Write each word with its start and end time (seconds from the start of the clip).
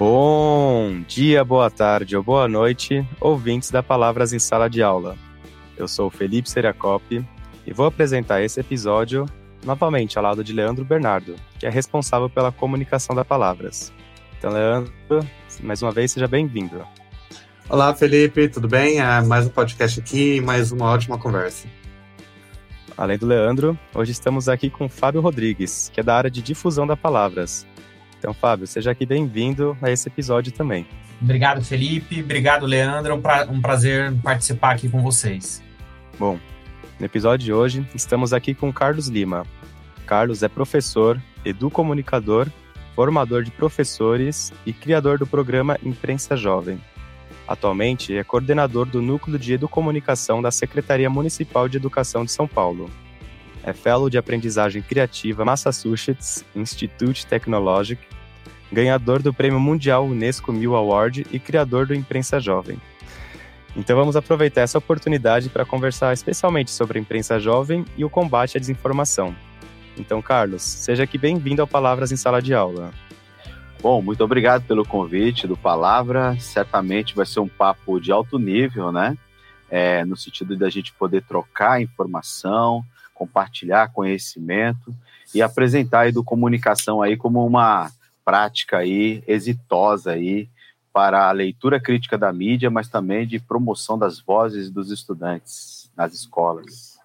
Bom 0.00 1.02
dia, 1.06 1.44
boa 1.44 1.70
tarde 1.70 2.16
ou 2.16 2.22
boa 2.22 2.48
noite, 2.48 3.06
ouvintes 3.20 3.70
da 3.70 3.82
Palavras 3.82 4.32
em 4.32 4.38
Sala 4.38 4.66
de 4.66 4.82
Aula. 4.82 5.14
Eu 5.76 5.86
sou 5.86 6.06
o 6.06 6.10
Felipe 6.10 6.48
Seriacop 6.48 7.22
e 7.66 7.72
vou 7.74 7.84
apresentar 7.84 8.40
esse 8.40 8.58
episódio 8.58 9.26
novamente 9.62 10.16
ao 10.16 10.24
lado 10.24 10.42
de 10.42 10.54
Leandro 10.54 10.86
Bernardo, 10.86 11.36
que 11.58 11.66
é 11.66 11.68
responsável 11.68 12.30
pela 12.30 12.50
comunicação 12.50 13.14
da 13.14 13.26
Palavras. 13.26 13.92
Então, 14.38 14.50
Leandro, 14.50 14.90
mais 15.62 15.82
uma 15.82 15.92
vez, 15.92 16.12
seja 16.12 16.26
bem-vindo. 16.26 16.82
Olá, 17.68 17.94
Felipe, 17.94 18.48
tudo 18.48 18.68
bem? 18.68 19.00
É 19.00 19.20
mais 19.20 19.48
um 19.48 19.50
podcast 19.50 20.00
aqui 20.00 20.40
mais 20.40 20.72
uma 20.72 20.86
ótima 20.86 21.18
conversa. 21.18 21.68
Além 22.96 23.18
do 23.18 23.26
Leandro, 23.26 23.78
hoje 23.94 24.12
estamos 24.12 24.48
aqui 24.48 24.70
com 24.70 24.88
Fábio 24.88 25.20
Rodrigues, 25.20 25.90
que 25.92 26.00
é 26.00 26.02
da 26.02 26.16
área 26.16 26.30
de 26.30 26.40
difusão 26.40 26.86
da 26.86 26.96
Palavras. 26.96 27.66
Então, 28.20 28.34
Fábio, 28.34 28.66
seja 28.66 28.90
aqui 28.90 29.06
bem-vindo 29.06 29.74
a 29.80 29.90
esse 29.90 30.06
episódio 30.06 30.52
também. 30.52 30.86
Obrigado, 31.22 31.64
Felipe. 31.64 32.22
Obrigado, 32.22 32.66
Leandro. 32.66 33.14
Um, 33.14 33.20
pra 33.22 33.46
um 33.50 33.62
prazer 33.62 34.14
participar 34.22 34.72
aqui 34.72 34.90
com 34.90 35.02
vocês. 35.02 35.62
Bom, 36.18 36.38
no 36.98 37.06
episódio 37.06 37.46
de 37.46 37.52
hoje, 37.52 37.86
estamos 37.94 38.34
aqui 38.34 38.52
com 38.52 38.70
Carlos 38.70 39.08
Lima. 39.08 39.46
Carlos 40.04 40.42
é 40.42 40.48
professor, 40.48 41.18
educomunicador, 41.46 42.46
formador 42.94 43.42
de 43.42 43.50
professores 43.50 44.52
e 44.66 44.72
criador 44.74 45.18
do 45.18 45.26
programa 45.26 45.78
Imprensa 45.82 46.36
Jovem. 46.36 46.78
Atualmente 47.48 48.14
é 48.14 48.22
coordenador 48.22 48.84
do 48.84 49.00
Núcleo 49.00 49.38
de 49.38 49.54
Educomunicação 49.54 50.42
da 50.42 50.50
Secretaria 50.50 51.08
Municipal 51.08 51.70
de 51.70 51.78
Educação 51.78 52.22
de 52.22 52.32
São 52.32 52.46
Paulo 52.46 52.90
é 53.62 53.72
Fellow 53.72 54.08
de 54.08 54.18
Aprendizagem 54.18 54.82
Criativa 54.82 55.44
Massachusetts 55.44 56.44
Institute 56.54 57.26
Technologic, 57.26 58.00
ganhador 58.72 59.22
do 59.22 59.34
Prêmio 59.34 59.60
Mundial 59.60 60.06
Unesco 60.06 60.52
Mil 60.52 60.74
Award 60.74 61.26
e 61.30 61.38
criador 61.38 61.86
do 61.86 61.94
Imprensa 61.94 62.38
Jovem. 62.38 62.80
Então 63.76 63.96
vamos 63.96 64.16
aproveitar 64.16 64.62
essa 64.62 64.78
oportunidade 64.78 65.48
para 65.48 65.64
conversar 65.64 66.12
especialmente 66.12 66.70
sobre 66.70 66.98
a 66.98 67.00
imprensa 67.00 67.38
jovem 67.38 67.84
e 67.96 68.04
o 68.04 68.10
combate 68.10 68.56
à 68.56 68.60
desinformação. 68.60 69.34
Então, 69.96 70.20
Carlos, 70.20 70.62
seja 70.62 71.04
aqui 71.04 71.18
bem-vindo 71.18 71.62
ao 71.62 71.68
Palavras 71.68 72.10
em 72.10 72.16
Sala 72.16 72.40
de 72.40 72.54
Aula. 72.54 72.90
Bom, 73.82 74.02
muito 74.02 74.22
obrigado 74.22 74.64
pelo 74.64 74.84
convite 74.84 75.46
do 75.46 75.56
Palavra. 75.56 76.36
Certamente 76.38 77.14
vai 77.14 77.24
ser 77.24 77.40
um 77.40 77.48
papo 77.48 78.00
de 78.00 78.12
alto 78.12 78.38
nível, 78.38 78.92
né? 78.92 79.16
É, 79.70 80.04
no 80.04 80.16
sentido 80.16 80.56
da 80.56 80.68
gente 80.68 80.92
poder 80.92 81.22
trocar 81.22 81.80
informação, 81.80 82.84
compartilhar 83.14 83.92
conhecimento 83.92 84.94
e 85.34 85.40
apresentar 85.40 86.00
a 86.00 86.08
educomunicação 86.08 87.00
aí 87.00 87.16
como 87.16 87.46
uma 87.46 87.90
prática 88.24 88.78
aí 88.78 89.22
exitosa 89.26 90.12
aí 90.12 90.48
para 90.92 91.28
a 91.28 91.32
leitura 91.32 91.80
crítica 91.80 92.18
da 92.18 92.32
mídia, 92.32 92.70
mas 92.70 92.88
também 92.88 93.26
de 93.26 93.38
promoção 93.38 93.98
das 93.98 94.20
vozes 94.20 94.70
dos 94.70 94.90
estudantes 94.90 95.90
nas 95.96 96.14
escolas. 96.14 96.98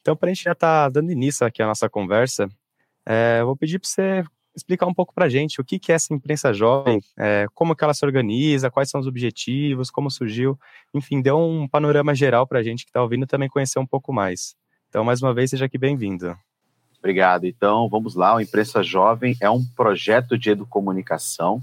Então, 0.00 0.16
para 0.16 0.30
a 0.30 0.34
gente 0.34 0.44
já 0.44 0.52
estar 0.52 0.84
tá 0.84 0.88
dando 0.88 1.12
início 1.12 1.46
aqui 1.46 1.62
à 1.62 1.66
nossa 1.66 1.88
conversa, 1.88 2.48
é, 3.06 3.38
eu 3.40 3.46
vou 3.46 3.56
pedir 3.56 3.78
para 3.78 3.88
você 3.88 4.24
explicar 4.54 4.86
um 4.86 4.94
pouco 4.94 5.14
para 5.14 5.26
a 5.26 5.28
gente 5.28 5.60
o 5.60 5.64
que, 5.64 5.78
que 5.78 5.92
é 5.92 5.94
essa 5.94 6.12
imprensa 6.12 6.52
jovem, 6.52 7.00
é, 7.18 7.46
como 7.54 7.74
que 7.74 7.82
ela 7.82 7.94
se 7.94 8.04
organiza, 8.04 8.70
quais 8.70 8.90
são 8.90 9.00
os 9.00 9.06
objetivos, 9.06 9.90
como 9.90 10.10
surgiu, 10.10 10.58
enfim, 10.92 11.22
deu 11.22 11.38
um 11.38 11.66
panorama 11.66 12.14
geral 12.14 12.46
para 12.46 12.58
a 12.58 12.62
gente 12.62 12.84
que 12.84 12.90
está 12.90 13.02
ouvindo 13.02 13.26
também 13.26 13.48
conhecer 13.48 13.78
um 13.78 13.86
pouco 13.86 14.12
mais. 14.12 14.54
Então, 14.88 15.04
mais 15.04 15.22
uma 15.22 15.32
vez, 15.32 15.50
seja 15.50 15.64
aqui 15.64 15.78
bem-vindo. 15.78 16.36
Obrigado. 17.02 17.46
Então, 17.48 17.88
vamos 17.88 18.14
lá. 18.14 18.36
O 18.36 18.40
Imprensa 18.40 18.80
Jovem 18.80 19.36
é 19.40 19.50
um 19.50 19.64
projeto 19.64 20.38
de 20.38 20.50
educomunicação, 20.50 21.60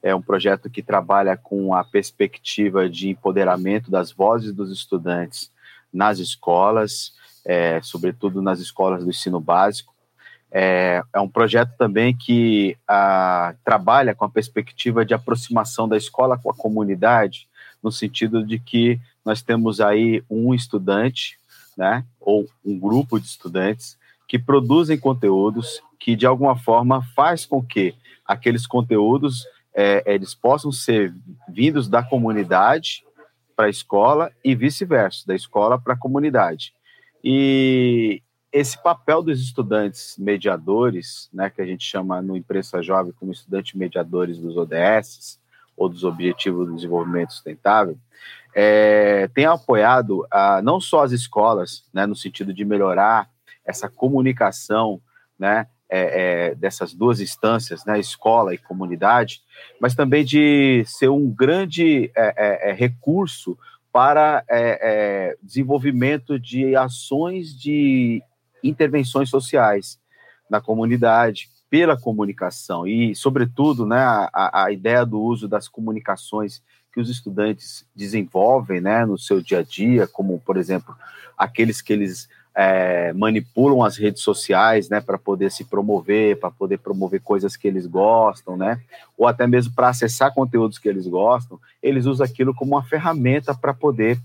é 0.00 0.14
um 0.14 0.22
projeto 0.22 0.70
que 0.70 0.84
trabalha 0.84 1.36
com 1.36 1.74
a 1.74 1.82
perspectiva 1.82 2.88
de 2.88 3.08
empoderamento 3.08 3.90
das 3.90 4.12
vozes 4.12 4.52
dos 4.52 4.70
estudantes 4.70 5.50
nas 5.92 6.20
escolas, 6.20 7.12
é, 7.44 7.80
sobretudo 7.82 8.40
nas 8.40 8.60
escolas 8.60 9.02
do 9.02 9.10
ensino 9.10 9.40
básico. 9.40 9.92
É, 10.48 11.02
é 11.12 11.18
um 11.18 11.28
projeto 11.28 11.72
também 11.76 12.16
que 12.16 12.76
a, 12.86 13.56
trabalha 13.64 14.14
com 14.14 14.24
a 14.24 14.30
perspectiva 14.30 15.04
de 15.04 15.12
aproximação 15.12 15.88
da 15.88 15.96
escola 15.96 16.38
com 16.38 16.52
a 16.52 16.54
comunidade, 16.54 17.48
no 17.82 17.90
sentido 17.90 18.46
de 18.46 18.60
que 18.60 19.00
nós 19.24 19.42
temos 19.42 19.80
aí 19.80 20.22
um 20.30 20.54
estudante 20.54 21.36
né, 21.76 22.04
ou 22.20 22.46
um 22.64 22.78
grupo 22.78 23.18
de 23.18 23.26
estudantes 23.26 23.97
que 24.28 24.38
produzem 24.38 24.98
conteúdos 24.98 25.82
que 25.98 26.14
de 26.14 26.26
alguma 26.26 26.56
forma 26.56 27.02
faz 27.16 27.46
com 27.46 27.62
que 27.62 27.94
aqueles 28.24 28.66
conteúdos 28.66 29.46
é, 29.74 30.02
eles 30.06 30.34
possam 30.34 30.70
ser 30.70 31.14
vindos 31.48 31.88
da 31.88 32.02
comunidade 32.02 33.04
para 33.56 33.66
a 33.66 33.70
escola 33.70 34.30
e 34.44 34.54
vice-versa, 34.54 35.26
da 35.26 35.34
escola 35.34 35.80
para 35.80 35.94
a 35.94 35.98
comunidade. 35.98 36.72
E 37.24 38.22
esse 38.52 38.80
papel 38.80 39.22
dos 39.22 39.40
estudantes 39.40 40.16
mediadores, 40.18 41.28
né, 41.32 41.50
que 41.50 41.60
a 41.60 41.66
gente 41.66 41.84
chama 41.84 42.22
no 42.22 42.36
Imprensa 42.36 42.82
Jovem 42.82 43.12
como 43.18 43.32
estudantes 43.32 43.74
mediadores 43.74 44.38
dos 44.38 44.56
ODS, 44.56 45.40
ou 45.76 45.88
dos 45.88 46.04
Objetivos 46.04 46.66
do 46.66 46.74
Desenvolvimento 46.74 47.32
Sustentável, 47.32 47.96
é, 48.54 49.28
tem 49.28 49.46
apoiado 49.46 50.26
a, 50.30 50.60
não 50.60 50.80
só 50.80 51.04
as 51.04 51.12
escolas, 51.12 51.84
né, 51.92 52.04
no 52.04 52.16
sentido 52.16 52.52
de 52.52 52.64
melhorar 52.64 53.30
essa 53.68 53.88
comunicação, 53.88 55.00
né, 55.38 55.66
é, 55.90 56.48
é, 56.50 56.54
dessas 56.54 56.92
duas 56.94 57.20
instâncias, 57.20 57.84
né, 57.84 58.00
escola 58.00 58.54
e 58.54 58.58
comunidade, 58.58 59.42
mas 59.80 59.94
também 59.94 60.24
de 60.24 60.82
ser 60.86 61.08
um 61.08 61.30
grande 61.30 62.10
é, 62.16 62.34
é, 62.36 62.70
é 62.70 62.72
recurso 62.72 63.58
para 63.92 64.44
desenvolvimento 65.42 66.38
de 66.38 66.76
ações 66.76 67.58
de 67.58 68.22
intervenções 68.62 69.28
sociais 69.28 69.98
na 70.48 70.60
comunidade, 70.60 71.48
pela 71.70 71.98
comunicação 71.98 72.86
e, 72.86 73.14
sobretudo, 73.14 73.84
né, 73.84 73.98
a, 73.98 74.64
a 74.64 74.72
ideia 74.72 75.04
do 75.04 75.20
uso 75.20 75.48
das 75.48 75.68
comunicações 75.68 76.62
que 76.92 77.00
os 77.00 77.10
estudantes 77.10 77.86
desenvolvem 77.94 78.80
né, 78.80 79.04
no 79.04 79.18
seu 79.18 79.40
dia 79.40 79.58
a 79.58 79.62
dia, 79.62 80.06
como, 80.06 80.40
por 80.40 80.56
exemplo, 80.56 80.96
aqueles 81.36 81.82
que 81.82 81.92
eles 81.92 82.28
é, 82.60 83.12
manipulam 83.12 83.84
as 83.84 83.96
redes 83.96 84.20
sociais 84.20 84.88
né, 84.88 85.00
para 85.00 85.16
poder 85.16 85.48
se 85.48 85.64
promover, 85.64 86.40
para 86.40 86.50
poder 86.50 86.78
promover 86.78 87.20
coisas 87.20 87.56
que 87.56 87.68
eles 87.68 87.86
gostam, 87.86 88.56
né, 88.56 88.80
ou 89.16 89.28
até 89.28 89.46
mesmo 89.46 89.72
para 89.72 89.90
acessar 89.90 90.34
conteúdos 90.34 90.76
que 90.76 90.88
eles 90.88 91.06
gostam, 91.06 91.60
eles 91.80 92.04
usam 92.04 92.26
aquilo 92.26 92.52
como 92.52 92.74
uma 92.74 92.82
ferramenta 92.82 93.54
para 93.54 93.72
poder 93.72 94.18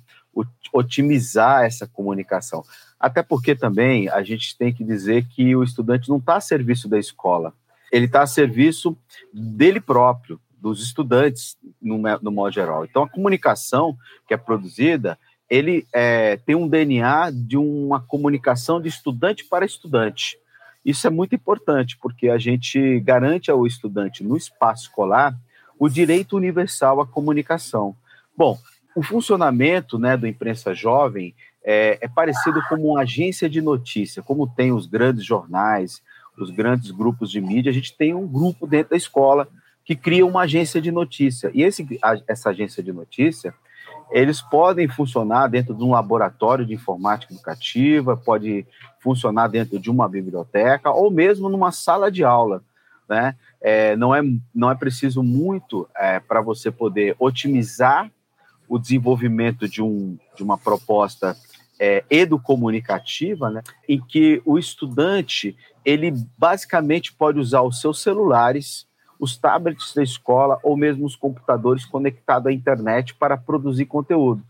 otimizar 0.73 1.63
essa 1.63 1.85
comunicação. 1.85 2.63
Até 2.99 3.21
porque 3.21 3.53
também 3.53 4.09
a 4.09 4.23
gente 4.23 4.57
tem 4.57 4.73
que 4.73 4.83
dizer 4.83 5.27
que 5.27 5.55
o 5.55 5.63
estudante 5.63 6.09
não 6.09 6.17
está 6.17 6.37
a 6.37 6.41
serviço 6.41 6.89
da 6.89 6.97
escola, 6.97 7.53
ele 7.91 8.07
está 8.07 8.23
a 8.23 8.27
serviço 8.27 8.97
dele 9.31 9.79
próprio, 9.79 10.39
dos 10.59 10.81
estudantes, 10.81 11.55
no, 11.79 12.01
no 12.19 12.31
modo 12.31 12.51
geral. 12.51 12.85
Então, 12.85 13.03
a 13.03 13.09
comunicação 13.09 13.95
que 14.25 14.33
é 14.33 14.37
produzida, 14.37 15.19
ele 15.49 15.87
é, 15.93 16.37
tem 16.37 16.55
um 16.55 16.67
DNA 16.67 17.31
de 17.31 17.57
uma 17.57 17.99
comunicação 17.99 18.81
de 18.81 18.89
estudante 18.89 19.45
para 19.45 19.65
estudante. 19.65 20.37
Isso 20.83 21.07
é 21.07 21.09
muito 21.09 21.33
importante, 21.35 21.97
porque 22.01 22.29
a 22.29 22.37
gente 22.37 22.99
garante 22.99 23.49
ao 23.49 23.65
estudante, 23.65 24.23
no 24.23 24.35
espaço 24.35 24.83
escolar, 24.83 25.33
o 25.79 25.87
direito 25.87 26.35
universal 26.35 26.99
à 26.99 27.07
comunicação. 27.07 27.95
Bom, 28.35 28.57
o 28.95 29.01
funcionamento 29.01 29.97
né, 29.97 30.17
do 30.17 30.27
Imprensa 30.27 30.73
Jovem 30.73 31.33
é, 31.63 31.97
é, 32.01 32.07
parecido 32.07 32.61
com 32.67 32.75
uma 32.75 33.01
agência 33.01 33.49
de 33.49 33.61
notícia, 33.61 34.21
como 34.21 34.47
tem 34.47 34.71
os 34.71 34.85
grandes 34.85 35.25
jornais, 35.25 36.01
os 36.37 36.49
grandes 36.49 36.91
grupos 36.91 37.31
de 37.31 37.39
mídia, 37.39 37.69
a 37.69 37.73
gente 37.73 37.95
tem 37.95 38.13
um 38.13 38.27
grupo 38.27 38.67
dentro 38.67 38.91
da 38.91 38.97
escola 38.97 39.47
que 39.85 39.95
cria 39.95 40.25
uma 40.25 40.41
agência 40.41 40.81
de 40.81 40.91
notícia. 40.91 41.51
E 41.53 41.63
esse, 41.63 41.85
essa 42.27 42.49
agência 42.49 42.81
de 42.81 42.91
notícia, 42.91 43.53
eles 44.13 44.41
podem 44.41 44.87
funcionar 44.87 45.47
dentro 45.47 45.73
de 45.73 45.83
um 45.83 45.89
laboratório 45.89 46.65
de 46.65 46.73
informática 46.73 47.33
educativa, 47.33 48.15
pode 48.15 48.65
funcionar 48.99 49.47
dentro 49.47 49.79
de 49.79 49.89
uma 49.89 50.07
biblioteca 50.07 50.91
ou 50.91 51.09
mesmo 51.09 51.49
numa 51.49 51.71
sala 51.71 52.11
de 52.11 52.23
aula. 52.23 52.63
Né? 53.09 53.35
É, 53.59 53.95
não, 53.95 54.13
é, 54.13 54.21
não 54.53 54.69
é 54.69 54.75
preciso 54.75 55.23
muito 55.23 55.89
é, 55.97 56.19
para 56.19 56.41
você 56.41 56.69
poder 56.69 57.15
otimizar 57.17 58.09
o 58.69 58.77
desenvolvimento 58.77 59.67
de, 59.67 59.81
um, 59.81 60.17
de 60.35 60.43
uma 60.43 60.59
proposta 60.59 61.35
é, 61.79 62.03
educomunicativa, 62.09 63.49
né, 63.49 63.61
em 63.89 63.99
que 63.99 64.41
o 64.45 64.57
estudante 64.59 65.57
ele 65.83 66.13
basicamente 66.37 67.11
pode 67.11 67.39
usar 67.39 67.61
os 67.61 67.81
seus 67.81 68.01
celulares 68.01 68.87
os 69.23 69.37
tablets 69.37 69.93
da 69.93 70.03
escola 70.03 70.59
ou 70.61 70.75
mesmo 70.75 71.05
os 71.05 71.15
computadores 71.15 71.85
conectados 71.85 72.47
à 72.47 72.51
internet 72.51 73.15
para 73.15 73.37
produzir 73.37 73.85
conteúdo. 73.85 74.43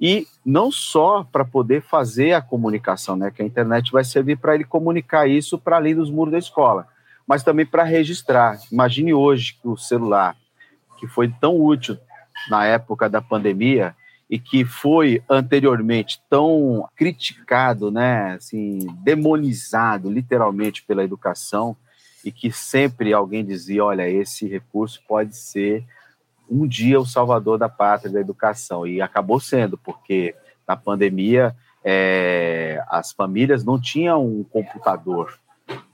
E 0.00 0.28
não 0.46 0.70
só 0.70 1.24
para 1.24 1.44
poder 1.44 1.82
fazer 1.82 2.32
a 2.32 2.40
comunicação, 2.40 3.16
né, 3.16 3.32
que 3.32 3.42
a 3.42 3.44
internet 3.44 3.90
vai 3.90 4.04
servir 4.04 4.38
para 4.38 4.54
ele 4.54 4.62
comunicar 4.62 5.28
isso 5.28 5.58
para 5.58 5.74
além 5.74 5.96
dos 5.96 6.08
muros 6.08 6.30
da 6.30 6.38
escola, 6.38 6.86
mas 7.26 7.42
também 7.42 7.66
para 7.66 7.82
registrar. 7.82 8.60
Imagine 8.70 9.12
hoje 9.12 9.58
que 9.60 9.66
o 9.66 9.76
celular 9.76 10.36
que 11.00 11.08
foi 11.08 11.28
tão 11.28 11.60
útil 11.60 11.98
na 12.48 12.64
época 12.64 13.10
da 13.10 13.20
pandemia 13.20 13.92
e 14.30 14.38
que 14.38 14.64
foi 14.64 15.20
anteriormente 15.28 16.22
tão 16.30 16.88
criticado, 16.94 17.90
né, 17.90 18.34
assim, 18.34 18.86
demonizado 19.02 20.08
literalmente 20.08 20.84
pela 20.84 21.02
educação 21.02 21.76
e 22.24 22.30
que 22.30 22.52
sempre 22.52 23.12
alguém 23.12 23.44
dizia, 23.44 23.84
olha, 23.84 24.08
esse 24.08 24.46
recurso 24.46 25.02
pode 25.06 25.36
ser 25.36 25.84
um 26.48 26.66
dia 26.66 27.00
o 27.00 27.06
salvador 27.06 27.58
da 27.58 27.68
pátria 27.68 28.12
da 28.12 28.20
educação 28.20 28.86
e 28.86 29.00
acabou 29.00 29.40
sendo, 29.40 29.78
porque 29.78 30.34
na 30.66 30.76
pandemia 30.76 31.56
é, 31.84 32.82
as 32.88 33.12
famílias 33.12 33.64
não 33.64 33.80
tinham 33.80 34.24
um 34.24 34.44
computador, 34.44 35.38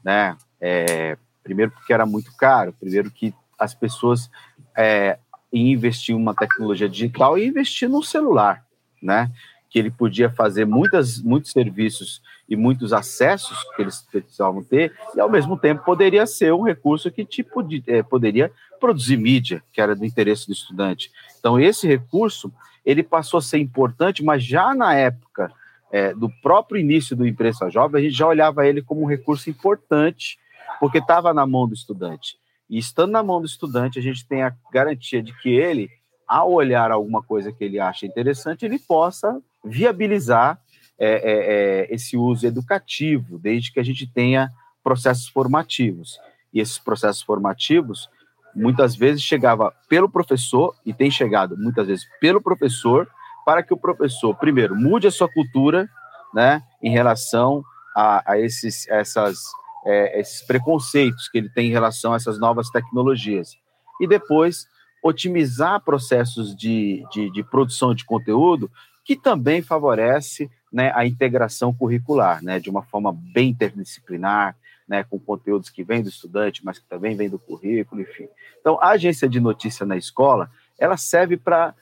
né? 0.05 0.37
É, 0.61 1.17
primeiro 1.43 1.71
porque 1.71 1.93
era 1.93 2.05
muito 2.05 2.35
caro, 2.37 2.75
primeiro 2.79 3.11
que 3.11 3.33
as 3.59 3.75
pessoas 3.75 4.31
é, 4.77 5.19
em 5.53 5.73
investir 5.73 6.15
em 6.15 6.19
uma 6.19 6.35
tecnologia 6.35 6.89
digital 6.89 7.39
e 7.39 7.47
investir 7.47 7.89
no 7.89 8.03
celular, 8.03 8.65
né? 9.03 9.31
Que 9.71 9.79
ele 9.79 9.91
podia 9.91 10.31
fazer 10.31 10.65
muitas, 10.65 11.23
muitos 11.23 11.53
serviços 11.53 12.23
e 12.49 12.57
muitos 12.57 12.93
acessos 12.93 13.59
que 13.75 13.83
eles 13.83 14.01
precisavam 14.11 14.63
ter, 14.65 14.97
e 15.15 15.21
ao 15.21 15.29
mesmo 15.29 15.59
tempo 15.59 15.85
poderia 15.85 16.27
ser 16.27 16.53
um 16.53 16.63
recurso 16.63 17.11
que 17.11 17.25
tipo 17.25 17.63
de, 17.63 17.83
é, 17.87 18.03
poderia 18.03 18.51
produzir 18.81 19.17
mídia, 19.17 19.63
que 19.73 19.81
era 19.81 19.95
do 19.95 20.05
interesse 20.05 20.47
do 20.47 20.53
estudante. 20.53 21.11
Então, 21.39 21.61
esse 21.61 21.87
recurso 21.87 22.53
ele 22.85 23.03
passou 23.03 23.39
a 23.39 23.43
ser 23.43 23.59
importante, 23.59 24.25
mas 24.25 24.43
já 24.43 24.75
na 24.75 24.95
época 24.95 25.53
é, 25.93 26.15
do 26.15 26.31
próprio 26.43 26.81
início 26.81 27.15
do 27.15 27.27
Imprensa 27.27 27.69
Jovem, 27.69 28.01
a 28.01 28.05
gente 28.05 28.17
já 28.17 28.27
olhava 28.27 28.67
ele 28.67 28.81
como 28.81 29.03
um 29.03 29.07
recurso 29.07 29.51
importante, 29.51 30.39
porque 30.81 30.99
estava 30.99 31.35
na 31.35 31.47
mão 31.47 31.69
do 31.69 31.75
estudante. 31.75 32.39
E 32.69 32.79
estando 32.79 33.13
na 33.13 33.23
mão 33.23 33.41
do 33.41 33.47
estudante, 33.47 33.99
a 33.99 34.03
gente 34.03 34.27
tem 34.27 34.43
a 34.43 34.55
garantia 34.73 35.23
de 35.23 35.33
que 35.41 35.51
ele, 35.51 35.91
ao 36.27 36.53
olhar 36.53 36.91
alguma 36.91 37.23
coisa 37.23 37.53
que 37.53 37.65
ele 37.65 37.79
acha 37.79 38.07
interessante, 38.07 38.65
ele 38.65 38.79
possa 38.79 39.41
viabilizar 39.65 40.61
é, 40.99 41.09
é, 41.09 41.83
é, 41.91 41.95
esse 41.95 42.17
uso 42.17 42.47
educativo, 42.47 43.39
desde 43.39 43.73
que 43.73 43.81
a 43.81 43.83
gente 43.83 44.07
tenha 44.07 44.51
processos 44.83 45.29
formativos. 45.29 46.19
E 46.53 46.61
esses 46.61 46.79
processos 46.79 47.23
formativos, 47.23 48.09
muitas 48.55 48.97
vezes, 48.97 49.23
chegava 49.23 49.73
pelo 49.89 50.09
professor, 50.09 50.75
e 50.85 50.93
tem 50.93 51.11
chegado 51.11 51.57
muitas 51.57 51.87
vezes 51.87 52.07
pelo 52.21 52.41
professor, 52.41 53.09
para 53.45 53.63
que 53.63 53.73
o 53.73 53.79
professor, 53.79 54.35
primeiro, 54.35 54.75
mude 54.75 55.07
a 55.07 55.11
sua 55.11 55.29
cultura 55.29 55.89
né, 56.35 56.63
em 56.83 56.91
relação 56.91 57.63
a, 57.95 58.33
a 58.33 58.39
esses, 58.39 58.89
essas 58.89 59.39
é, 59.85 60.21
esses 60.21 60.43
preconceitos 60.43 61.29
que 61.29 61.39
ele 61.39 61.49
tem 61.49 61.69
em 61.69 61.73
relação 61.73 62.13
a 62.13 62.17
essas 62.17 62.39
novas 62.39 62.69
tecnologias. 62.71 63.57
E 64.01 64.07
depois, 64.07 64.67
otimizar 65.03 65.83
processos 65.83 66.55
de, 66.55 67.05
de, 67.11 67.31
de 67.31 67.43
produção 67.43 67.95
de 67.95 68.05
conteúdo 68.05 68.71
que 69.05 69.17
também 69.17 69.63
favorece 69.63 70.51
né, 70.73 70.93
a 70.95 71.07
integração 71.07 71.73
curricular, 71.73 72.43
né, 72.43 72.59
de 72.59 72.71
uma 72.71 72.83
forma 72.83 73.13
bem 73.13 73.51
interdisciplinar, 73.51 74.57
né, 74.89 75.05
com 75.05 75.19
conteúdos 75.19 75.69
que 75.69 75.85
vêm 75.85 76.03
do 76.03 76.09
estudante, 76.09 76.65
mas 76.65 76.79
que 76.79 76.87
também 76.87 77.15
vêm 77.17 77.29
do 77.29 77.39
currículo, 77.39 78.01
enfim. 78.01 78.29
Então, 78.61 78.79
a 78.81 78.91
agência 78.91 79.29
de 79.29 79.39
notícia 79.39 79.85
na 79.85 79.97
escola, 79.97 80.51
ela 80.79 80.97
serve 80.97 81.37
para 81.37 81.75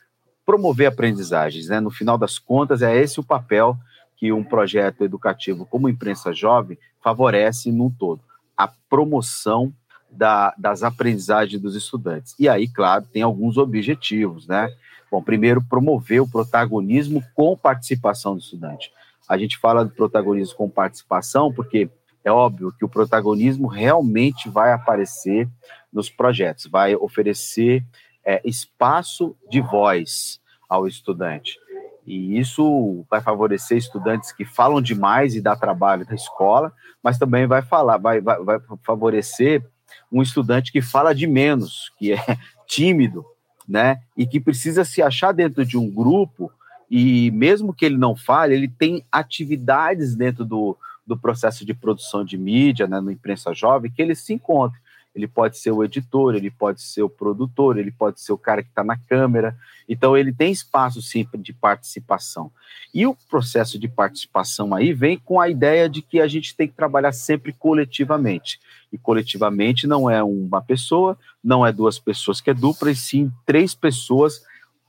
promover 0.44 0.86
aprendizagens, 0.86 1.68
né? 1.68 1.80
No 1.80 1.90
final 1.90 2.16
das 2.16 2.38
contas, 2.38 2.80
é 2.80 2.96
esse 2.96 3.18
o 3.18 3.24
papel 3.24 3.76
que 4.16 4.32
um 4.32 4.44
projeto 4.44 5.04
educativo 5.04 5.66
como 5.66 5.88
Imprensa 5.88 6.32
Jovem 6.32 6.78
favorece 7.02 7.70
num 7.70 7.90
todo, 7.90 8.22
a 8.56 8.68
promoção 8.88 9.72
da, 10.10 10.54
das 10.56 10.82
aprendizagens 10.82 11.60
dos 11.60 11.74
estudantes. 11.74 12.34
E 12.38 12.48
aí, 12.48 12.68
claro, 12.68 13.06
tem 13.12 13.22
alguns 13.22 13.56
objetivos, 13.56 14.46
né? 14.46 14.72
Bom, 15.10 15.22
primeiro, 15.22 15.62
promover 15.62 16.20
o 16.20 16.28
protagonismo 16.28 17.22
com 17.34 17.56
participação 17.56 18.34
do 18.34 18.40
estudante. 18.40 18.90
A 19.28 19.36
gente 19.38 19.58
fala 19.58 19.84
de 19.84 19.92
protagonismo 19.92 20.56
com 20.56 20.68
participação 20.68 21.52
porque 21.52 21.88
é 22.24 22.30
óbvio 22.30 22.72
que 22.76 22.84
o 22.84 22.88
protagonismo 22.88 23.68
realmente 23.68 24.48
vai 24.48 24.72
aparecer 24.72 25.48
nos 25.92 26.10
projetos, 26.10 26.66
vai 26.66 26.96
oferecer 26.96 27.84
é, 28.24 28.40
espaço 28.44 29.36
de 29.48 29.60
voz 29.60 30.40
ao 30.68 30.88
estudante. 30.88 31.56
E 32.04 32.38
isso 32.38 33.04
vai 33.10 33.20
favorecer 33.20 33.78
estudantes 33.78 34.32
que 34.32 34.44
falam 34.44 34.80
demais 34.80 35.34
e 35.34 35.40
dá 35.40 35.56
trabalho 35.56 36.06
na 36.08 36.14
escola, 36.14 36.72
mas 37.02 37.18
também 37.18 37.46
vai 37.46 37.62
falar, 37.62 37.96
vai, 37.96 38.20
vai, 38.20 38.42
vai 38.42 38.58
favorecer 38.82 39.64
um 40.10 40.22
estudante 40.22 40.72
que 40.72 40.80
fala 40.80 41.14
de 41.14 41.26
menos, 41.26 41.92
que 41.98 42.12
é 42.12 42.18
tímido, 42.66 43.24
né? 43.68 44.00
E 44.16 44.26
que 44.26 44.40
precisa 44.40 44.84
se 44.84 45.02
achar 45.02 45.32
dentro 45.32 45.64
de 45.64 45.76
um 45.76 45.90
grupo 45.90 46.50
e 46.90 47.30
mesmo 47.32 47.74
que 47.74 47.84
ele 47.84 47.96
não 47.96 48.14
fale, 48.14 48.54
ele 48.54 48.68
tem 48.68 49.04
atividades 49.10 50.14
dentro 50.14 50.44
do, 50.44 50.76
do 51.06 51.16
processo 51.16 51.64
de 51.64 51.74
produção 51.74 52.24
de 52.24 52.38
mídia, 52.38 52.86
né, 52.86 53.00
no 53.00 53.10
imprensa 53.10 53.52
jovem, 53.52 53.90
que 53.90 54.00
ele 54.00 54.14
se 54.14 54.32
encontra 54.32 54.78
ele 55.16 55.26
pode 55.26 55.56
ser 55.56 55.70
o 55.70 55.82
editor, 55.82 56.34
ele 56.34 56.50
pode 56.50 56.82
ser 56.82 57.02
o 57.02 57.08
produtor, 57.08 57.78
ele 57.78 57.90
pode 57.90 58.20
ser 58.20 58.32
o 58.32 58.38
cara 58.38 58.62
que 58.62 58.68
está 58.68 58.84
na 58.84 58.98
câmera. 58.98 59.56
Então, 59.88 60.14
ele 60.14 60.30
tem 60.30 60.52
espaço 60.52 61.00
sempre 61.00 61.40
de 61.40 61.54
participação. 61.54 62.52
E 62.92 63.06
o 63.06 63.16
processo 63.30 63.78
de 63.78 63.88
participação 63.88 64.74
aí 64.74 64.92
vem 64.92 65.18
com 65.18 65.40
a 65.40 65.48
ideia 65.48 65.88
de 65.88 66.02
que 66.02 66.20
a 66.20 66.28
gente 66.28 66.54
tem 66.54 66.68
que 66.68 66.74
trabalhar 66.74 67.12
sempre 67.12 67.50
coletivamente. 67.50 68.60
E 68.92 68.98
coletivamente 68.98 69.86
não 69.86 70.08
é 70.10 70.22
uma 70.22 70.60
pessoa, 70.60 71.18
não 71.42 71.66
é 71.66 71.72
duas 71.72 71.98
pessoas 71.98 72.42
que 72.42 72.50
é 72.50 72.54
dupla, 72.54 72.90
e 72.90 72.94
sim 72.94 73.32
três 73.46 73.74
pessoas 73.74 74.42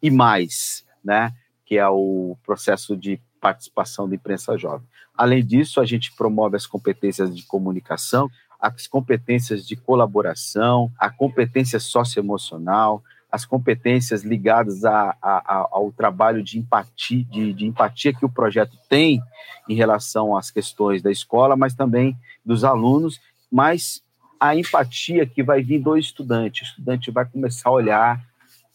e 0.04 0.12
mais, 0.12 0.86
né? 1.02 1.32
Que 1.66 1.78
é 1.78 1.88
o 1.88 2.38
processo 2.46 2.98
de 2.98 3.18
participação 3.40 4.10
da 4.10 4.16
imprensa 4.16 4.58
jovem. 4.58 4.86
Além 5.16 5.44
disso, 5.44 5.80
a 5.80 5.86
gente 5.86 6.14
promove 6.14 6.58
as 6.58 6.68
competências 6.68 7.34
de 7.34 7.44
comunicação, 7.44 8.30
as 8.60 8.88
competências 8.88 9.68
de 9.68 9.76
colaboração, 9.76 10.92
a 10.98 11.10
competência 11.10 11.80
socioemocional, 11.80 13.04
as 13.32 13.46
competências 13.46 14.24
ligadas 14.24 14.86
a, 14.86 15.16
a, 15.22 15.68
ao 15.72 15.92
trabalho 15.92 16.42
de 16.42 16.58
empatia, 16.58 17.24
de, 17.26 17.54
de, 17.54 17.66
empatia 17.66 18.14
que 18.14 18.26
o 18.26 18.30
projeto 18.30 18.78
tem 18.90 19.22
em 19.68 19.76
relação 19.76 20.36
às 20.36 20.50
questões 20.50 21.02
da 21.02 21.12
escola, 21.12 21.56
mas 21.56 21.74
também 21.74 22.18
dos 22.46 22.64
alunos, 22.64 23.20
mas 23.52 24.02
a 24.40 24.56
empatia 24.56 25.26
que 25.26 25.44
vai 25.44 25.62
vir 25.62 25.80
do 25.80 25.98
estudante. 25.98 26.64
O 26.64 26.66
estudante 26.66 27.12
vai 27.12 27.26
começar 27.26 27.70
a 27.70 27.74
olhar 27.74 28.22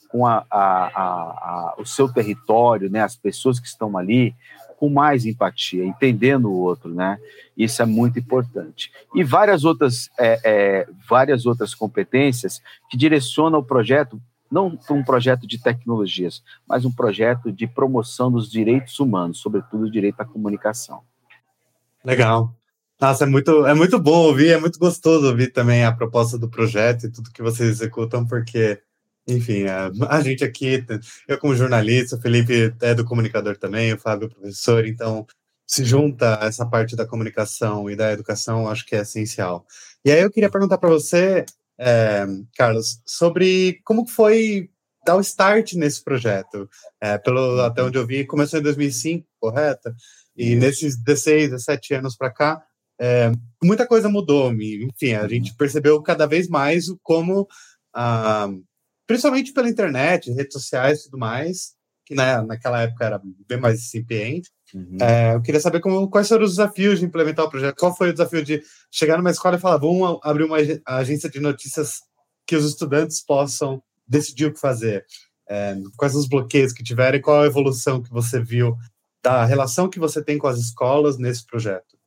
com 0.09 0.27
a, 0.27 0.45
a, 0.51 1.75
o 1.79 1.87
seu 1.87 2.07
território, 2.12 2.91
né, 2.91 3.01
as 3.01 3.17
pessoas 3.17 3.59
que 3.59 3.67
estão 3.67 3.97
ali, 3.97 4.35
com 4.83 4.89
mais 4.89 5.25
empatia, 5.25 5.85
entendendo 5.85 6.51
o 6.51 6.59
outro, 6.59 6.93
né? 6.93 7.17
Isso 7.57 7.81
é 7.81 7.87
muito 7.87 8.19
importante. 8.19 8.91
E 9.15 9.23
várias 9.23 9.62
outras, 9.62 10.11
é, 10.19 10.41
é, 10.45 10.89
várias 11.09 11.47
outras 11.47 11.73
competências 11.73 12.61
que 12.91 12.97
direcionam 12.97 13.61
o 13.61 13.65
projeto, 13.65 14.21
não 14.51 14.77
um 14.91 15.05
projeto 15.05 15.47
de 15.47 15.62
tecnologias, 15.62 16.43
mas 16.69 16.85
um 16.85 16.91
projeto 16.91 17.53
de 17.53 17.65
promoção 17.65 18.29
dos 18.29 18.51
direitos 18.51 18.99
humanos, 18.99 19.39
sobretudo 19.39 19.85
o 19.85 19.91
direito 19.91 20.21
à 20.21 20.25
comunicação. 20.25 21.03
Legal. 22.05 22.53
Nossa, 23.01 23.23
é 23.23 23.27
muito, 23.29 23.65
é 23.65 23.75
muito 23.75 24.01
bom 24.01 24.27
ouvir, 24.27 24.49
é 24.49 24.59
muito 24.59 24.81
gostoso 24.81 25.29
ouvir 25.29 25.53
também 25.53 25.85
a 25.85 25.93
proposta 25.93 26.37
do 26.37 26.49
projeto 26.49 27.07
e 27.07 27.09
tudo 27.09 27.31
que 27.31 27.41
vocês 27.41 27.71
executam, 27.71 28.27
porque 28.27 28.83
enfim, 29.26 29.64
a, 29.64 29.91
a, 30.09 30.21
gente 30.21 30.45
aqui, 30.45 30.85
eu 31.29 31.38
como 31.38 31.55
jornalista, 31.55 32.17
o 32.17 32.21
Felipe 32.21 32.75
é 32.81 32.95
do 32.95 33.05
comunicador 33.05 33.57
também, 33.57 33.93
o 33.93 33.99
Fábio 33.99 34.26
é 34.26 34.29
professor, 34.29 34.87
então 34.87 35.26
se 35.67 35.85
junta 35.85 36.38
essa 36.43 36.67
parte 36.67 36.97
da 36.97 37.07
comunicação 37.07 37.88
e 37.88 37.97
da 37.97 38.12
educação, 38.12 38.69
acho 38.69 38.85
que 38.85 38.97
é 38.97 39.00
essencial. 39.00 39.64
E 40.05 40.11
aí 40.11 40.21
eu 40.21 40.31
queria 40.31 40.50
perguntar 40.50 40.79
para 40.79 40.91
você, 40.91 41.47
é, 41.79 42.26
Carlos, 42.57 43.00
sobre 43.07 43.81
como 43.85 44.07
foi 44.07 44.69
dar 45.07 45.17
o 45.17 45.21
start 45.21 45.75
nesse 45.75 46.02
projeto. 46.02 46.69
É, 47.00 47.19
pelo 47.19 47.61
até 47.61 47.83
onde 47.83 47.99
eu 47.99 48.07
vi, 48.07 48.26
começou 48.26 48.59
em 48.59 48.62
2005, 48.62 49.26
correto? 49.41 49.95
E 50.37 50.55
nesses 50.55 50.97
16, 50.97 51.50
17 51.50 51.95
anos 51.95 52.17
para 52.17 52.31
cá, 52.31 52.62
é, 53.00 53.33
muita 53.62 53.87
coisa 53.87 54.09
mudou. 54.09 54.52
Enfim, 54.52 55.14
a 55.14 55.26
gente 55.29 55.55
percebeu 55.57 56.00
cada 56.02 56.26
vez 56.26 56.49
mais 56.49 56.87
como 57.02 57.47
a 57.95 58.49
principalmente 59.07 59.53
pela 59.53 59.69
internet, 59.69 60.31
redes 60.33 60.53
sociais 60.53 61.01
e 61.01 61.05
tudo 61.05 61.19
mais, 61.19 61.73
que 62.05 62.15
na, 62.15 62.43
naquela 62.43 62.83
época 62.83 63.05
era 63.05 63.21
bem 63.49 63.59
mais 63.59 63.81
incipiente. 63.81 64.51
Uhum. 64.75 64.97
É, 65.01 65.35
eu 65.35 65.43
queria 65.43 65.61
saber 65.61 65.81
como, 65.81 66.09
quais 66.09 66.29
foram 66.29 66.45
os 66.45 66.53
desafios 66.53 66.99
de 66.99 67.05
implementar 67.05 67.45
o 67.45 67.51
projeto. 67.51 67.77
Qual 67.79 67.97
foi 67.97 68.11
o 68.11 68.13
desafio 68.13 68.45
de 68.45 68.63
chegar 68.91 69.17
numa 69.17 69.31
escola 69.31 69.57
e 69.57 69.61
falar, 69.61 69.77
vamos 69.77 70.19
abrir 70.23 70.45
uma 70.45 70.59
agência 70.87 71.29
de 71.29 71.41
notícias 71.41 72.01
que 72.47 72.57
os 72.57 72.65
estudantes 72.65 73.25
possam 73.25 73.83
decidir 74.07 74.47
o 74.47 74.53
que 74.53 74.61
fazer? 74.61 75.05
É, 75.49 75.77
quais 75.97 76.15
os 76.15 76.29
bloqueios 76.29 76.73
que 76.73 76.83
tiveram 76.83 77.19
e 77.19 77.21
qual 77.21 77.43
a 77.43 77.47
evolução 77.47 78.03
que 78.03 78.11
você 78.11 78.43
viu 78.43 78.75
da 79.23 79.45
relação 79.45 79.89
que 79.89 79.99
você 79.99 80.23
tem 80.23 80.39
com 80.39 80.47
as 80.47 80.59
escolas 80.59 81.19
nesse 81.19 81.47
projeto? 81.47 81.99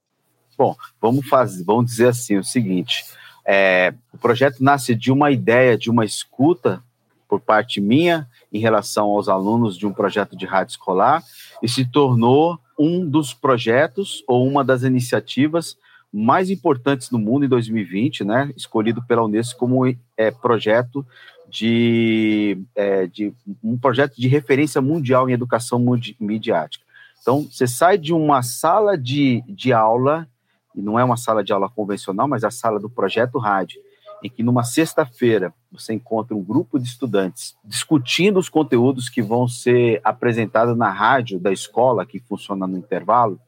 Bom, 0.58 0.76
vamos 1.02 1.28
fazer, 1.28 1.64
vamos 1.64 1.92
dizer 1.92 2.10
assim 2.10 2.38
o 2.38 2.44
seguinte: 2.44 3.06
é, 3.46 3.94
o 4.14 4.18
projeto 4.18 4.64
nasce 4.64 4.96
de 4.96 5.12
uma 5.12 5.32
ideia, 5.32 5.78
de 5.78 5.90
uma 5.90 6.04
escuta 6.04 6.84
por 7.28 7.40
parte 7.40 7.82
minha 7.82 8.28
em 8.52 8.60
relação 8.60 9.08
aos 9.08 9.28
alunos 9.28 9.78
de 9.78 9.86
um 9.86 9.94
projeto 9.94 10.36
de 10.36 10.46
rádio 10.46 10.72
escolar 10.72 11.24
e 11.62 11.68
se 11.68 11.86
tornou 11.86 12.60
um 12.78 13.08
dos 13.08 13.34
projetos 13.34 14.24
ou 14.28 14.48
uma 14.48 14.64
das 14.64 14.84
iniciativas 14.84 15.78
mais 16.12 16.50
importantes 16.50 17.10
do 17.10 17.20
mundo 17.20 17.46
em 17.46 17.50
2020, 17.50 18.24
né? 18.24 18.52
Escolhido 18.56 19.04
pela 19.06 19.24
Unesco 19.24 19.60
como 19.60 19.86
é, 19.86 20.32
projeto 20.32 21.06
de, 21.50 22.58
é, 22.74 23.06
de 23.08 23.34
um 23.64 23.78
projeto 23.78 24.16
de 24.16 24.28
referência 24.28 24.82
mundial 24.82 25.30
em 25.30 25.34
educação 25.34 25.84
midiática. 26.20 26.84
Então, 27.22 27.42
você 27.44 27.68
sai 27.68 27.98
de 27.98 28.14
uma 28.14 28.44
sala 28.44 28.98
de, 28.98 29.44
de 29.48 29.74
aula, 29.74 30.28
e 30.76 30.82
não 30.82 31.00
é 31.00 31.04
uma 31.04 31.18
sala 31.18 31.44
de 31.44 31.54
aula 31.54 31.70
convencional, 31.70 32.28
mas 32.28 32.44
a 32.44 32.52
sala 32.52 32.80
do 32.80 32.90
projeto 32.90 33.38
rádio, 33.40 33.82
em 34.24 34.30
que 34.30 34.44
numa 34.44 34.64
sexta-feira 34.64 35.54
você 35.72 35.94
encontra 35.94 36.36
um 36.36 36.44
grupo 36.44 36.80
de 36.80 36.88
estudantes 36.88 37.56
discutindo 37.64 38.40
os 38.40 38.50
conteúdos 38.50 39.10
que 39.10 39.22
vão 39.22 39.48
ser 39.48 40.02
apresentados 40.04 40.78
na 40.78 40.92
rádio 40.92 41.40
da 41.40 41.52
escola, 41.52 42.06
que 42.06 42.20
funciona 42.20 42.66
no 42.66 42.78
intervalo, 42.78 43.40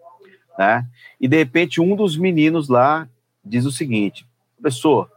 né? 0.58 0.86
E 1.20 1.28
de 1.28 1.38
repente 1.38 1.82
um 1.82 1.96
dos 1.96 2.18
meninos 2.18 2.70
lá 2.70 3.08
diz 3.44 3.66
o 3.66 3.72
seguinte: 3.72 4.26
professor, 4.60 5.10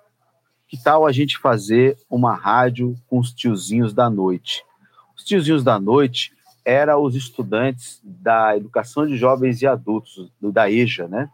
que 0.68 0.80
tal 0.80 1.06
a 1.06 1.12
gente 1.12 1.38
fazer 1.38 1.98
uma 2.08 2.34
rádio 2.34 2.96
com 3.08 3.18
os 3.18 3.32
tiozinhos 3.32 3.92
da 3.92 4.08
noite? 4.08 4.64
Os 5.16 5.24
tiozinhos 5.24 5.64
da 5.64 5.80
noite 5.80 6.32
eram 6.64 7.02
os 7.02 7.16
estudantes 7.16 8.00
da 8.04 8.56
Educação 8.56 9.06
de 9.06 9.16
Jovens 9.16 9.60
e 9.62 9.66
Adultos, 9.66 10.30
da 10.40 10.70
EJA, 10.70 11.08
né? 11.08 11.28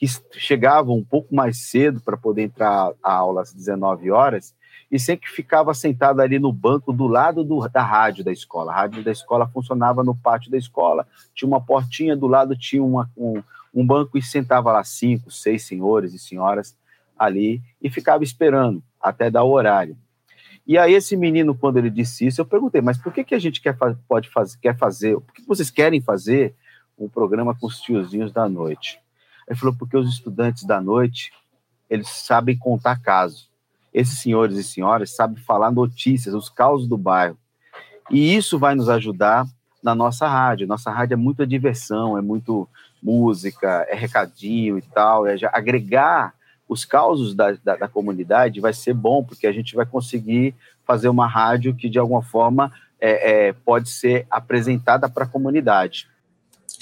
Que 0.00 0.06
chegavam 0.32 0.96
um 0.96 1.04
pouco 1.04 1.34
mais 1.34 1.68
cedo 1.68 2.00
para 2.00 2.16
poder 2.16 2.42
entrar 2.42 2.92
à 3.02 3.12
aula 3.12 3.42
às 3.42 3.52
19 3.52 4.10
horas 4.10 4.54
e 4.90 4.98
sempre 4.98 5.28
ficava 5.28 5.72
sentado 5.72 6.20
ali 6.20 6.38
no 6.38 6.52
banco 6.52 6.92
do 6.92 7.06
lado 7.06 7.44
do, 7.44 7.68
da 7.68 7.82
rádio 7.82 8.24
da 8.24 8.32
escola. 8.32 8.72
A 8.72 8.76
rádio 8.76 9.04
da 9.04 9.12
escola 9.12 9.46
funcionava 9.46 10.02
no 10.02 10.16
pátio 10.16 10.50
da 10.50 10.56
escola, 10.56 11.06
tinha 11.34 11.46
uma 11.46 11.60
portinha 11.60 12.16
do 12.16 12.26
lado, 12.26 12.56
tinha 12.56 12.82
uma, 12.82 13.08
um, 13.16 13.42
um 13.72 13.86
banco 13.86 14.18
e 14.18 14.22
sentava 14.22 14.72
lá 14.72 14.82
cinco, 14.82 15.30
seis 15.30 15.64
senhores 15.64 16.12
e 16.12 16.18
senhoras 16.18 16.76
ali 17.16 17.62
e 17.80 17.88
ficava 17.90 18.24
esperando 18.24 18.82
até 19.00 19.30
dar 19.30 19.44
o 19.44 19.52
horário. 19.52 19.96
E 20.66 20.76
aí 20.76 20.94
esse 20.94 21.16
menino, 21.16 21.54
quando 21.54 21.78
ele 21.78 21.90
disse 21.90 22.26
isso, 22.26 22.40
eu 22.40 22.46
perguntei, 22.46 22.80
mas 22.80 22.98
por 22.98 23.12
que, 23.12 23.22
que 23.22 23.34
a 23.34 23.38
gente 23.38 23.60
quer, 23.60 23.76
pode 24.08 24.28
fazer, 24.28 24.58
quer 24.58 24.76
fazer, 24.76 25.14
por 25.20 25.34
que 25.34 25.46
vocês 25.46 25.70
querem 25.70 26.00
fazer 26.00 26.54
um 26.98 27.08
programa 27.08 27.54
com 27.54 27.66
os 27.66 27.80
tiozinhos 27.80 28.32
da 28.32 28.48
noite? 28.48 29.00
Ele 29.50 29.58
falou, 29.58 29.74
porque 29.76 29.96
os 29.96 30.08
estudantes 30.08 30.62
da 30.62 30.80
noite, 30.80 31.32
eles 31.90 32.08
sabem 32.08 32.56
contar 32.56 33.02
casos. 33.02 33.50
Esses 33.92 34.20
senhores 34.20 34.56
e 34.56 34.62
senhoras 34.62 35.16
sabem 35.16 35.42
falar 35.42 35.72
notícias, 35.72 36.32
os 36.36 36.48
causos 36.48 36.86
do 36.86 36.96
bairro. 36.96 37.36
E 38.08 38.36
isso 38.36 38.60
vai 38.60 38.76
nos 38.76 38.88
ajudar 38.88 39.44
na 39.82 39.92
nossa 39.92 40.28
rádio. 40.28 40.68
Nossa 40.68 40.92
rádio 40.92 41.14
é 41.14 41.16
muita 41.16 41.44
diversão, 41.44 42.16
é 42.16 42.22
muito 42.22 42.68
música, 43.02 43.84
é 43.88 43.96
recadinho 43.96 44.78
e 44.78 44.82
tal, 44.82 45.26
é 45.26 45.36
agregar 45.52 46.32
os 46.68 46.84
causos 46.84 47.34
da, 47.34 47.50
da, 47.64 47.74
da, 47.74 47.88
comunidade 47.88 48.60
vai 48.60 48.72
ser 48.72 48.94
bom, 48.94 49.24
porque 49.24 49.48
a 49.48 49.52
gente 49.52 49.74
vai 49.74 49.84
conseguir 49.84 50.54
fazer 50.84 51.08
uma 51.08 51.26
rádio 51.26 51.74
que, 51.74 51.88
de 51.88 51.98
alguma 51.98 52.22
forma, 52.22 52.70
é, 53.00 53.48
é, 53.48 53.52
pode 53.52 53.88
ser 53.88 54.24
apresentada 54.30 55.08
para 55.08 55.24
a 55.24 55.28
comunidade. 55.28 56.06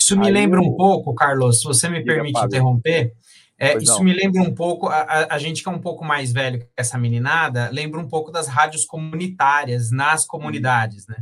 Isso 0.08 0.18
me 0.18 0.26
Aí 0.26 0.32
lembra 0.32 0.58
eu... 0.58 0.64
um 0.64 0.74
pouco, 0.74 1.14
Carlos, 1.14 1.60
se 1.60 1.64
você 1.64 1.86
me 1.86 2.02
permite 2.02 2.42
interromper, 2.42 3.12
é, 3.58 3.76
isso 3.76 3.98
não. 3.98 4.04
me 4.04 4.14
lembra 4.14 4.40
um 4.40 4.54
pouco, 4.54 4.88
a, 4.88 5.26
a, 5.28 5.38
gente 5.38 5.62
que 5.62 5.68
é 5.68 5.72
um 5.72 5.80
pouco 5.80 6.02
mais 6.02 6.32
velho 6.32 6.60
que 6.60 6.68
essa 6.74 6.96
meninada, 6.96 7.68
lembra 7.70 8.00
um 8.00 8.08
pouco 8.08 8.32
das 8.32 8.48
rádios 8.48 8.86
comunitárias 8.86 9.90
nas 9.90 10.24
comunidades, 10.24 11.06
né? 11.06 11.16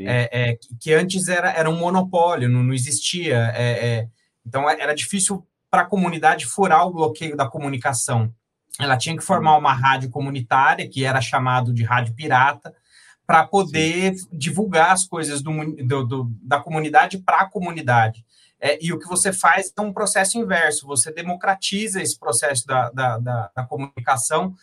É, 0.00 0.50
é, 0.50 0.58
que 0.80 0.92
antes 0.92 1.26
era, 1.26 1.50
era 1.50 1.68
um 1.68 1.76
monopólio, 1.76 2.48
não, 2.48 2.62
não 2.62 2.72
existia. 2.72 3.52
É, 3.56 3.86
é 3.86 4.08
então 4.46 4.70
era 4.70 4.94
difícil 4.94 5.44
para 5.68 5.82
a 5.82 5.86
comunidade 5.86 6.46
furar 6.46 6.86
o 6.86 6.92
bloqueio 6.92 7.36
da 7.36 7.48
comunicação. 7.48 8.32
Ela 8.78 8.96
tinha 8.96 9.16
que 9.16 9.24
formar 9.24 9.56
uma 9.56 9.72
rádio 9.72 10.10
comunitária, 10.10 10.88
que 10.88 11.04
era 11.04 11.20
chamado 11.20 11.74
de 11.74 11.82
rádio 11.82 12.14
pirata, 12.14 12.72
para 13.28 13.46
poder 13.46 14.14
Sim. 14.16 14.26
divulgar 14.32 14.90
as 14.90 15.06
coisas 15.06 15.42
do, 15.42 15.52
do, 15.84 16.06
do 16.06 16.32
da 16.42 16.58
comunidade 16.58 17.18
para 17.18 17.42
a 17.42 17.50
comunidade. 17.50 18.24
É, 18.58 18.82
e 18.82 18.90
o 18.90 18.98
que 18.98 19.06
você 19.06 19.34
faz 19.34 19.70
é 19.76 19.80
um 19.82 19.92
processo 19.92 20.38
inverso, 20.38 20.86
você 20.86 21.12
democratiza 21.12 22.00
esse 22.00 22.18
processo 22.18 22.66
da, 22.66 22.88
da, 22.90 23.18
da, 23.18 23.50
da 23.54 23.64
comunicação, 23.64 24.54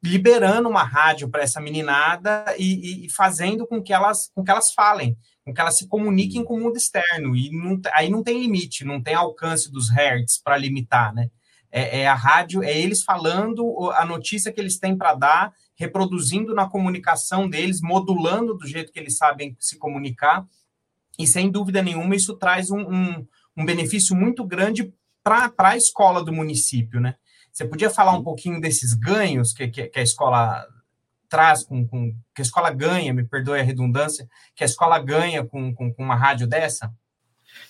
liberando 0.00 0.68
uma 0.68 0.84
rádio 0.84 1.28
para 1.28 1.42
essa 1.42 1.60
meninada 1.60 2.44
e, 2.56 3.06
e, 3.06 3.10
fazendo 3.10 3.66
com 3.66 3.82
que 3.82 3.92
elas, 3.92 4.30
com 4.32 4.44
que 4.44 4.50
elas 4.52 4.72
falem 4.72 5.18
com 5.48 5.54
que 5.54 5.60
elas 5.62 5.78
se 5.78 5.88
comuniquem 5.88 6.44
com 6.44 6.56
o 6.56 6.60
mundo 6.60 6.76
externo. 6.76 7.34
E 7.34 7.50
não, 7.50 7.80
aí 7.94 8.10
não 8.10 8.22
tem 8.22 8.38
limite, 8.38 8.84
não 8.84 9.02
tem 9.02 9.14
alcance 9.14 9.72
dos 9.72 9.88
hertz 9.88 10.36
para 10.36 10.58
limitar, 10.58 11.14
né? 11.14 11.30
É, 11.72 12.00
é, 12.00 12.06
a 12.06 12.14
rádio, 12.14 12.62
é 12.62 12.78
eles 12.78 13.02
falando 13.02 13.90
a 13.92 14.04
notícia 14.04 14.52
que 14.52 14.60
eles 14.60 14.78
têm 14.78 14.96
para 14.96 15.14
dar, 15.14 15.54
reproduzindo 15.78 16.54
na 16.54 16.68
comunicação 16.68 17.48
deles, 17.48 17.80
modulando 17.80 18.54
do 18.54 18.66
jeito 18.66 18.92
que 18.92 18.98
eles 18.98 19.16
sabem 19.16 19.56
se 19.60 19.78
comunicar. 19.78 20.44
E 21.18 21.26
sem 21.26 21.50
dúvida 21.50 21.82
nenhuma, 21.82 22.16
isso 22.16 22.34
traz 22.36 22.70
um, 22.70 22.80
um, 22.80 23.26
um 23.56 23.64
benefício 23.64 24.14
muito 24.14 24.44
grande 24.44 24.92
para 25.22 25.52
a 25.58 25.76
escola 25.76 26.24
do 26.24 26.32
município, 26.32 27.00
né? 27.00 27.14
Você 27.52 27.64
podia 27.64 27.90
falar 27.90 28.12
um 28.12 28.22
pouquinho 28.22 28.60
desses 28.60 28.94
ganhos 28.94 29.52
que, 29.52 29.68
que, 29.68 29.86
que 29.88 29.98
a 29.98 30.02
escola 30.02 30.66
traz, 31.28 31.64
com, 31.64 31.86
com, 31.86 32.14
que 32.34 32.40
a 32.40 32.42
escola 32.42 32.70
ganha, 32.70 33.12
me 33.12 33.24
perdoe 33.24 33.60
a 33.60 33.64
redundância, 33.64 34.28
que 34.54 34.64
a 34.64 34.66
escola 34.66 34.98
ganha 34.98 35.44
com, 35.44 35.74
com, 35.74 35.92
com 35.92 36.02
uma 36.02 36.14
rádio 36.14 36.46
dessa? 36.46 36.92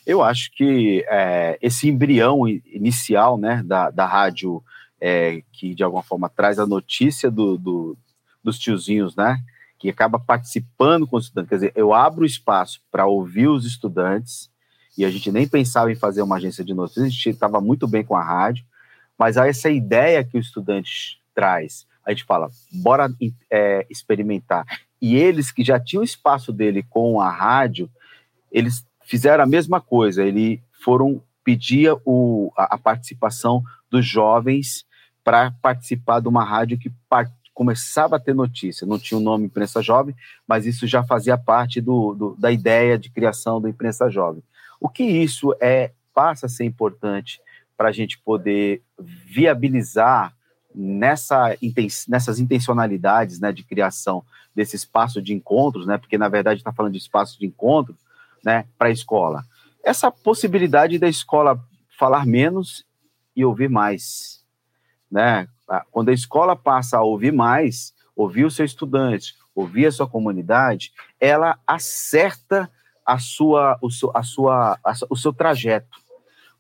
Eu 0.07 0.23
acho 0.23 0.51
que 0.53 1.05
é, 1.09 1.59
esse 1.61 1.89
embrião 1.89 2.47
inicial 2.49 3.39
né, 3.39 3.63
da, 3.65 3.91
da 3.91 4.07
rádio, 4.07 4.63
é, 5.01 5.43
que 5.53 5.75
de 5.75 5.83
alguma 5.83 6.03
forma 6.03 6.29
traz 6.29 6.59
a 6.59 6.67
notícia 6.67 7.31
do, 7.31 7.57
do, 7.57 7.97
dos 8.43 8.59
tiozinhos, 8.59 9.15
né, 9.17 9.39
que 9.79 9.89
acaba 9.89 10.19
participando 10.19 11.07
com 11.07 11.17
os 11.17 11.25
estudantes, 11.25 11.49
quer 11.49 11.55
dizer, 11.55 11.73
eu 11.77 11.93
abro 11.95 12.25
espaço 12.25 12.81
para 12.91 13.07
ouvir 13.07 13.49
os 13.49 13.65
estudantes, 13.65 14.51
e 14.97 15.05
a 15.05 15.11
gente 15.11 15.31
nem 15.31 15.47
pensava 15.47 15.93
em 15.93 15.97
fazer 15.97 16.23
uma 16.23 16.37
agência 16.37 16.65
de 16.65 16.75
notícias, 16.75 17.07
a 17.07 17.09
gente 17.09 17.29
estava 17.31 17.61
muito 17.61 17.87
bem 17.87 18.05
com 18.05 18.17
a 18.17 18.23
rádio, 18.23 18.65
mas 19.17 19.37
essa 19.37 19.71
ideia 19.71 20.25
que 20.25 20.37
o 20.37 20.41
estudante 20.41 21.21
traz 21.35 21.87
a 22.09 22.13
gente 22.13 22.25
fala, 22.25 22.51
bora 22.73 23.11
é, 23.51 23.87
experimentar. 23.91 24.65
E 25.01 25.15
eles 25.15 25.53
que 25.53 25.63
já 25.63 25.79
tinham 25.79 26.03
espaço 26.03 26.55
dele 26.55 26.83
com 26.83 27.21
a 27.21 27.31
rádio, 27.31 27.91
eles 28.51 28.83
fizeram 29.05 29.45
a 29.45 29.47
mesma 29.47 29.79
coisa, 29.79 30.25
eles 30.25 30.59
foram 30.83 31.23
pedir 31.45 31.95
o, 32.07 32.51
a, 32.57 32.77
a 32.77 32.79
participação 32.79 33.63
dos 33.91 34.07
jovens 34.07 34.85
para 35.25 35.51
participar 35.63 36.21
de 36.21 36.29
uma 36.29 36.45
rádio 36.45 36.79
que 36.79 36.91
começava 37.53 38.17
a 38.17 38.21
ter 38.21 38.35
notícia, 38.35 38.87
não 38.87 38.99
tinha 38.99 39.19
o 39.19 39.23
nome 39.23 39.47
Imprensa 39.47 39.83
Jovem, 39.83 40.15
mas 40.47 40.65
isso 40.65 40.87
já 40.87 41.03
fazia 41.03 41.37
parte 41.37 41.81
do, 41.81 42.15
do, 42.15 42.37
da 42.39 42.53
ideia 42.53 42.97
de 42.97 43.11
criação 43.11 43.61
do 43.61 43.69
Imprensa 43.69 44.09
Jovem. 44.09 44.43
O 44.81 44.89
que 44.89 45.03
isso 45.03 45.55
é 45.61 45.93
passa 46.15 46.47
a 46.47 46.49
ser 46.49 46.65
importante 46.65 47.41
para 47.77 47.89
a 47.89 47.93
gente 47.93 48.19
poder 48.19 48.83
viabilizar 48.99 50.35
nessa, 50.75 51.57
nessas 52.09 52.39
intencionalidades 52.39 53.41
né, 53.41 53.53
de 53.53 53.65
criação 53.65 54.25
desse 54.55 54.77
espaço 54.77 55.21
de 55.21 55.35
encontros, 55.35 55.87
né, 55.87 55.99
porque 55.99 56.17
na 56.17 56.29
verdade 56.29 56.61
está 56.61 56.73
falando 56.73 56.93
de 56.93 56.99
espaço 56.99 57.39
de 57.39 57.47
encontro 57.47 57.97
né, 58.45 58.67
para 58.79 58.89
a 58.89 58.93
escola. 58.93 59.45
Essa 59.85 60.11
possibilidade 60.11 60.99
da 60.99 61.09
escola 61.09 61.61
falar 61.99 62.25
menos 62.25 62.85
e 63.39 63.45
ouvir 63.45 63.71
mais. 63.71 64.45
Né? 65.09 65.47
Quando 65.93 66.09
a 66.09 66.13
escola 66.13 66.57
passa 66.57 66.99
a 66.99 67.03
ouvir 67.03 67.33
mais, 67.33 67.95
ouvir 68.17 68.45
o 68.45 68.51
seu 68.51 68.67
estudante, 68.67 69.37
ouvir 69.55 69.87
a 69.87 69.93
sua 69.93 70.09
comunidade, 70.09 70.93
ela 71.21 71.57
acerta 71.65 72.69
a 73.07 73.21
sua, 73.21 73.79
o, 73.81 73.91
seu, 73.91 74.11
a 74.13 74.25
sua, 74.25 74.79
a, 74.85 74.93
o 75.09 75.17
seu 75.17 75.33
trajeto. 75.33 75.99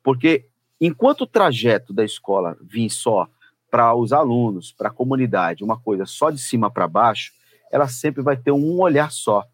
Porque 0.04 0.46
enquanto 0.80 1.22
o 1.22 1.26
trajeto 1.26 1.92
da 1.92 2.04
escola 2.04 2.56
vir 2.62 2.88
só 2.90 3.28
para 3.68 3.92
os 3.92 4.12
alunos, 4.12 4.70
para 4.70 4.88
a 4.88 4.92
comunidade, 4.92 5.64
uma 5.64 5.80
coisa 5.80 6.06
só 6.06 6.30
de 6.30 6.38
cima 6.40 6.70
para 6.70 6.86
baixo, 6.86 7.32
ela 7.72 7.88
sempre 7.88 8.22
vai 8.22 8.36
ter 8.36 8.52
um 8.52 8.80
olhar 8.80 9.10
só. 9.10 9.44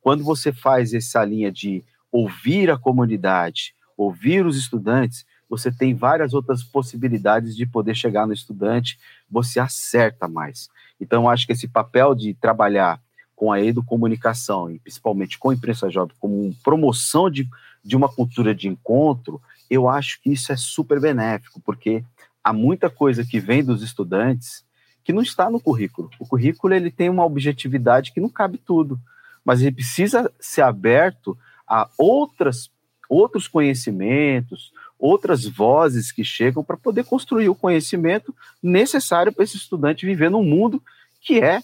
Quando 0.00 0.24
você 0.24 0.54
faz 0.54 0.94
essa 0.94 1.22
linha 1.22 1.52
de 1.52 1.84
ouvir 2.10 2.70
a 2.70 2.78
comunidade, 2.78 3.74
ouvir 3.94 4.46
os 4.46 4.56
estudantes, 4.56 5.26
você 5.52 5.70
tem 5.70 5.94
várias 5.94 6.32
outras 6.32 6.62
possibilidades 6.62 7.54
de 7.54 7.66
poder 7.66 7.94
chegar 7.94 8.26
no 8.26 8.32
estudante, 8.32 8.98
você 9.30 9.60
acerta 9.60 10.26
mais. 10.26 10.70
Então, 10.98 11.28
acho 11.28 11.46
que 11.46 11.52
esse 11.52 11.68
papel 11.68 12.14
de 12.14 12.32
trabalhar 12.32 12.98
com 13.36 13.52
a 13.52 13.60
educomunicação, 13.60 14.70
e 14.70 14.78
principalmente 14.78 15.38
com 15.38 15.50
a 15.50 15.54
imprensa 15.54 15.90
jovem, 15.90 16.16
como 16.18 16.56
promoção 16.64 17.30
de, 17.30 17.46
de 17.84 17.94
uma 17.94 18.08
cultura 18.08 18.54
de 18.54 18.66
encontro, 18.66 19.42
eu 19.68 19.90
acho 19.90 20.22
que 20.22 20.32
isso 20.32 20.50
é 20.50 20.56
super 20.56 20.98
benéfico, 20.98 21.60
porque 21.60 22.02
há 22.42 22.50
muita 22.50 22.88
coisa 22.88 23.22
que 23.22 23.38
vem 23.38 23.62
dos 23.62 23.82
estudantes 23.82 24.64
que 25.04 25.12
não 25.12 25.20
está 25.20 25.50
no 25.50 25.60
currículo. 25.60 26.08
O 26.18 26.26
currículo 26.26 26.72
ele 26.72 26.90
tem 26.90 27.10
uma 27.10 27.26
objetividade 27.26 28.10
que 28.10 28.22
não 28.22 28.30
cabe 28.30 28.56
tudo, 28.56 28.98
mas 29.44 29.60
ele 29.60 29.72
precisa 29.72 30.32
ser 30.40 30.62
aberto 30.62 31.36
a 31.68 31.90
outras, 31.98 32.70
outros 33.06 33.46
conhecimentos, 33.46 34.72
outras 35.02 35.44
vozes 35.44 36.12
que 36.12 36.22
chegam 36.22 36.62
para 36.62 36.76
poder 36.76 37.04
construir 37.04 37.48
o 37.48 37.56
conhecimento 37.56 38.32
necessário 38.62 39.32
para 39.32 39.42
esse 39.42 39.56
estudante 39.56 40.06
viver 40.06 40.30
num 40.30 40.44
mundo 40.44 40.80
que 41.20 41.40
é 41.40 41.60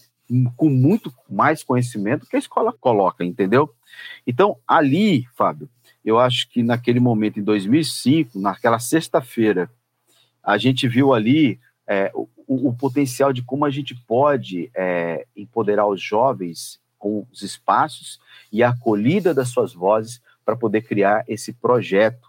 com 0.57 0.68
muito 0.68 1.14
mais 1.30 1.62
conhecimento 1.62 2.26
que 2.26 2.35
a 2.35 2.38
escola 2.40 2.73
coloca, 2.73 3.25
entendeu? 3.25 3.73
Então, 4.26 4.59
ali, 4.66 5.25
Fábio, 5.37 5.68
eu 6.04 6.18
acho 6.18 6.49
que 6.50 6.64
naquele 6.64 6.99
momento, 6.99 7.38
em 7.38 7.45
2005, 7.45 8.40
naquela 8.40 8.80
sexta-feira, 8.80 9.71
a 10.42 10.59
gente 10.59 10.88
viu 10.88 11.14
ali 11.14 11.61
é, 11.87 12.11
o, 12.14 12.28
o, 12.47 12.75
potencial 12.75 13.33
de 13.33 13.42
como 13.42 13.64
a 13.64 13.71
gente 13.71 13.95
pode 13.95 14.68
é, 14.75 15.26
empoderar 15.37 15.87
os 15.87 16.02
jovens 16.02 16.80
com 16.99 17.25
os 17.33 17.42
espaços 17.42 18.18
e 18.50 18.64
a 18.64 18.71
acolhida 18.71 19.33
das 19.33 19.50
suas 19.50 19.73
vozes 19.73 20.21
para 20.45 20.57
poder 20.57 20.83
criar 20.83 21.25
esse 21.28 21.52
projeto, 21.52 22.27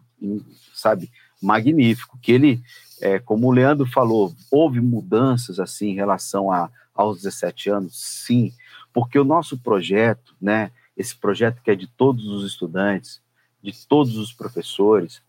sabe, 0.74 1.12
magnífico, 1.42 2.18
que 2.22 2.32
ele, 2.32 2.62
é, 3.02 3.20
como 3.20 3.48
o 3.48 3.52
Leandro 3.52 3.86
falou, 3.86 4.34
houve 4.52 4.80
mudanças 4.80 5.60
assim 5.60 5.90
em 5.90 5.96
relação 5.96 6.52
a, 6.52 6.70
aos 6.94 7.18
17 7.18 7.70
anos, 7.70 7.94
sim, 7.96 8.52
porque 8.94 9.18
o 9.18 9.24
nosso 9.24 9.58
projeto, 9.58 10.36
né, 10.42 10.72
esse 10.98 11.16
projeto 11.16 11.62
que 11.62 11.72
é 11.72 11.76
de 11.76 11.88
todos 11.88 12.26
os 12.28 12.46
estudantes, 12.46 13.22
de 13.62 13.74
todos 13.88 14.18
os 14.18 14.34
professores, 14.34 15.22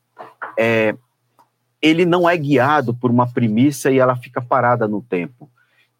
é, 0.58 0.96
ele 1.80 2.04
não 2.04 2.28
é 2.28 2.36
guiado 2.36 2.92
por 2.92 3.10
uma 3.10 3.30
premissa 3.30 3.90
e 3.90 3.98
ela 3.98 4.16
fica 4.16 4.40
parada 4.40 4.86
no 4.86 5.00
tempo. 5.00 5.50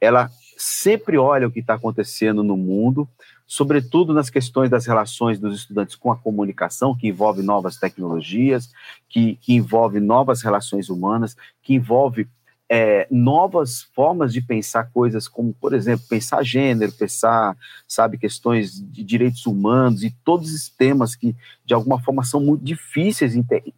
Ela 0.01 0.31
sempre 0.63 1.17
olha 1.17 1.47
o 1.47 1.51
que 1.51 1.61
está 1.61 1.75
acontecendo 1.75 2.43
no 2.43 2.57
mundo, 2.57 3.09
sobretudo 3.47 4.13
nas 4.13 4.29
questões 4.29 4.69
das 4.69 4.87
relações 4.87 5.39
dos 5.39 5.57
estudantes 5.57 5.97
com 5.97 6.13
a 6.13 6.17
comunicação, 6.17 6.97
que 6.97 7.09
envolve 7.09 7.43
novas 7.43 7.77
tecnologias, 7.77 8.71
que, 9.09 9.37
que 9.37 9.55
envolve 9.55 10.01
novas 10.01 10.43
relações 10.43 10.91
humanas, 10.91 11.37
que 11.63 11.75
envolve 11.75 12.29
é, 12.69 13.09
novas 13.11 13.83
formas 13.95 14.33
de 14.33 14.41
pensar 14.41 14.91
coisas 14.93 15.27
como, 15.27 15.53
por 15.55 15.73
exemplo, 15.73 16.07
pensar 16.09 16.45
gênero, 16.45 16.93
pensar, 16.93 17.57
sabe, 17.89 18.19
questões 18.19 18.81
de 18.81 19.03
direitos 19.03 19.47
humanos 19.47 20.05
e 20.05 20.15
todos 20.25 20.51
esses 20.51 20.69
temas 20.69 21.17
que, 21.17 21.35
de 21.65 21.75
alguma 21.75 22.01
forma, 22.01 22.23
são 22.23 22.41
muito 22.41 22.63
difíceis 22.63 23.35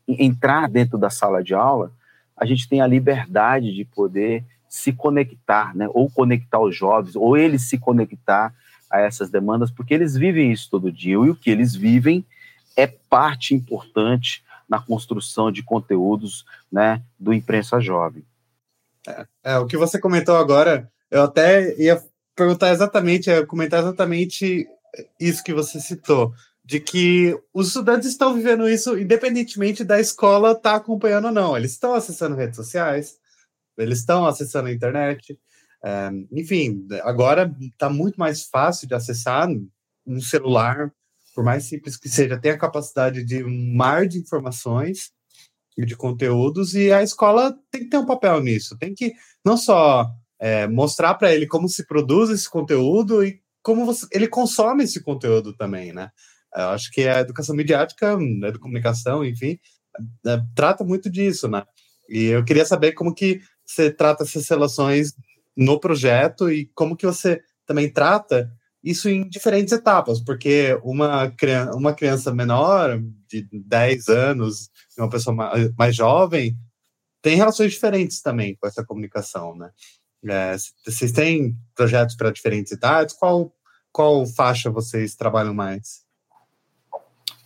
entrar 0.07 0.69
dentro 0.69 0.99
da 0.99 1.09
sala 1.09 1.43
de 1.43 1.55
aula, 1.55 1.93
a 2.37 2.45
gente 2.45 2.69
tem 2.69 2.81
a 2.81 2.87
liberdade 2.87 3.73
de 3.73 3.85
poder 3.85 4.45
se 4.73 4.91
conectar, 4.91 5.76
né, 5.76 5.87
ou 5.93 6.11
conectar 6.11 6.59
os 6.59 6.75
jovens, 6.75 7.14
ou 7.14 7.37
eles 7.37 7.69
se 7.69 7.76
conectar 7.76 8.55
a 8.91 9.00
essas 9.00 9.29
demandas, 9.29 9.71
porque 9.71 9.93
eles 9.93 10.14
vivem 10.14 10.50
isso 10.50 10.71
todo 10.71 10.91
dia, 10.91 11.12
e 11.12 11.17
o 11.17 11.37
que 11.37 11.50
eles 11.50 11.75
vivem 11.75 12.25
é 12.75 12.87
parte 12.87 13.55
importante 13.55 14.43
na 14.67 14.81
construção 14.81 15.52
de 15.52 15.62
conteúdos, 15.62 16.47
né, 16.73 17.02
do 17.21 17.35
imprensa 17.35 17.79
jovem. 17.81 18.25
É, 19.07 19.26
é, 19.45 19.59
o 19.59 19.67
que 19.67 19.76
você 19.76 20.00
comentou 20.00 20.37
agora, 20.37 20.91
eu 21.11 21.25
até 21.25 21.79
ia 21.79 22.02
perguntar 22.35 22.71
exatamente, 22.71 23.29
ia 23.29 23.45
comentar 23.45 23.81
exatamente 23.81 24.67
isso 25.21 25.45
que 25.45 25.52
você 25.52 25.81
citou, 25.81 26.33
de 26.64 26.81
que 26.81 27.38
os 27.52 27.67
estudantes 27.67 28.09
estão 28.09 28.33
vivendo 28.33 28.67
isso 28.67 28.99
independentemente 28.99 29.85
da 29.85 30.01
escola 30.01 30.53
estar 30.53 30.70
tá 30.70 30.77
acompanhando 30.77 31.27
ou 31.27 31.33
não. 31.33 31.55
Eles 31.55 31.73
estão 31.73 31.92
acessando 31.92 32.37
redes 32.37 32.57
sociais, 32.57 33.20
eles 33.83 33.99
estão 33.99 34.27
acessando 34.27 34.68
a 34.68 34.73
internet. 34.73 35.38
É, 35.85 36.11
enfim, 36.33 36.87
agora 37.03 37.55
está 37.61 37.90
muito 37.90 38.16
mais 38.16 38.45
fácil 38.45 38.87
de 38.87 38.95
acessar 38.95 39.49
um 40.07 40.21
celular, 40.21 40.92
por 41.35 41.45
mais 41.45 41.64
simples 41.64 41.97
que 41.97 42.09
seja, 42.09 42.38
tem 42.38 42.53
a 42.53 42.59
capacidade 42.59 43.25
de 43.25 43.42
um 43.45 43.75
mar 43.75 44.07
de 44.07 44.18
informações 44.18 45.11
de 45.77 45.97
conteúdos 45.97 46.75
e 46.75 46.92
a 46.92 47.03
escola 47.03 47.57
tem 47.71 47.85
que 47.85 47.88
ter 47.88 47.97
um 47.97 48.07
papel 48.07 48.40
nisso, 48.42 48.77
tem 48.79 48.95
que 48.95 49.14
não 49.45 49.57
só 49.57 50.07
é, 50.38 50.66
mostrar 50.66 51.14
para 51.14 51.33
ele 51.35 51.47
como 51.47 51.68
se 51.68 51.87
produz 51.87 52.29
esse 52.31 52.49
conteúdo 52.49 53.25
e 53.25 53.40
como 53.62 53.87
você, 53.87 54.07
ele 54.12 54.29
consome 54.29 54.85
esse 54.85 55.01
conteúdo 55.01 55.57
também, 55.57 55.92
né? 55.92 56.11
Eu 56.55 56.68
acho 56.71 56.90
que 56.90 57.09
a 57.09 57.21
educação 57.21 57.57
midiática, 57.57 58.12
a 58.12 58.59
comunicação, 58.59 59.25
enfim, 59.25 59.59
é, 60.27 60.38
trata 60.55 60.85
muito 60.85 61.09
disso, 61.09 61.49
né? 61.49 61.64
E 62.09 62.25
eu 62.25 62.45
queria 62.45 62.66
saber 62.66 62.92
como 62.92 63.14
que 63.14 63.40
você 63.73 63.91
trata 63.91 64.23
essas 64.23 64.49
relações 64.49 65.15
no 65.57 65.79
projeto 65.79 66.51
e 66.51 66.67
como 66.75 66.97
que 66.97 67.07
você 67.07 67.41
também 67.67 67.91
trata 67.91 68.51
isso 68.83 69.09
em 69.09 69.29
diferentes 69.29 69.73
etapas, 69.73 70.21
porque 70.21 70.79
uma 70.83 71.31
criança, 71.31 71.77
uma 71.77 71.95
criança 71.95 72.35
menor, 72.35 73.01
de 73.29 73.47
10 73.53 74.09
anos, 74.09 74.71
uma 74.99 75.09
pessoa 75.09 75.37
mais, 75.79 75.95
jovem, 75.95 76.57
tem 77.23 77.37
relações 77.37 77.73
diferentes 77.73 78.21
também 78.21 78.57
com 78.61 78.67
essa 78.67 78.85
comunicação, 78.85 79.55
né? 79.57 79.71
É, 80.29 80.57
vocês 80.85 81.13
têm 81.13 81.57
projetos 81.75 82.17
para 82.17 82.33
diferentes 82.33 82.73
idades? 82.73 83.15
Qual, 83.15 83.53
qual 83.93 84.27
faixa 84.27 84.71
vocês 84.71 85.15
trabalham 85.15 85.55
mais? 85.55 86.03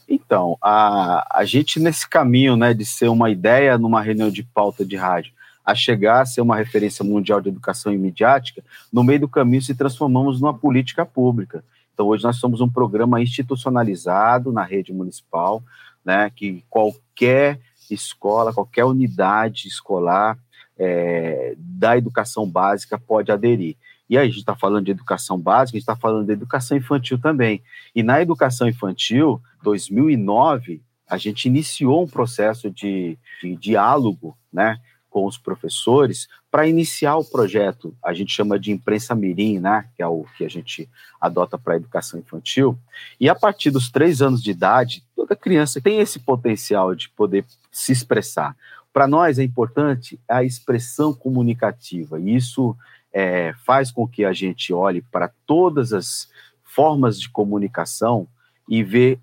Então, 0.09 0.57
a, 0.63 1.27
a 1.39 1.45
gente 1.45 1.81
nesse 1.81 2.09
caminho 2.09 2.57
né, 2.57 2.73
de 2.73 2.87
ser 2.87 3.09
uma 3.09 3.31
ideia 3.31 3.77
numa 3.77 4.01
reunião 4.01 4.31
de 4.31 4.43
pauta 4.43 4.85
de 4.85 4.97
rádio, 4.97 5.33
a 5.67 5.75
chegar 5.75 6.21
a 6.21 6.27
ser 6.27 6.41
uma 6.41 6.57
referência 6.57 7.05
mundial 7.05 7.41
de 7.41 7.49
educação 7.49 7.93
e 7.93 7.99
midiática, 7.99 8.63
no 8.93 9.03
meio 9.03 9.21
do 9.21 9.29
caminho 9.29 9.61
se 9.61 9.75
transformamos 9.75 10.41
numa 10.41 10.55
política 10.55 11.05
pública. 11.05 11.65
Então, 11.93 12.07
hoje 12.07 12.23
nós 12.23 12.37
somos 12.37 12.61
um 12.61 12.69
programa 12.69 13.21
institucionalizado 13.21 14.53
na 14.53 14.63
rede 14.63 14.93
municipal, 14.93 15.63
né, 16.05 16.31
que 16.31 16.63
qualquer 16.71 17.59
escola, 17.91 18.53
qualquer 18.53 18.85
unidade 18.85 19.67
escolar 19.67 20.39
é, 20.79 21.55
da 21.59 21.97
educação 21.97 22.49
básica 22.49 22.97
pode 22.97 23.33
aderir. 23.33 23.77
E 24.09 24.17
aí 24.17 24.25
a 24.25 24.29
gente 24.29 24.39
está 24.39 24.55
falando 24.55 24.85
de 24.85 24.93
educação 24.93 25.37
básica, 25.37 25.77
a 25.77 25.81
gente 25.81 25.89
está 25.89 25.97
falando 25.97 26.27
de 26.27 26.33
educação 26.33 26.77
infantil 26.77 27.19
também. 27.19 27.61
E 27.93 28.05
na 28.05 28.23
educação 28.23 28.69
infantil, 28.69 29.41
2009, 29.65 30.81
a 31.09 31.17
gente 31.17 31.47
iniciou 31.47 32.05
um 32.05 32.09
processo 32.09 32.71
de, 32.71 33.19
de 33.43 33.57
diálogo, 33.57 34.37
né, 34.53 34.79
com 35.17 35.25
os 35.25 35.39
professores 35.39 36.29
para 36.51 36.69
iniciar 36.69 37.17
o 37.17 37.25
projeto. 37.25 37.97
A 38.05 38.13
gente 38.13 38.31
chama 38.31 38.59
de 38.59 38.71
imprensa 38.71 39.15
mirim, 39.15 39.59
né, 39.59 39.89
que 39.97 40.03
é 40.03 40.07
o 40.07 40.27
que 40.37 40.45
a 40.45 40.49
gente 40.49 40.91
adota 41.19 41.57
para 41.57 41.73
a 41.73 41.77
educação 41.77 42.21
infantil. 42.21 42.79
E 43.19 43.27
a 43.27 43.35
partir 43.35 43.71
dos 43.71 43.91
três 43.91 44.21
anos 44.21 44.43
de 44.43 44.51
idade, 44.51 45.03
toda 45.17 45.35
criança 45.35 45.81
tem 45.81 46.01
esse 46.01 46.19
potencial 46.19 46.95
de 46.95 47.09
poder 47.09 47.47
se 47.73 47.93
expressar. 47.93 48.55
Para 48.93 49.07
nós 49.07 49.39
é 49.39 49.43
importante 49.43 50.21
a 50.29 50.45
expressão 50.45 51.15
comunicativa. 51.15 52.21
E 52.21 52.37
isso 52.37 52.77
é, 53.11 53.55
faz 53.65 53.91
com 53.91 54.07
que 54.07 54.23
a 54.23 54.35
gente 54.35 54.71
olhe 54.71 55.01
para 55.01 55.31
todas 55.47 55.95
as 55.95 56.29
formas 56.63 57.19
de 57.19 57.31
comunicação 57.31 58.29
e 58.69 58.83
vê 58.83 59.19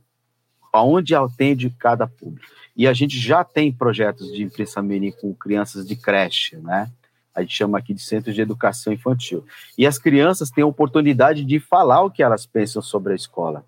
aonde 0.73 1.13
atende 1.13 1.69
cada 1.69 2.07
público. 2.07 2.47
E 2.75 2.87
a 2.87 2.93
gente 2.93 3.19
já 3.19 3.43
tem 3.43 3.71
projetos 3.71 4.33
de 4.33 4.41
imprensa 4.41 4.81
mirim 4.81 5.11
com 5.11 5.31
crianças 5.33 5.85
de 5.85 5.95
creche, 5.95 6.57
né? 6.57 6.91
A 7.35 7.41
gente 7.41 7.55
chama 7.55 7.77
aqui 7.77 7.93
de 7.93 8.01
centros 8.01 8.33
de 8.35 8.41
educação 8.41 8.91
infantil. 8.91 9.45
E 9.77 9.87
as 9.87 9.97
crianças 9.97 10.49
têm 10.49 10.63
a 10.63 10.67
oportunidade 10.67 11.43
de 11.43 11.59
falar 11.59 12.01
o 12.03 12.11
que 12.11 12.21
elas 12.21 12.45
pensam 12.45 12.81
sobre 12.81 13.13
a 13.13 13.15
escola. 13.15 13.65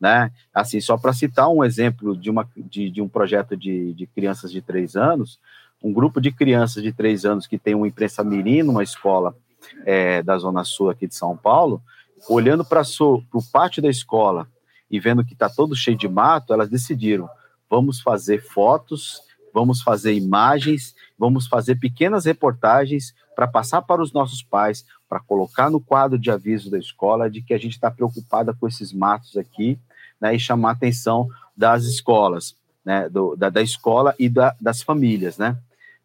Né? 0.00 0.30
Assim, 0.54 0.80
só 0.80 0.96
para 0.96 1.12
citar 1.12 1.48
um 1.48 1.64
exemplo 1.64 2.16
de, 2.16 2.30
uma, 2.30 2.48
de, 2.56 2.88
de 2.88 3.02
um 3.02 3.08
projeto 3.08 3.56
de, 3.56 3.92
de 3.94 4.06
crianças 4.06 4.50
de 4.50 4.62
três 4.62 4.96
anos, 4.96 5.40
um 5.82 5.92
grupo 5.92 6.20
de 6.20 6.30
crianças 6.30 6.82
de 6.82 6.92
três 6.92 7.24
anos 7.24 7.46
que 7.46 7.58
tem 7.58 7.74
uma 7.74 7.88
imprensa 7.88 8.22
mirim 8.22 8.62
numa 8.62 8.82
escola 8.82 9.34
é, 9.84 10.22
da 10.22 10.38
Zona 10.38 10.64
Sul 10.64 10.88
aqui 10.88 11.06
de 11.06 11.14
São 11.14 11.36
Paulo, 11.36 11.82
olhando 12.28 12.64
para 12.64 12.82
o 13.00 13.42
pátio 13.52 13.82
da 13.82 13.88
escola 13.88 14.46
e 14.90 14.98
vendo 14.98 15.24
que 15.24 15.32
está 15.32 15.48
todo 15.48 15.76
cheio 15.76 15.96
de 15.96 16.08
mato, 16.08 16.52
elas 16.52 16.68
decidiram: 16.68 17.28
vamos 17.68 18.00
fazer 18.00 18.42
fotos, 18.42 19.22
vamos 19.52 19.82
fazer 19.82 20.14
imagens, 20.14 20.94
vamos 21.18 21.46
fazer 21.46 21.76
pequenas 21.76 22.24
reportagens 22.24 23.14
para 23.34 23.46
passar 23.46 23.82
para 23.82 24.02
os 24.02 24.12
nossos 24.12 24.42
pais, 24.42 24.84
para 25.08 25.20
colocar 25.20 25.70
no 25.70 25.80
quadro 25.80 26.18
de 26.18 26.30
aviso 26.30 26.70
da 26.70 26.78
escola 26.78 27.30
de 27.30 27.40
que 27.40 27.54
a 27.54 27.58
gente 27.58 27.72
está 27.72 27.90
preocupada 27.90 28.52
com 28.52 28.66
esses 28.66 28.92
matos 28.92 29.36
aqui, 29.36 29.78
né, 30.20 30.34
e 30.34 30.38
chamar 30.38 30.70
a 30.70 30.72
atenção 30.72 31.28
das 31.56 31.84
escolas, 31.84 32.56
né, 32.84 33.08
do, 33.08 33.36
da, 33.36 33.48
da 33.48 33.62
escola 33.62 34.14
e 34.18 34.28
da, 34.28 34.54
das 34.60 34.82
famílias, 34.82 35.38
né 35.38 35.56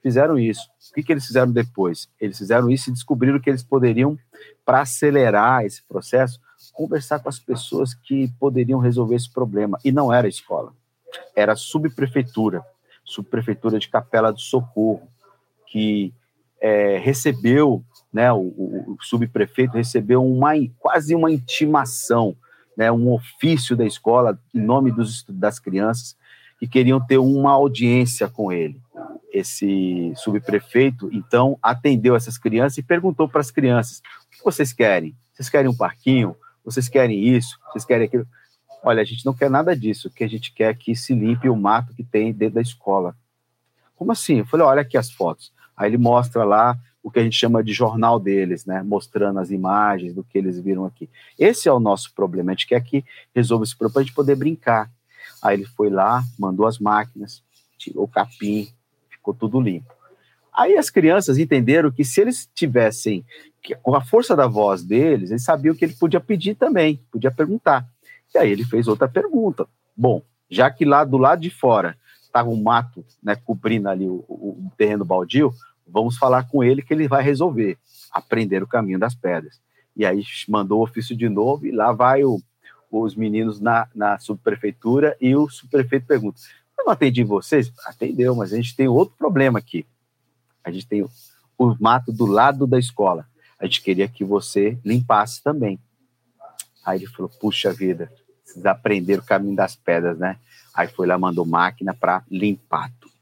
fizeram 0.05 0.37
isso. 0.37 0.69
O 0.91 0.93
que, 0.93 1.01
que 1.01 1.11
eles 1.11 1.25
fizeram 1.25 1.51
depois? 1.51 2.07
Eles 2.21 2.37
fizeram 2.37 2.69
isso 2.69 2.91
e 2.91 2.93
descobriram 2.93 3.39
que 3.39 3.49
eles 3.49 3.63
poderiam, 3.63 4.15
para 4.63 4.81
acelerar 4.81 5.65
esse 5.65 5.81
processo, 5.81 6.39
conversar 6.75 7.19
com 7.19 7.29
as 7.29 7.39
pessoas 7.39 7.93
que 7.93 8.27
poderiam 8.39 8.79
resolver 8.79 9.15
esse 9.15 9.31
problema. 9.31 9.79
E 9.83 9.91
não 9.91 10.13
era 10.13 10.27
a 10.27 10.29
escola, 10.29 10.73
era 11.35 11.53
a 11.53 11.55
subprefeitura, 11.55 12.63
subprefeitura 13.03 13.79
de 13.79 13.89
Capela 13.89 14.31
do 14.31 14.39
Socorro, 14.39 15.07
que 15.65 16.13
é, 16.61 16.97
recebeu 16.97 17.83
né, 18.15 18.31
o, 18.31 18.39
o, 18.39 18.97
subprefeito 19.01 19.75
recebeu 19.75 20.25
uma, 20.25 20.53
quase 20.79 21.13
uma 21.13 21.29
intimação, 21.29 22.33
né, 22.77 22.89
um 22.89 23.11
ofício 23.11 23.75
da 23.75 23.85
escola 23.85 24.39
em 24.53 24.61
nome 24.61 24.89
dos, 24.89 25.25
das 25.27 25.59
crianças 25.59 26.15
que 26.57 26.65
queriam 26.65 27.05
ter 27.05 27.17
uma 27.17 27.51
audiência 27.51 28.29
com 28.29 28.53
ele. 28.53 28.79
Esse 29.33 30.13
subprefeito, 30.15 31.09
então, 31.11 31.59
atendeu 31.61 32.15
essas 32.15 32.37
crianças 32.37 32.77
e 32.77 32.83
perguntou 32.83 33.27
para 33.27 33.41
as 33.41 33.51
crianças: 33.51 34.01
o 34.27 34.37
que 34.37 34.41
vocês 34.41 34.71
querem? 34.71 35.13
Vocês 35.33 35.49
querem 35.49 35.69
um 35.69 35.75
parquinho? 35.75 36.37
Vocês 36.65 36.89
querem 36.89 37.23
isso? 37.23 37.59
Vocês 37.71 37.85
querem 37.85 38.07
aquilo? 38.07 38.27
Olha, 38.83 39.01
a 39.01 39.05
gente 39.05 39.25
não 39.25 39.33
quer 39.33 39.49
nada 39.49 39.77
disso. 39.77 40.07
O 40.07 40.11
que 40.11 40.23
a 40.23 40.27
gente 40.27 40.51
quer 40.51 40.71
é 40.71 40.73
que 40.73 40.95
se 40.95 41.13
limpe 41.13 41.47
o 41.47 41.55
mato 41.55 41.93
que 41.93 42.03
tem 42.03 42.33
dentro 42.33 42.55
da 42.55 42.61
escola. 42.61 43.15
Como 43.95 44.11
assim? 44.11 44.39
Eu 44.39 44.45
falei: 44.45 44.65
olha 44.65 44.81
aqui 44.81 44.97
as 44.97 45.11
fotos. 45.11 45.53
Aí 45.77 45.89
ele 45.89 45.97
mostra 45.97 46.43
lá 46.43 46.77
o 47.01 47.11
que 47.11 47.19
a 47.19 47.23
gente 47.23 47.37
chama 47.37 47.63
de 47.63 47.71
jornal 47.71 48.19
deles, 48.19 48.65
né? 48.65 48.81
Mostrando 48.81 49.39
as 49.39 49.51
imagens 49.51 50.13
do 50.13 50.23
que 50.23 50.37
eles 50.37 50.59
viram 50.59 50.85
aqui. 50.85 51.09
Esse 51.37 51.69
é 51.69 51.71
o 51.71 51.79
nosso 51.79 52.13
problema. 52.13 52.51
A 52.51 52.53
gente 52.53 52.67
quer 52.67 52.81
que 52.81 53.05
resolva 53.33 53.63
esse 53.63 53.77
problema 53.77 53.93
para 53.93 54.01
a 54.01 54.05
gente 54.05 54.15
poder 54.15 54.35
brincar. 54.35 54.91
Aí 55.41 55.55
ele 55.55 55.65
foi 55.65 55.89
lá, 55.89 56.23
mandou 56.37 56.65
as 56.65 56.79
máquinas, 56.79 57.43
tirou 57.77 58.05
o 58.05 58.07
capim, 58.07 58.67
ficou 59.09 59.33
tudo 59.33 59.61
limpo. 59.61 59.94
Aí 60.55 60.77
as 60.77 60.89
crianças 60.89 61.37
entenderam 61.37 61.91
que 61.91 62.05
se 62.05 62.21
eles 62.21 62.49
tivessem, 62.55 63.25
com 63.83 63.93
a 63.93 64.01
força 64.01 64.35
da 64.35 64.47
voz 64.47 64.83
deles, 64.83 65.29
eles 65.29 65.43
sabiam 65.43 65.75
que 65.75 65.83
ele 65.83 65.93
podia 65.93 66.19
pedir 66.21 66.55
também, 66.55 67.03
podia 67.11 67.29
perguntar. 67.29 67.85
E 68.33 68.37
aí 68.37 68.51
ele 68.51 68.63
fez 68.63 68.87
outra 68.87 69.07
pergunta. 69.07 69.67
Bom, 69.95 70.21
já 70.49 70.71
que 70.71 70.85
lá 70.85 71.03
do 71.03 71.17
lado 71.17 71.41
de 71.41 71.49
fora 71.49 71.97
estava 72.23 72.49
um 72.49 72.61
mato 72.61 73.05
né, 73.21 73.35
cobrindo 73.35 73.89
ali 73.89 74.07
o, 74.07 74.23
o, 74.27 74.71
terreno 74.77 75.03
baldio, 75.03 75.53
vamos 75.85 76.17
falar 76.17 76.47
com 76.47 76.63
ele 76.63 76.81
que 76.81 76.93
ele 76.93 77.07
vai 77.07 77.21
resolver, 77.21 77.77
aprender 78.11 78.63
o 78.63 78.67
caminho 78.67 78.99
das 78.99 79.13
pedras. 79.13 79.59
E 79.95 80.05
aí 80.05 80.23
mandou 80.47 80.79
o 80.79 80.83
ofício 80.83 81.15
de 81.15 81.27
novo 81.27 81.65
e 81.65 81.71
lá 81.71 81.91
vai 81.91 82.23
o, 82.23 82.41
os 82.89 83.15
meninos 83.15 83.59
na, 83.59 83.87
na 83.93 84.19
subprefeitura 84.19 85.17
e 85.19 85.35
o 85.35 85.49
subprefeito 85.49 86.05
pergunta: 86.05 86.39
Eu 86.77 86.85
não 86.85 86.93
atendi 86.93 87.23
vocês? 87.23 87.71
Atendeu, 87.85 88.35
mas 88.35 88.53
a 88.53 88.55
gente 88.55 88.75
tem 88.75 88.87
outro 88.87 89.15
problema 89.17 89.59
aqui. 89.59 89.85
A 90.65 90.71
gente 90.71 90.87
tem 90.87 91.03
o, 91.03 91.09
mato 91.79 92.11
do 92.11 92.25
lado 92.25 92.65
da 92.65 92.79
escola. 92.79 93.27
A 93.59 93.65
gente 93.65 93.81
queria 93.81 94.07
que 94.07 94.25
você 94.25 94.77
limpasse 94.83 95.43
também. 95.43 95.79
Aí 96.83 96.99
ele 96.99 97.07
falou: 97.07 97.29
Puxa 97.39 97.71
vida, 97.71 98.11
vocês 98.43 98.65
aprenderam 98.65 99.21
o 99.21 99.25
caminho 99.25 99.55
das 99.55 99.75
pedras, 99.75 100.17
né? 100.17 100.37
Aí 100.73 100.87
foi 100.87 101.05
lá, 101.05 101.17
mandou 101.17 101.45
máquina 101.45 101.93
para 101.93 102.23
limpar 102.29 102.91
tudo. 102.99 103.13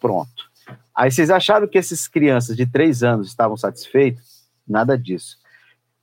Pronto. 0.00 0.50
Aí 0.94 1.10
vocês 1.10 1.30
acharam 1.30 1.68
que 1.68 1.78
essas 1.78 2.08
crianças 2.08 2.56
de 2.56 2.66
três 2.66 3.02
anos 3.02 3.28
estavam 3.28 3.56
satisfeitos? 3.56 4.48
Nada 4.66 4.98
disso. 4.98 5.38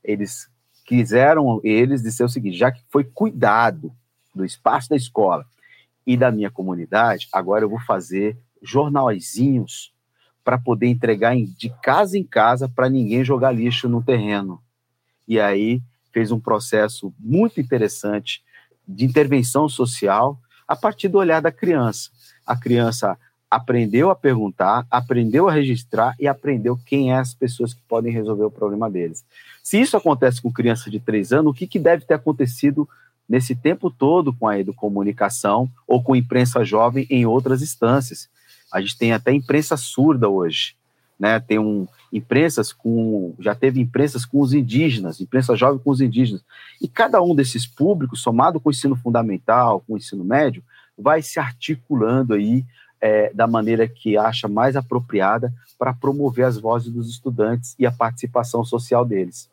Eles 0.02 0.48
quiseram 0.84 1.60
eles 1.64 2.02
dizer 2.02 2.24
o 2.24 2.28
seguinte: 2.28 2.56
já 2.56 2.70
que 2.70 2.82
foi 2.88 3.04
cuidado 3.04 3.92
do 4.34 4.44
espaço 4.44 4.88
da 4.88 4.96
escola 4.96 5.44
e 6.06 6.16
da 6.16 6.30
minha 6.30 6.50
comunidade, 6.50 7.28
agora 7.32 7.64
eu 7.64 7.68
vou 7.68 7.80
fazer 7.80 8.38
jornalzinhos 8.62 9.92
para 10.46 10.56
poder 10.56 10.86
entregar 10.86 11.36
em, 11.36 11.44
de 11.58 11.68
casa 11.82 12.16
em 12.16 12.22
casa 12.22 12.68
para 12.68 12.88
ninguém 12.88 13.24
jogar 13.24 13.50
lixo 13.50 13.88
no 13.88 14.00
terreno. 14.00 14.62
E 15.26 15.40
aí 15.40 15.82
fez 16.12 16.30
um 16.30 16.38
processo 16.38 17.12
muito 17.18 17.60
interessante 17.60 18.44
de 18.86 19.04
intervenção 19.04 19.68
social 19.68 20.38
a 20.68 20.76
partir 20.76 21.08
do 21.08 21.18
olhar 21.18 21.42
da 21.42 21.50
criança. 21.50 22.10
A 22.46 22.56
criança 22.56 23.18
aprendeu 23.50 24.08
a 24.08 24.14
perguntar, 24.14 24.86
aprendeu 24.88 25.48
a 25.48 25.52
registrar 25.52 26.14
e 26.16 26.28
aprendeu 26.28 26.78
quem 26.86 27.10
é 27.10 27.16
as 27.16 27.34
pessoas 27.34 27.74
que 27.74 27.82
podem 27.88 28.12
resolver 28.12 28.44
o 28.44 28.50
problema 28.50 28.88
deles. 28.88 29.24
Se 29.64 29.80
isso 29.80 29.96
acontece 29.96 30.40
com 30.40 30.52
criança 30.52 30.88
de 30.88 31.00
três 31.00 31.32
anos, 31.32 31.50
o 31.50 31.54
que, 31.54 31.66
que 31.66 31.80
deve 31.80 32.04
ter 32.04 32.14
acontecido 32.14 32.88
nesse 33.28 33.56
tempo 33.56 33.90
todo 33.90 34.32
com 34.32 34.46
a 34.46 34.60
educomunicação 34.60 35.68
ou 35.88 36.00
com 36.00 36.12
a 36.12 36.18
imprensa 36.18 36.64
jovem 36.64 37.04
em 37.10 37.26
outras 37.26 37.62
instâncias? 37.62 38.28
A 38.72 38.80
gente 38.80 38.98
tem 38.98 39.12
até 39.12 39.32
imprensa 39.32 39.76
surda 39.76 40.28
hoje, 40.28 40.76
né? 41.18 41.40
Tem 41.40 41.58
um 41.58 41.86
imprensas 42.12 42.72
com 42.72 43.34
já 43.38 43.54
teve 43.54 43.80
imprensas 43.80 44.24
com 44.24 44.40
os 44.40 44.52
indígenas, 44.52 45.20
imprensa 45.20 45.56
jovem 45.56 45.78
com 45.78 45.90
os 45.90 46.00
indígenas. 46.00 46.44
E 46.80 46.88
cada 46.88 47.22
um 47.22 47.34
desses 47.34 47.66
públicos, 47.66 48.22
somado 48.22 48.60
com 48.60 48.68
o 48.68 48.72
ensino 48.72 48.96
fundamental, 48.96 49.80
com 49.80 49.94
o 49.94 49.96
ensino 49.96 50.24
médio, 50.24 50.62
vai 50.96 51.22
se 51.22 51.38
articulando 51.38 52.34
aí 52.34 52.64
é, 53.00 53.32
da 53.32 53.46
maneira 53.46 53.86
que 53.86 54.16
acha 54.16 54.48
mais 54.48 54.76
apropriada 54.76 55.52
para 55.78 55.92
promover 55.92 56.46
as 56.46 56.58
vozes 56.58 56.90
dos 56.90 57.10
estudantes 57.10 57.74
e 57.78 57.86
a 57.86 57.92
participação 57.92 58.64
social 58.64 59.04
deles. 59.04 59.50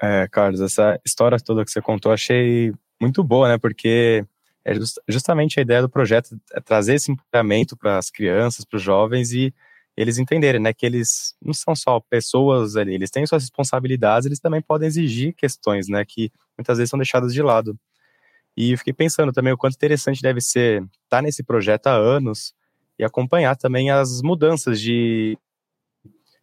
É, 0.00 0.26
Carlos, 0.28 0.60
essa 0.60 0.98
história 1.04 1.38
toda 1.38 1.64
que 1.64 1.70
você 1.70 1.82
contou, 1.82 2.12
achei 2.12 2.72
muito 3.00 3.22
boa, 3.22 3.48
né? 3.48 3.58
Porque 3.58 4.24
é 4.70 4.74
justamente 5.08 5.58
a 5.58 5.62
ideia 5.62 5.82
do 5.82 5.88
projeto 5.88 6.40
é 6.52 6.60
trazer 6.60 6.94
esse 6.94 7.10
empoderamento 7.10 7.76
para 7.76 7.98
as 7.98 8.08
crianças, 8.08 8.64
para 8.64 8.76
os 8.76 8.82
jovens 8.82 9.32
e 9.32 9.52
eles 9.96 10.16
entenderem, 10.16 10.60
né, 10.60 10.72
que 10.72 10.86
eles 10.86 11.34
não 11.42 11.52
são 11.52 11.74
só 11.74 11.98
pessoas 12.00 12.76
ali, 12.76 12.94
eles 12.94 13.10
têm 13.10 13.26
suas 13.26 13.42
responsabilidades, 13.42 14.26
eles 14.26 14.38
também 14.38 14.62
podem 14.62 14.86
exigir 14.86 15.34
questões, 15.34 15.88
né, 15.88 16.04
que 16.04 16.30
muitas 16.56 16.78
vezes 16.78 16.90
são 16.90 16.98
deixadas 16.98 17.34
de 17.34 17.42
lado. 17.42 17.76
E 18.56 18.72
eu 18.72 18.78
fiquei 18.78 18.92
pensando 18.92 19.32
também 19.32 19.52
o 19.52 19.58
quanto 19.58 19.74
interessante 19.74 20.22
deve 20.22 20.40
ser 20.40 20.82
estar 20.82 21.18
tá 21.18 21.22
nesse 21.22 21.42
projeto 21.42 21.88
há 21.88 21.94
anos 21.94 22.54
e 22.98 23.04
acompanhar 23.04 23.56
também 23.56 23.90
as 23.90 24.22
mudanças 24.22 24.80
de, 24.80 25.36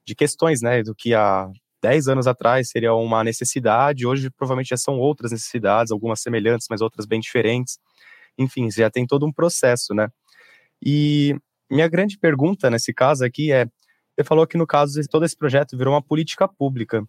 de 0.06 0.14
questões, 0.14 0.62
né, 0.62 0.84
do 0.84 0.94
que 0.94 1.14
há 1.14 1.50
10 1.82 2.10
anos 2.10 2.28
atrás 2.28 2.70
seria 2.70 2.94
uma 2.94 3.24
necessidade, 3.24 4.06
hoje 4.06 4.30
provavelmente 4.30 4.70
já 4.70 4.78
são 4.78 5.00
outras 5.00 5.32
necessidades, 5.32 5.92
algumas 5.92 6.20
semelhantes, 6.20 6.68
mas 6.70 6.82
outras 6.82 7.06
bem 7.06 7.20
diferentes. 7.20 7.80
Enfim, 8.38 8.70
já 8.70 8.90
tem 8.90 9.06
todo 9.06 9.26
um 9.26 9.32
processo, 9.32 9.94
né? 9.94 10.10
E 10.82 11.36
minha 11.70 11.88
grande 11.88 12.18
pergunta 12.18 12.70
nesse 12.70 12.94
caso 12.94 13.26
aqui 13.26 13.52
é: 13.52 13.66
você 14.16 14.24
falou 14.24 14.48
que 14.48 14.58
no 14.58 14.68
caso 14.68 15.00
todo 15.10 15.26
esse 15.26 15.36
projeto 15.36 15.78
virou 15.78 15.94
uma 15.94 16.02
política 16.02 16.48
pública. 16.48 17.04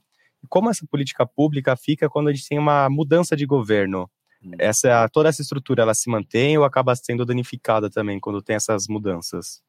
Como 0.49 0.71
essa 0.71 0.87
política 0.87 1.27
pública 1.27 1.77
fica 1.77 2.09
quando 2.09 2.29
a 2.29 2.33
gente 2.33 2.49
tem 2.49 2.59
uma 2.59 2.89
mudança 2.89 3.37
de 3.37 3.45
governo? 3.45 4.09
Hum. 4.43 4.53
Essa, 4.59 5.09
toda 5.09 5.29
essa 5.29 5.43
estrutura 5.43 5.83
ela 5.83 5.95
se 5.95 6.09
mantém 6.09 6.57
ou 6.57 6.65
acaba 6.65 6.95
sendo 6.95 7.25
danificada 7.25 7.91
também 7.91 8.21
quando 8.21 8.43
tem 8.43 8.57
essas 8.57 8.87
mudanças? 8.87 9.61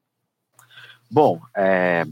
Bom, 1.10 1.42
é, 1.58 2.06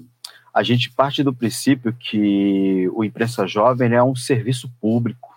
a 0.54 0.64
gente 0.64 0.92
parte 0.92 1.22
do 1.22 1.34
princípio 1.34 1.94
que 1.94 2.90
o 2.94 3.04
imprensa 3.04 3.46
jovem 3.46 3.94
é 3.94 4.02
um 4.02 4.16
serviço 4.16 4.72
público, 4.82 5.37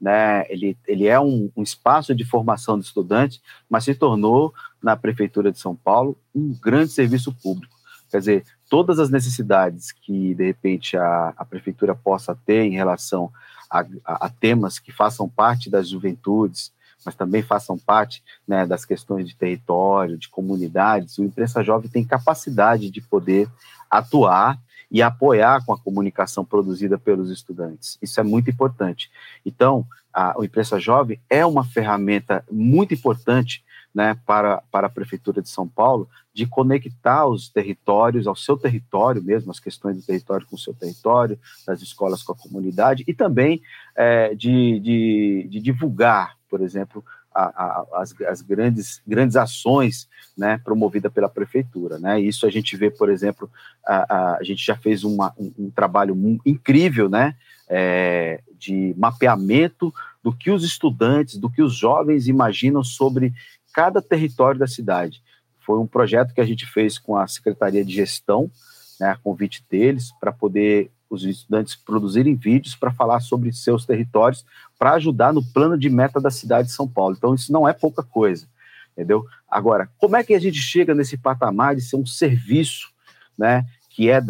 né? 0.00 0.44
Ele, 0.48 0.76
ele 0.86 1.06
é 1.06 1.20
um, 1.20 1.50
um 1.54 1.62
espaço 1.62 2.14
de 2.14 2.24
formação 2.24 2.78
de 2.78 2.86
estudantes, 2.86 3.40
mas 3.68 3.84
se 3.84 3.94
tornou 3.94 4.54
na 4.82 4.96
prefeitura 4.96 5.52
de 5.52 5.58
São 5.58 5.76
Paulo 5.76 6.16
um 6.34 6.56
grande 6.60 6.90
serviço 6.90 7.32
público. 7.32 7.78
Quer 8.10 8.18
dizer, 8.18 8.44
todas 8.68 8.98
as 8.98 9.10
necessidades 9.10 9.92
que 9.92 10.34
de 10.34 10.44
repente 10.46 10.96
a, 10.96 11.34
a 11.36 11.44
prefeitura 11.44 11.94
possa 11.94 12.34
ter 12.34 12.64
em 12.64 12.72
relação 12.72 13.30
a, 13.70 13.80
a, 14.04 14.26
a 14.26 14.28
temas 14.28 14.78
que 14.78 14.90
façam 14.90 15.28
parte 15.28 15.70
das 15.70 15.88
juventudes, 15.88 16.72
mas 17.04 17.14
também 17.14 17.42
façam 17.42 17.78
parte 17.78 18.22
né, 18.46 18.66
das 18.66 18.84
questões 18.84 19.28
de 19.28 19.36
território, 19.36 20.18
de 20.18 20.28
comunidades, 20.28 21.18
o 21.18 21.24
Imprensa 21.24 21.62
Jovem 21.62 21.90
tem 21.90 22.04
capacidade 22.04 22.90
de 22.90 23.00
poder 23.00 23.48
atuar 23.90 24.58
e 24.90 25.00
apoiar 25.00 25.64
com 25.64 25.72
a 25.72 25.78
comunicação 25.78 26.44
produzida 26.44 26.98
pelos 26.98 27.30
estudantes. 27.30 27.96
Isso 28.02 28.18
é 28.18 28.22
muito 28.22 28.50
importante. 28.50 29.10
Então, 29.46 29.86
a, 30.12 30.38
o 30.38 30.44
Imprensa 30.44 30.80
Jovem 30.80 31.20
é 31.28 31.46
uma 31.46 31.64
ferramenta 31.64 32.44
muito 32.50 32.92
importante 32.92 33.64
né, 33.94 34.16
para, 34.24 34.62
para 34.70 34.86
a 34.86 34.90
Prefeitura 34.90 35.42
de 35.42 35.48
São 35.48 35.68
Paulo 35.68 36.08
de 36.32 36.46
conectar 36.46 37.26
os 37.26 37.48
territórios 37.48 38.26
ao 38.26 38.36
seu 38.36 38.56
território 38.56 39.22
mesmo, 39.22 39.50
as 39.50 39.58
questões 39.58 39.96
do 39.96 40.02
território 40.02 40.46
com 40.46 40.56
o 40.56 40.58
seu 40.58 40.72
território, 40.72 41.38
das 41.66 41.82
escolas 41.82 42.22
com 42.22 42.32
a 42.32 42.36
comunidade, 42.36 43.04
e 43.06 43.12
também 43.12 43.60
é, 43.96 44.34
de, 44.34 44.78
de, 44.80 45.48
de, 45.50 45.60
divulgar, 45.60 46.36
por 46.48 46.60
exemplo, 46.60 47.04
a, 47.44 47.86
a, 47.94 48.02
as, 48.02 48.14
as, 48.22 48.42
grandes, 48.42 49.00
grandes 49.06 49.36
ações 49.36 50.08
né, 50.36 50.60
promovidas 50.64 51.12
pela 51.12 51.28
Prefeitura. 51.28 51.98
Né? 51.98 52.20
Isso 52.20 52.46
a 52.46 52.50
gente 52.50 52.76
vê, 52.76 52.90
por 52.90 53.08
exemplo, 53.08 53.50
a, 53.86 54.36
a 54.38 54.42
gente 54.42 54.64
já 54.64 54.76
fez 54.76 55.04
uma, 55.04 55.32
um, 55.38 55.52
um 55.58 55.70
trabalho 55.70 56.16
incrível 56.44 57.08
né, 57.08 57.34
é, 57.68 58.40
de 58.58 58.94
mapeamento 58.96 59.92
do 60.22 60.32
que 60.32 60.50
os 60.50 60.64
estudantes, 60.64 61.38
do 61.38 61.50
que 61.50 61.62
os 61.62 61.74
jovens 61.74 62.28
imaginam 62.28 62.84
sobre 62.84 63.32
cada 63.72 64.02
território 64.02 64.58
da 64.58 64.66
cidade. 64.66 65.22
Foi 65.60 65.78
um 65.78 65.86
projeto 65.86 66.34
que 66.34 66.40
a 66.40 66.46
gente 66.46 66.66
fez 66.66 66.98
com 66.98 67.16
a 67.16 67.26
Secretaria 67.26 67.84
de 67.84 67.94
Gestão, 67.94 68.50
né, 68.98 69.10
a 69.10 69.16
convite 69.16 69.64
deles, 69.70 70.10
para 70.20 70.32
poder 70.32 70.90
os 71.10 71.24
estudantes 71.24 71.74
produzirem 71.74 72.36
vídeos 72.36 72.76
para 72.76 72.92
falar 72.92 73.18
sobre 73.18 73.52
seus 73.52 73.84
territórios, 73.84 74.46
para 74.78 74.92
ajudar 74.92 75.32
no 75.32 75.44
plano 75.44 75.76
de 75.76 75.90
meta 75.90 76.20
da 76.20 76.30
cidade 76.30 76.68
de 76.68 76.74
São 76.74 76.88
Paulo. 76.88 77.16
Então, 77.18 77.34
isso 77.34 77.52
não 77.52 77.68
é 77.68 77.72
pouca 77.72 78.02
coisa, 78.02 78.46
entendeu? 78.92 79.26
Agora, 79.48 79.90
como 79.98 80.16
é 80.16 80.22
que 80.22 80.32
a 80.32 80.38
gente 80.38 80.58
chega 80.58 80.94
nesse 80.94 81.18
patamar 81.18 81.74
de 81.74 81.82
ser 81.82 81.96
um 81.96 82.06
serviço, 82.06 82.88
né, 83.36 83.66
que 83.90 84.08
é 84.08 84.22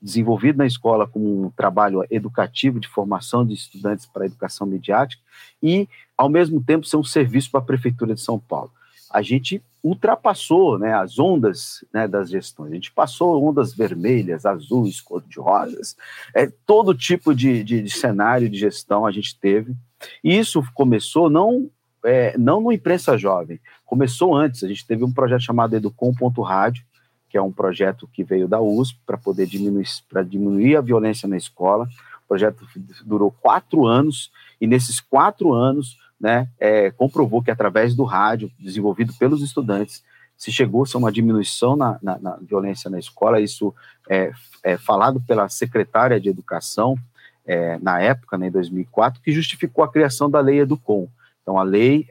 desenvolvido 0.00 0.56
na 0.56 0.66
escola 0.66 1.06
como 1.06 1.46
um 1.46 1.50
trabalho 1.50 2.04
educativo 2.10 2.78
de 2.80 2.88
formação 2.88 3.44
de 3.44 3.52
estudantes 3.52 4.06
para 4.06 4.22
a 4.22 4.26
educação 4.26 4.66
midiática 4.66 5.22
e, 5.62 5.88
ao 6.16 6.28
mesmo 6.28 6.62
tempo, 6.62 6.86
ser 6.86 6.96
um 6.96 7.04
serviço 7.04 7.50
para 7.50 7.60
a 7.60 7.64
Prefeitura 7.64 8.14
de 8.14 8.20
São 8.20 8.38
Paulo. 8.38 8.72
A 9.10 9.20
gente 9.20 9.62
ultrapassou 9.82 10.78
né, 10.78 10.94
as 10.94 11.18
ondas 11.18 11.84
né, 11.92 12.06
das 12.06 12.30
gestões, 12.30 12.70
a 12.70 12.74
gente 12.74 12.92
passou 12.92 13.42
ondas 13.42 13.74
vermelhas, 13.74 14.44
azuis, 14.44 15.00
cor-de-rosas, 15.00 15.96
é, 16.34 16.46
todo 16.66 16.94
tipo 16.94 17.34
de, 17.34 17.64
de, 17.64 17.82
de, 17.82 17.90
cenário 17.90 18.48
de 18.48 18.58
gestão 18.58 19.06
a 19.06 19.10
gente 19.10 19.38
teve, 19.38 19.74
e 20.22 20.38
isso 20.38 20.62
começou 20.74 21.30
não, 21.30 21.70
é, 22.04 22.36
não 22.36 22.60
no 22.60 22.72
Imprensa 22.72 23.16
Jovem, 23.16 23.60
começou 23.86 24.36
antes, 24.36 24.62
a 24.62 24.68
gente 24.68 24.86
teve 24.86 25.02
um 25.02 25.12
projeto 25.12 25.42
chamado 25.42 25.74
Educom.rádio, 25.74 26.84
que 27.30 27.38
é 27.38 27.42
um 27.42 27.52
projeto 27.52 28.08
que 28.12 28.24
veio 28.24 28.48
da 28.48 28.60
USP 28.60 28.98
para 29.06 29.16
poder 29.16 29.46
diminuir, 29.46 29.86
para 30.08 30.22
diminuir 30.22 30.76
a 30.76 30.80
violência 30.80 31.28
na 31.28 31.36
escola. 31.36 31.88
O 32.24 32.28
projeto 32.28 32.66
durou 33.06 33.30
quatro 33.30 33.86
anos, 33.86 34.32
e 34.60 34.66
nesses 34.66 34.98
quatro 34.98 35.54
anos, 35.54 35.96
né, 36.20 36.48
é, 36.58 36.90
comprovou 36.90 37.42
que 37.42 37.50
através 37.50 37.94
do 37.94 38.04
rádio, 38.04 38.50
desenvolvido 38.58 39.14
pelos 39.14 39.42
estudantes, 39.42 40.04
se 40.36 40.52
chegou 40.52 40.84
a 40.84 40.98
uma 40.98 41.12
diminuição 41.12 41.76
na, 41.76 41.98
na, 42.02 42.18
na, 42.18 42.36
violência 42.36 42.90
na 42.90 42.98
escola, 42.98 43.40
isso 43.40 43.74
é, 44.08 44.32
é 44.62 44.76
falado 44.76 45.20
pela 45.20 45.48
secretária 45.48 46.20
de 46.20 46.28
Educação, 46.28 46.96
é, 47.44 47.78
na 47.78 48.00
época, 48.00 48.38
né, 48.38 48.48
em 48.48 48.50
2004, 48.50 49.20
que 49.22 49.32
justificou 49.32 49.82
a 49.82 49.90
criação 49.90 50.30
da 50.30 50.40
lei 50.40 50.60
Educom. 50.60 51.08
Então, 51.42 51.58
a 51.58 51.62
lei 51.62 52.06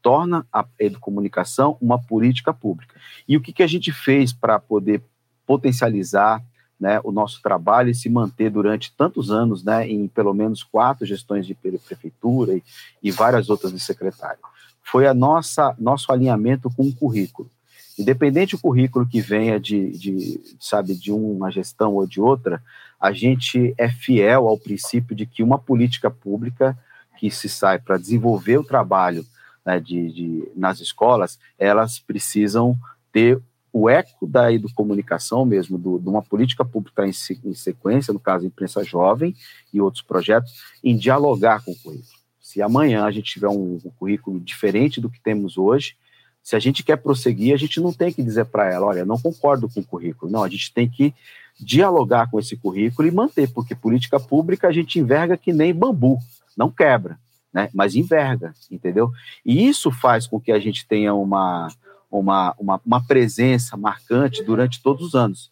torna 0.00 0.46
a 0.52 0.64
educomunicação 0.78 1.76
uma 1.80 2.00
política 2.00 2.52
pública. 2.52 2.94
E 3.28 3.36
o 3.36 3.40
que, 3.40 3.52
que 3.52 3.62
a 3.62 3.66
gente 3.66 3.92
fez 3.92 4.32
para 4.32 4.58
poder 4.58 5.02
potencializar 5.46 6.42
né, 6.80 7.00
o 7.04 7.12
nosso 7.12 7.42
trabalho 7.42 7.90
e 7.90 7.94
se 7.94 8.08
manter 8.08 8.50
durante 8.50 8.92
tantos 8.96 9.30
anos, 9.30 9.62
né, 9.62 9.86
em 9.86 10.08
pelo 10.08 10.32
menos 10.32 10.62
quatro 10.62 11.04
gestões 11.04 11.46
de 11.46 11.54
prefeitura 11.54 12.54
e, 12.54 12.62
e 13.02 13.10
várias 13.10 13.50
outras 13.50 13.72
de 13.72 13.80
secretário? 13.80 14.40
Foi 14.82 15.06
a 15.06 15.14
nossa 15.14 15.74
nosso 15.78 16.10
alinhamento 16.10 16.70
com 16.70 16.84
o 16.84 16.94
currículo. 16.94 17.50
Independente 17.98 18.56
do 18.56 18.62
currículo 18.62 19.06
que 19.06 19.20
venha 19.20 19.60
de, 19.60 19.90
de, 19.90 20.40
sabe, 20.58 20.94
de 20.94 21.12
uma 21.12 21.50
gestão 21.50 21.94
ou 21.94 22.06
de 22.06 22.20
outra, 22.20 22.62
a 22.98 23.12
gente 23.12 23.74
é 23.76 23.88
fiel 23.90 24.48
ao 24.48 24.58
princípio 24.58 25.14
de 25.14 25.26
que 25.26 25.42
uma 25.42 25.58
política 25.58 26.10
pública 26.10 26.78
que 27.18 27.30
se 27.30 27.48
sai 27.48 27.78
para 27.78 27.98
desenvolver 27.98 28.58
o 28.58 28.64
trabalho 28.64 29.24
né, 29.64 29.78
de, 29.78 30.10
de, 30.12 30.52
nas 30.56 30.80
escolas, 30.80 31.38
elas 31.58 31.98
precisam 31.98 32.74
ter 33.12 33.38
o 33.72 33.88
eco 33.88 34.26
da 34.26 34.52
educomunicação 34.52 35.44
mesmo, 35.44 35.78
do, 35.78 35.98
de 35.98 36.08
uma 36.08 36.22
política 36.22 36.64
pública 36.64 37.06
em, 37.06 37.12
em, 37.44 37.54
sequência, 37.54 38.12
no 38.12 38.20
caso, 38.20 38.46
imprensa 38.46 38.84
jovem 38.84 39.34
e 39.72 39.80
outros 39.80 40.02
projetos, 40.02 40.52
em 40.82 40.96
dialogar 40.96 41.64
com 41.64 41.72
o 41.72 41.76
currículo. 41.76 42.20
Se 42.40 42.60
amanhã 42.60 43.04
a 43.04 43.10
gente 43.10 43.32
tiver 43.32 43.48
um, 43.48 43.78
um 43.84 43.90
currículo 43.98 44.40
diferente 44.40 45.00
do 45.00 45.08
que 45.08 45.20
temos 45.20 45.56
hoje, 45.56 45.96
se 46.42 46.56
a 46.56 46.58
gente 46.58 46.82
quer 46.82 46.96
prosseguir, 46.96 47.54
a 47.54 47.58
gente 47.58 47.80
não 47.80 47.92
tem 47.92 48.12
que 48.12 48.22
dizer 48.22 48.46
para 48.46 48.72
ela, 48.72 48.86
olha, 48.86 49.04
não 49.04 49.20
concordo 49.20 49.68
com 49.68 49.80
o 49.80 49.84
currículo. 49.84 50.32
Não, 50.32 50.42
a 50.42 50.48
gente 50.48 50.72
tem 50.72 50.88
que 50.88 51.14
dialogar 51.60 52.30
com 52.30 52.40
esse 52.40 52.56
currículo 52.56 53.06
e 53.06 53.10
manter, 53.10 53.52
porque 53.52 53.74
política 53.74 54.18
pública 54.18 54.68
a 54.68 54.72
gente 54.72 54.98
enverga 54.98 55.36
que 55.36 55.52
nem 55.52 55.74
bambu, 55.74 56.18
não 56.56 56.70
quebra 56.70 57.18
né? 57.52 57.68
mas 57.74 57.94
enverga, 57.94 58.54
entendeu? 58.70 59.10
E 59.44 59.68
isso 59.68 59.90
faz 59.90 60.26
com 60.26 60.40
que 60.40 60.52
a 60.52 60.58
gente 60.58 60.86
tenha 60.86 61.14
uma, 61.14 61.68
uma, 62.10 62.54
uma, 62.58 62.80
uma 62.84 63.04
presença 63.04 63.76
marcante 63.76 64.42
durante 64.42 64.82
todos 64.82 65.06
os 65.06 65.14
anos. 65.14 65.50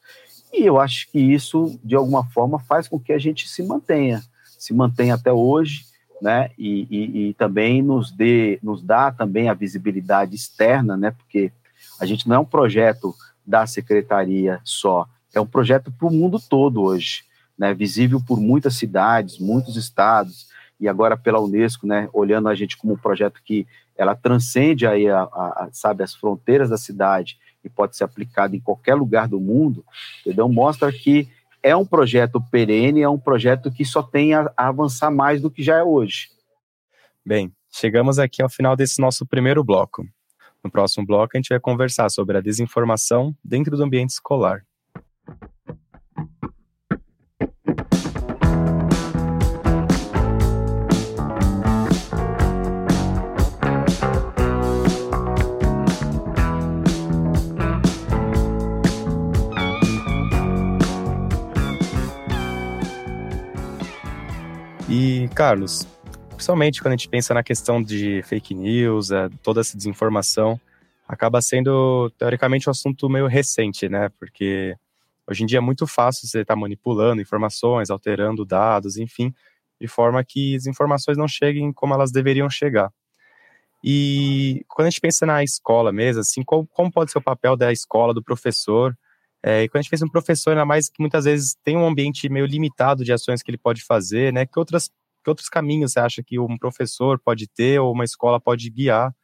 E 0.52 0.64
eu 0.64 0.80
acho 0.80 1.10
que 1.10 1.18
isso, 1.18 1.78
de 1.84 1.94
alguma 1.94 2.24
forma, 2.24 2.58
faz 2.58 2.88
com 2.88 2.98
que 2.98 3.12
a 3.12 3.18
gente 3.18 3.48
se 3.48 3.62
mantenha, 3.62 4.22
se 4.58 4.72
mantenha 4.72 5.14
até 5.14 5.32
hoje, 5.32 5.84
né? 6.20 6.50
E, 6.58 6.86
e, 6.90 7.28
e, 7.28 7.34
também 7.34 7.82
nos 7.82 8.10
dê, 8.10 8.58
nos 8.62 8.82
dá 8.82 9.12
também 9.12 9.48
a 9.48 9.54
visibilidade 9.54 10.34
externa, 10.34 10.96
né? 10.96 11.10
Porque 11.12 11.52
a 12.00 12.06
gente 12.06 12.28
não 12.28 12.36
é 12.36 12.38
um 12.38 12.44
projeto 12.44 13.14
da 13.46 13.66
secretaria 13.66 14.60
só, 14.64 15.06
é 15.32 15.40
um 15.40 15.46
projeto 15.46 15.92
para 15.92 16.06
o 16.06 16.12
mundo 16.12 16.40
todo 16.40 16.82
hoje, 16.82 17.22
né? 17.56 17.72
Visível 17.72 18.20
por 18.20 18.40
muitas 18.40 18.76
cidades, 18.76 19.38
muitos 19.38 19.76
estados, 19.76 20.48
e 20.80 20.88
agora 20.88 21.16
pela 21.16 21.40
Unesco, 21.40 21.86
né, 21.86 22.08
olhando 22.12 22.48
a 22.48 22.54
gente 22.54 22.76
como 22.76 22.94
um 22.94 22.96
projeto 22.96 23.40
que 23.42 23.66
ela 23.96 24.14
transcende 24.14 24.86
aí 24.86 25.08
a, 25.08 25.22
a, 25.22 25.68
sabe 25.72 26.04
as 26.04 26.14
fronteiras 26.14 26.70
da 26.70 26.76
cidade 26.76 27.38
e 27.64 27.68
pode 27.68 27.96
ser 27.96 28.04
aplicado 28.04 28.54
em 28.54 28.60
qualquer 28.60 28.94
lugar 28.94 29.26
do 29.26 29.40
mundo, 29.40 29.84
entendeu? 30.20 30.48
Mostra 30.48 30.92
que 30.92 31.28
é 31.62 31.74
um 31.74 31.84
projeto 31.84 32.40
perene, 32.50 33.02
é 33.02 33.08
um 33.08 33.18
projeto 33.18 33.70
que 33.72 33.84
só 33.84 34.02
tem 34.02 34.34
a, 34.34 34.52
a 34.56 34.68
avançar 34.68 35.10
mais 35.10 35.42
do 35.42 35.50
que 35.50 35.62
já 35.62 35.76
é 35.78 35.82
hoje. 35.82 36.28
Bem, 37.26 37.52
chegamos 37.70 38.18
aqui 38.18 38.40
ao 38.40 38.48
final 38.48 38.76
desse 38.76 39.00
nosso 39.00 39.26
primeiro 39.26 39.64
bloco. 39.64 40.06
No 40.62 40.70
próximo 40.70 41.04
bloco, 41.04 41.32
a 41.34 41.38
gente 41.38 41.50
vai 41.50 41.60
conversar 41.60 42.08
sobre 42.10 42.38
a 42.38 42.40
desinformação 42.40 43.34
dentro 43.44 43.76
do 43.76 43.82
ambiente 43.82 44.10
escolar. 44.10 44.64
Carlos, 65.48 65.86
principalmente 66.28 66.82
quando 66.82 66.92
a 66.92 66.96
gente 66.98 67.08
pensa 67.08 67.32
na 67.32 67.42
questão 67.42 67.82
de 67.82 68.22
fake 68.24 68.52
news, 68.52 69.10
é, 69.10 69.30
toda 69.42 69.62
essa 69.62 69.78
desinformação, 69.78 70.60
acaba 71.08 71.40
sendo, 71.40 72.10
teoricamente, 72.18 72.68
um 72.68 72.70
assunto 72.70 73.08
meio 73.08 73.26
recente, 73.26 73.88
né? 73.88 74.10
Porque 74.20 74.76
hoje 75.26 75.44
em 75.44 75.46
dia 75.46 75.56
é 75.56 75.62
muito 75.62 75.86
fácil 75.86 76.28
você 76.28 76.40
estar 76.40 76.52
tá 76.52 76.60
manipulando 76.60 77.22
informações, 77.22 77.88
alterando 77.88 78.44
dados, 78.44 78.98
enfim, 78.98 79.32
de 79.80 79.88
forma 79.88 80.22
que 80.22 80.54
as 80.54 80.66
informações 80.66 81.16
não 81.16 81.26
cheguem 81.26 81.72
como 81.72 81.94
elas 81.94 82.12
deveriam 82.12 82.50
chegar. 82.50 82.92
E 83.82 84.66
quando 84.68 84.88
a 84.88 84.90
gente 84.90 85.00
pensa 85.00 85.24
na 85.24 85.42
escola 85.42 85.90
mesmo, 85.90 86.20
assim, 86.20 86.42
como, 86.44 86.66
como 86.66 86.92
pode 86.92 87.10
ser 87.10 87.16
o 87.16 87.22
papel 87.22 87.56
da 87.56 87.72
escola, 87.72 88.12
do 88.12 88.22
professor, 88.22 88.94
é, 89.42 89.62
e 89.62 89.68
quando 89.70 89.78
a 89.78 89.82
gente 89.82 89.90
pensa 89.90 90.04
um 90.04 90.10
professor, 90.10 90.50
ainda 90.50 90.66
mais 90.66 90.90
que 90.90 91.00
muitas 91.00 91.24
vezes 91.24 91.56
tem 91.64 91.74
um 91.74 91.86
ambiente 91.86 92.28
meio 92.28 92.44
limitado 92.44 93.02
de 93.02 93.14
ações 93.14 93.42
que 93.42 93.50
ele 93.50 93.56
pode 93.56 93.82
fazer, 93.82 94.30
né? 94.30 94.44
Que, 94.44 94.58
outras, 94.58 94.90
que 95.28 95.30
outros 95.30 95.48
caminhos 95.48 95.92
você 95.92 96.00
acha 96.00 96.22
que 96.22 96.38
um 96.38 96.56
professor 96.56 97.20
pode 97.22 97.46
ter 97.46 97.78
ou 97.78 97.92
uma 97.92 98.04
escola 98.04 98.40
pode 98.40 98.70
guiar 98.70 99.14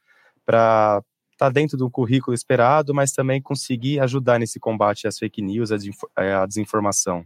para 0.45 1.01
estar 1.31 1.47
tá 1.47 1.49
dentro 1.49 1.77
do 1.77 1.89
currículo 1.89 2.35
esperado, 2.35 2.93
mas 2.93 3.11
também 3.11 3.41
conseguir 3.41 3.99
ajudar 3.99 4.39
nesse 4.39 4.59
combate 4.59 5.07
às 5.07 5.17
fake 5.17 5.41
news, 5.41 5.71
à 6.15 6.45
desinformação? 6.45 7.25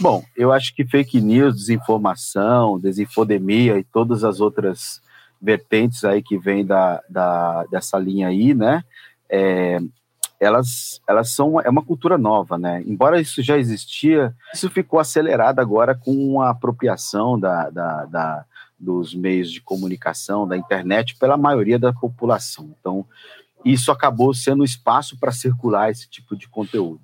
Bom, 0.00 0.22
eu 0.36 0.52
acho 0.52 0.74
que 0.74 0.86
fake 0.86 1.20
news, 1.20 1.56
desinformação, 1.56 2.78
desinfodemia 2.78 3.78
e 3.78 3.84
todas 3.84 4.22
as 4.22 4.40
outras 4.40 5.00
vertentes 5.42 6.04
aí 6.04 6.22
que 6.22 6.38
vêm 6.38 6.64
da, 6.64 7.02
da, 7.08 7.64
dessa 7.64 7.98
linha 7.98 8.28
aí, 8.28 8.54
né? 8.54 8.82
É, 9.28 9.78
elas, 10.38 11.00
elas 11.08 11.30
são 11.30 11.60
é 11.60 11.68
uma 11.68 11.84
cultura 11.84 12.18
nova, 12.18 12.58
né? 12.58 12.82
Embora 12.86 13.20
isso 13.20 13.42
já 13.42 13.56
existia, 13.56 14.34
isso 14.52 14.68
ficou 14.70 15.00
acelerado 15.00 15.60
agora 15.60 15.94
com 15.94 16.40
a 16.40 16.50
apropriação 16.50 17.38
da, 17.38 17.70
da, 17.70 18.04
da, 18.04 18.44
dos 18.78 19.14
meios 19.14 19.50
de 19.50 19.60
comunicação, 19.60 20.46
da 20.46 20.56
internet, 20.56 21.16
pela 21.16 21.36
maioria 21.36 21.78
da 21.78 21.92
população. 21.92 22.74
Então, 22.78 23.06
isso 23.64 23.90
acabou 23.90 24.34
sendo 24.34 24.64
espaço 24.64 25.18
para 25.18 25.32
circular 25.32 25.90
esse 25.90 26.08
tipo 26.08 26.36
de 26.36 26.48
conteúdo. 26.48 27.00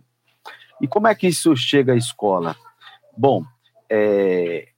E 0.81 0.87
como 0.87 1.09
é 1.09 1.15
que 1.15 1.29
isso 1.29 1.57
chega 1.57 1.93
à 1.93 1.97
escola? 1.97 2.55
Bom, 3.17 3.45
é, 3.89 4.69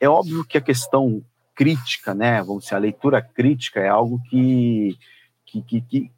é 0.00 0.08
óbvio 0.08 0.44
que 0.44 0.58
a 0.58 0.60
questão 0.60 1.22
crítica, 1.54 2.14
né? 2.14 2.42
Vamos 2.42 2.64
dizer, 2.64 2.76
a 2.76 2.78
leitura 2.78 3.20
crítica 3.20 3.80
é 3.80 3.88
algo 3.88 4.20
que, 4.30 4.96
que, 5.44 5.62
que, 5.62 6.10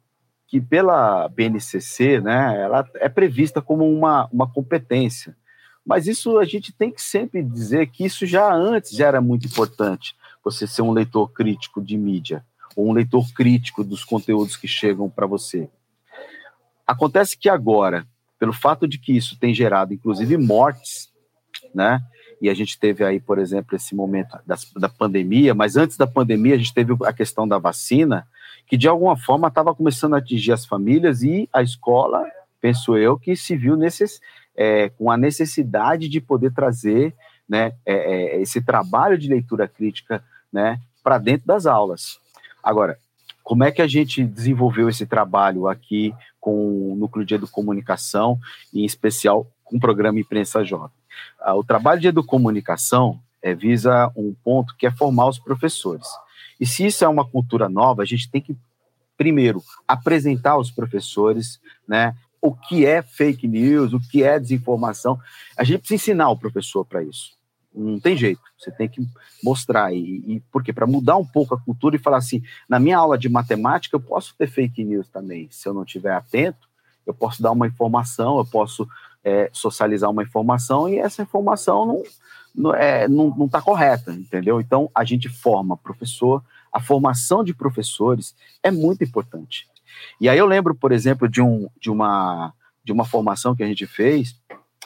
que 0.53 0.61
pela 0.61 1.27
BNCC, 1.29 2.21
né, 2.21 2.61
ela 2.61 2.87
é 2.97 3.09
prevista 3.09 3.59
como 3.59 3.91
uma, 3.91 4.29
uma 4.31 4.47
competência. 4.47 5.35
Mas 5.83 6.05
isso 6.05 6.37
a 6.37 6.45
gente 6.45 6.71
tem 6.71 6.91
que 6.91 7.01
sempre 7.01 7.41
dizer 7.41 7.87
que 7.87 8.05
isso 8.05 8.23
já 8.23 8.53
antes 8.53 8.91
já 8.91 9.07
era 9.07 9.19
muito 9.19 9.47
importante, 9.47 10.15
você 10.43 10.67
ser 10.67 10.83
um 10.83 10.91
leitor 10.91 11.31
crítico 11.31 11.81
de 11.81 11.97
mídia, 11.97 12.45
ou 12.75 12.87
um 12.87 12.93
leitor 12.93 13.33
crítico 13.33 13.83
dos 13.83 14.05
conteúdos 14.05 14.55
que 14.55 14.67
chegam 14.67 15.09
para 15.09 15.25
você. 15.25 15.67
Acontece 16.85 17.35
que 17.35 17.49
agora, 17.49 18.05
pelo 18.37 18.53
fato 18.53 18.87
de 18.87 18.99
que 18.99 19.17
isso 19.17 19.39
tem 19.39 19.55
gerado, 19.55 19.91
inclusive, 19.91 20.37
mortes, 20.37 21.11
né? 21.73 21.99
E 22.41 22.49
a 22.49 22.53
gente 22.53 22.79
teve 22.79 23.03
aí, 23.03 23.19
por 23.19 23.39
exemplo, 23.39 23.75
esse 23.75 23.95
momento 23.95 24.37
da, 24.45 24.55
da 24.75 24.89
pandemia, 24.89 25.53
mas 25.53 25.75
antes 25.75 25.97
da 25.97 26.07
pandemia 26.07 26.55
a 26.55 26.57
gente 26.57 26.73
teve 26.73 26.93
a 27.05 27.13
questão 27.13 27.47
da 27.47 27.57
vacina, 27.57 28.27
que 28.67 28.77
de 28.77 28.87
alguma 28.87 29.17
forma 29.17 29.47
estava 29.47 29.73
começando 29.75 30.13
a 30.13 30.17
atingir 30.17 30.51
as 30.51 30.65
famílias 30.65 31.21
e 31.23 31.49
a 31.51 31.61
escola, 31.61 32.25
penso 32.61 32.97
eu, 32.97 33.17
que 33.17 33.35
se 33.35 33.55
viu 33.55 33.75
necess, 33.75 34.19
é, 34.55 34.89
com 34.89 35.11
a 35.11 35.17
necessidade 35.17 36.07
de 36.07 36.21
poder 36.21 36.53
trazer 36.53 37.13
né, 37.47 37.73
é, 37.85 38.35
é 38.35 38.41
esse 38.41 38.61
trabalho 38.61 39.17
de 39.17 39.27
leitura 39.27 39.67
crítica 39.67 40.23
né, 40.51 40.79
para 41.03 41.17
dentro 41.17 41.47
das 41.47 41.65
aulas. 41.65 42.19
Agora, 42.63 42.97
como 43.43 43.63
é 43.63 43.71
que 43.71 43.81
a 43.81 43.87
gente 43.87 44.23
desenvolveu 44.23 44.87
esse 44.87 45.05
trabalho 45.05 45.67
aqui 45.67 46.13
com 46.39 46.91
o 46.91 46.95
Núcleo 46.95 47.25
de 47.25 47.35
Educomunicação, 47.35 48.39
em 48.73 48.85
especial 48.85 49.45
com 49.65 49.75
o 49.75 49.79
programa 49.79 50.19
Imprensa 50.19 50.63
Jovem? 50.63 51.02
Ah, 51.39 51.55
o 51.55 51.63
trabalho 51.63 52.01
de 52.01 52.07
educomunicação 52.07 53.19
é, 53.41 53.53
visa 53.53 54.11
um 54.15 54.33
ponto 54.43 54.75
que 54.77 54.87
é 54.87 54.91
formar 54.91 55.27
os 55.27 55.39
professores. 55.39 56.07
E 56.59 56.65
se 56.65 56.85
isso 56.85 57.03
é 57.03 57.07
uma 57.07 57.27
cultura 57.27 57.67
nova, 57.67 58.01
a 58.01 58.05
gente 58.05 58.29
tem 58.29 58.41
que, 58.41 58.55
primeiro, 59.17 59.61
apresentar 59.87 60.51
aos 60.51 60.71
professores 60.71 61.59
né, 61.87 62.15
o 62.41 62.53
que 62.53 62.85
é 62.85 63.01
fake 63.01 63.47
news, 63.47 63.93
o 63.93 63.99
que 63.99 64.23
é 64.23 64.39
desinformação. 64.39 65.19
A 65.57 65.63
gente 65.63 65.79
precisa 65.79 65.95
ensinar 65.95 66.29
o 66.29 66.37
professor 66.37 66.85
para 66.85 67.03
isso. 67.03 67.31
Não 67.73 67.99
tem 67.99 68.15
jeito, 68.15 68.41
você 68.57 68.71
tem 68.71 68.87
que 68.87 69.01
mostrar. 69.43 69.93
E, 69.93 70.23
e 70.27 70.43
porque 70.51 70.71
para 70.71 70.85
mudar 70.85 71.17
um 71.17 71.25
pouco 71.25 71.55
a 71.55 71.59
cultura 71.59 71.95
e 71.95 71.99
falar 71.99 72.17
assim, 72.17 72.43
na 72.69 72.79
minha 72.79 72.97
aula 72.97 73.17
de 73.17 73.27
matemática 73.27 73.95
eu 73.95 74.01
posso 74.01 74.35
ter 74.37 74.47
fake 74.47 74.83
news 74.83 75.09
também. 75.09 75.47
Se 75.51 75.67
eu 75.67 75.73
não 75.73 75.83
estiver 75.83 76.13
atento, 76.13 76.67
eu 77.05 77.13
posso 77.13 77.41
dar 77.41 77.51
uma 77.51 77.67
informação, 77.67 78.37
eu 78.37 78.45
posso 78.45 78.87
é, 79.23 79.49
socializar 79.53 80.09
uma 80.09 80.23
informação 80.23 80.89
e 80.89 80.99
essa 80.99 81.21
informação 81.21 81.85
não 81.85 82.03
não 82.55 82.73
é, 82.75 83.07
está 83.45 83.59
correta, 83.61 84.11
entendeu? 84.13 84.61
Então 84.61 84.89
a 84.93 85.03
gente 85.03 85.27
forma 85.27 85.75
professor, 85.75 86.43
a 86.71 86.79
formação 86.79 87.43
de 87.43 87.53
professores 87.53 88.35
é 88.61 88.69
muito 88.69 89.03
importante. 89.03 89.67
E 90.21 90.29
aí 90.29 90.37
eu 90.37 90.45
lembro, 90.45 90.75
por 90.75 90.91
exemplo, 90.91 91.27
de, 91.27 91.41
um, 91.41 91.67
de, 91.79 91.89
uma, 91.89 92.53
de 92.83 92.91
uma 92.91 93.05
formação 93.05 93.55
que 93.55 93.63
a 93.63 93.67
gente 93.67 93.87
fez 93.87 94.39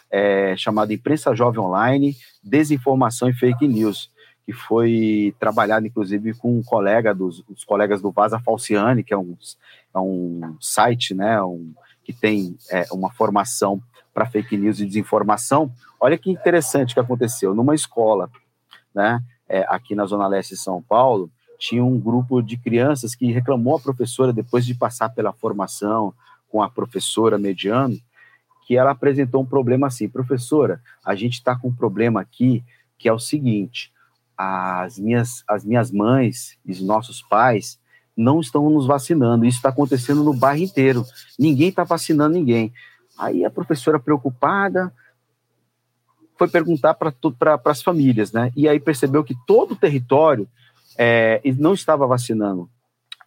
é, 0.09 0.55
chamada 0.55 0.93
Imprensa 0.93 1.35
Jovem 1.35 1.59
Online, 1.59 2.15
Desinformação 2.41 3.29
e 3.29 3.33
Fake 3.33 3.67
News, 3.67 4.09
que 4.45 4.53
foi 4.53 5.35
trabalhado, 5.37 5.85
inclusive, 5.85 6.33
com 6.35 6.57
um 6.57 6.63
colega 6.63 7.13
dos 7.13 7.43
os 7.49 7.65
colegas 7.65 8.01
do 8.01 8.11
Vaza 8.11 8.39
Falciani, 8.39 9.03
que 9.03 9.13
é 9.13 9.17
um, 9.17 9.35
é 9.93 9.99
um 9.99 10.55
site 10.61 11.13
né, 11.13 11.41
um, 11.41 11.73
que 12.01 12.13
tem 12.13 12.57
é, 12.71 12.85
uma 12.91 13.11
formação 13.11 13.81
para 14.17 14.25
fake 14.25 14.57
news 14.57 14.79
e 14.79 14.85
desinformação. 14.87 15.71
Olha 15.99 16.17
que 16.17 16.31
interessante 16.31 16.95
que 16.95 16.99
aconteceu. 16.99 17.53
Numa 17.53 17.75
escola, 17.75 18.31
né, 18.91 19.21
é, 19.47 19.63
aqui 19.69 19.93
na 19.93 20.07
Zona 20.07 20.25
Leste 20.27 20.55
de 20.55 20.59
São 20.59 20.81
Paulo, 20.81 21.29
tinha 21.59 21.85
um 21.85 21.99
grupo 21.99 22.41
de 22.41 22.57
crianças 22.57 23.13
que 23.13 23.31
reclamou 23.31 23.75
a 23.75 23.79
professora, 23.79 24.33
depois 24.33 24.65
de 24.65 24.73
passar 24.73 25.09
pela 25.09 25.31
formação 25.33 26.15
com 26.49 26.63
a 26.63 26.69
professora 26.69 27.37
mediano, 27.37 27.95
que 28.65 28.75
ela 28.75 28.89
apresentou 28.89 29.43
um 29.43 29.45
problema 29.45 29.85
assim, 29.85 30.09
professora, 30.09 30.81
a 31.05 31.13
gente 31.13 31.33
está 31.33 31.55
com 31.55 31.67
um 31.67 31.75
problema 31.75 32.19
aqui 32.19 32.63
que 32.97 33.07
é 33.07 33.13
o 33.13 33.19
seguinte, 33.19 33.93
as 34.35 34.97
minhas, 34.97 35.43
as 35.47 35.63
minhas 35.63 35.91
mães 35.91 36.57
e 36.65 36.71
os 36.71 36.81
nossos 36.81 37.21
pais 37.21 37.79
não 38.15 38.39
estão 38.39 38.67
nos 38.67 38.87
vacinando, 38.87 39.45
isso 39.45 39.57
está 39.57 39.69
acontecendo 39.69 40.23
no 40.23 40.33
bairro 40.33 40.63
inteiro, 40.63 41.05
ninguém 41.37 41.69
está 41.69 41.83
vacinando 41.83 42.33
ninguém. 42.33 42.73
Aí 43.17 43.43
a 43.43 43.49
professora 43.49 43.99
preocupada 43.99 44.93
foi 46.37 46.47
perguntar 46.47 46.93
para 46.93 47.11
pra, 47.11 47.59
as 47.65 47.81
famílias, 47.81 48.31
né? 48.31 48.51
E 48.55 48.69
aí 48.69 48.79
percebeu 48.79 49.23
que 49.23 49.35
todo 49.47 49.71
o 49.71 49.75
território 49.75 50.47
é, 50.97 51.41
não 51.57 51.73
estava 51.73 52.05
vacinando. 52.05 52.69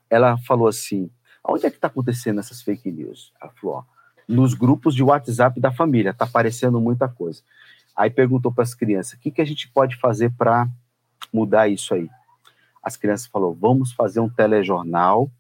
Ela 0.08 0.38
falou 0.38 0.68
assim: 0.68 1.10
onde 1.44 1.66
é 1.66 1.70
que 1.70 1.76
está 1.76 1.88
acontecendo 1.88 2.38
essas 2.38 2.62
fake 2.62 2.90
news? 2.90 3.32
Ela 3.40 3.52
falou: 3.60 3.76
ó, 3.76 3.84
nos 4.28 4.54
grupos 4.54 4.94
de 4.94 5.02
WhatsApp 5.02 5.60
da 5.60 5.72
família, 5.72 6.14
tá 6.14 6.24
aparecendo 6.24 6.80
muita 6.80 7.08
coisa. 7.08 7.42
Aí 7.96 8.10
perguntou 8.10 8.52
para 8.52 8.62
as 8.62 8.74
crianças: 8.74 9.14
o 9.14 9.18
que, 9.18 9.30
que 9.30 9.42
a 9.42 9.44
gente 9.44 9.68
pode 9.68 9.96
fazer 9.96 10.30
para 10.30 10.68
mudar 11.32 11.68
isso 11.68 11.94
aí? 11.94 12.08
As 12.82 12.96
crianças 12.96 13.26
falaram: 13.26 13.54
vamos 13.54 13.92
fazer 13.92 14.20
um 14.20 14.28
telejornal 14.28 15.30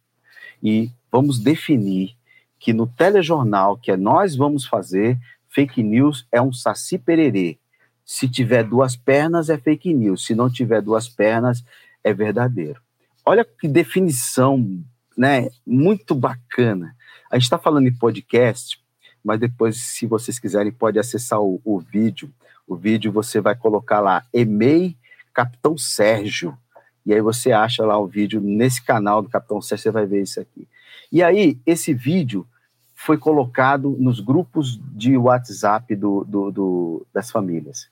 e 0.62 0.90
vamos 1.10 1.38
definir 1.38 2.16
que 2.60 2.74
no 2.74 2.86
telejornal 2.86 3.78
que 3.78 3.96
nós 3.96 4.36
vamos 4.36 4.66
fazer, 4.66 5.18
fake 5.48 5.82
news 5.82 6.26
é 6.30 6.40
um 6.40 6.52
saci 6.52 6.98
pererê. 6.98 7.58
Se 8.04 8.28
tiver 8.28 8.62
duas 8.62 8.94
pernas, 8.94 9.48
é 9.48 9.56
fake 9.56 9.94
news. 9.94 10.26
Se 10.26 10.34
não 10.34 10.50
tiver 10.50 10.82
duas 10.82 11.08
pernas, 11.08 11.64
é 12.04 12.12
verdadeiro. 12.12 12.80
Olha 13.24 13.44
que 13.44 13.66
definição, 13.66 14.84
né? 15.16 15.48
Muito 15.66 16.14
bacana. 16.14 16.94
A 17.30 17.36
gente 17.36 17.44
está 17.44 17.58
falando 17.58 17.86
em 17.86 17.96
podcast, 17.96 18.78
mas 19.24 19.40
depois, 19.40 19.80
se 19.80 20.06
vocês 20.06 20.38
quiserem, 20.38 20.72
pode 20.72 20.98
acessar 20.98 21.40
o, 21.40 21.60
o 21.64 21.78
vídeo. 21.78 22.30
O 22.66 22.76
vídeo 22.76 23.10
você 23.10 23.40
vai 23.40 23.56
colocar 23.56 24.00
lá, 24.00 24.22
EMEI 24.34 24.96
Capitão 25.32 25.78
Sérgio. 25.78 26.56
E 27.06 27.14
aí 27.14 27.20
você 27.20 27.52
acha 27.52 27.84
lá 27.84 27.96
o 27.98 28.06
vídeo 28.06 28.40
nesse 28.40 28.82
canal 28.82 29.22
do 29.22 29.28
Capitão 29.28 29.62
Sérgio, 29.62 29.84
você 29.84 29.90
vai 29.90 30.06
ver 30.06 30.22
isso 30.22 30.40
aqui. 30.40 30.68
E 31.10 31.22
aí, 31.22 31.58
esse 31.66 31.94
vídeo 31.94 32.46
foi 33.02 33.16
colocado 33.16 33.96
nos 33.98 34.20
grupos 34.20 34.78
de 34.92 35.16
WhatsApp 35.16 35.96
do, 35.96 36.22
do, 36.22 36.50
do 36.50 37.06
das 37.14 37.30
famílias. 37.30 37.88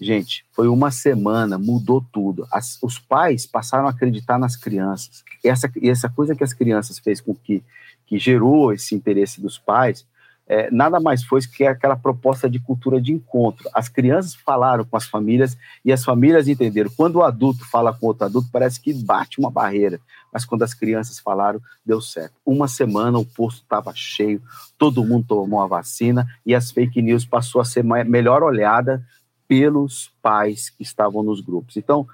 Gente, 0.00 0.44
foi 0.50 0.66
uma 0.66 0.90
semana, 0.90 1.56
mudou 1.56 2.04
tudo. 2.12 2.44
As, 2.50 2.76
os 2.82 2.98
pais 2.98 3.46
passaram 3.46 3.86
a 3.86 3.90
acreditar 3.90 4.40
nas 4.40 4.56
crianças. 4.56 5.22
E 5.44 5.48
essa, 5.48 5.70
essa 5.80 6.08
coisa 6.08 6.34
que 6.34 6.42
as 6.42 6.52
crianças 6.52 6.98
fez 6.98 7.20
com 7.20 7.32
que, 7.32 7.62
que 8.04 8.18
gerou 8.18 8.72
esse 8.72 8.96
interesse 8.96 9.40
dos 9.40 9.58
pais 9.58 10.04
é, 10.52 10.70
nada 10.70 11.00
mais 11.00 11.24
foi 11.24 11.40
que 11.40 11.64
aquela 11.64 11.96
proposta 11.96 12.48
de 12.48 12.58
cultura 12.58 13.00
de 13.00 13.10
encontro. 13.10 13.70
As 13.72 13.88
crianças 13.88 14.34
falaram 14.34 14.84
com 14.84 14.98
as 14.98 15.06
famílias 15.06 15.56
e 15.82 15.90
as 15.90 16.04
famílias 16.04 16.46
entenderam. 16.46 16.90
Quando 16.94 17.16
o 17.16 17.22
adulto 17.22 17.64
fala 17.70 17.90
com 17.90 18.06
outro 18.06 18.26
adulto, 18.26 18.50
parece 18.52 18.78
que 18.78 18.92
bate 18.92 19.38
uma 19.38 19.50
barreira. 19.50 19.98
Mas 20.30 20.44
quando 20.44 20.62
as 20.62 20.74
crianças 20.74 21.18
falaram, 21.18 21.58
deu 21.86 22.02
certo. 22.02 22.34
Uma 22.44 22.68
semana 22.68 23.18
o 23.18 23.24
posto 23.24 23.62
estava 23.62 23.94
cheio, 23.94 24.42
todo 24.76 25.04
mundo 25.06 25.24
tomou 25.26 25.62
a 25.62 25.66
vacina 25.66 26.26
e 26.44 26.54
as 26.54 26.70
fake 26.70 27.00
news 27.00 27.24
passou 27.24 27.58
a 27.58 27.64
ser 27.64 27.82
melhor 27.82 28.42
olhada 28.42 29.02
pelos 29.48 30.12
pais 30.20 30.68
que 30.68 30.82
estavam 30.82 31.22
nos 31.22 31.40
grupos. 31.40 31.78
Então, 31.78 32.06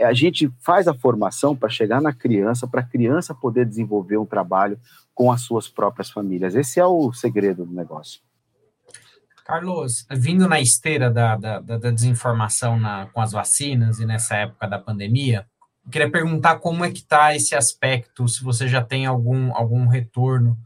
a 0.00 0.12
gente 0.12 0.50
faz 0.60 0.86
a 0.88 0.94
formação 0.94 1.56
para 1.56 1.68
chegar 1.68 2.00
na 2.00 2.12
criança, 2.12 2.66
para 2.66 2.80
a 2.80 2.86
criança 2.86 3.34
poder 3.34 3.66
desenvolver 3.66 4.16
um 4.16 4.26
trabalho 4.26 4.78
com 5.14 5.32
as 5.32 5.42
suas 5.42 5.68
próprias 5.68 6.10
famílias. 6.10 6.54
Esse 6.54 6.78
é 6.78 6.84
o 6.84 7.12
segredo 7.12 7.64
do 7.64 7.72
negócio. 7.72 8.20
Carlos, 9.44 10.04
vindo 10.10 10.48
na 10.48 10.60
esteira 10.60 11.08
da, 11.08 11.36
da, 11.36 11.60
da 11.60 11.90
desinformação 11.90 12.78
na, 12.78 13.06
com 13.06 13.20
as 13.20 13.30
vacinas 13.30 14.00
e 14.00 14.04
nessa 14.04 14.34
época 14.36 14.66
da 14.66 14.78
pandemia, 14.78 15.46
eu 15.84 15.90
queria 15.90 16.10
perguntar 16.10 16.58
como 16.58 16.84
é 16.84 16.90
que 16.90 16.98
está 16.98 17.34
esse 17.34 17.54
aspecto, 17.54 18.26
se 18.26 18.42
você 18.42 18.66
já 18.66 18.82
tem 18.82 19.06
algum, 19.06 19.54
algum 19.54 19.86
retorno 19.86 20.58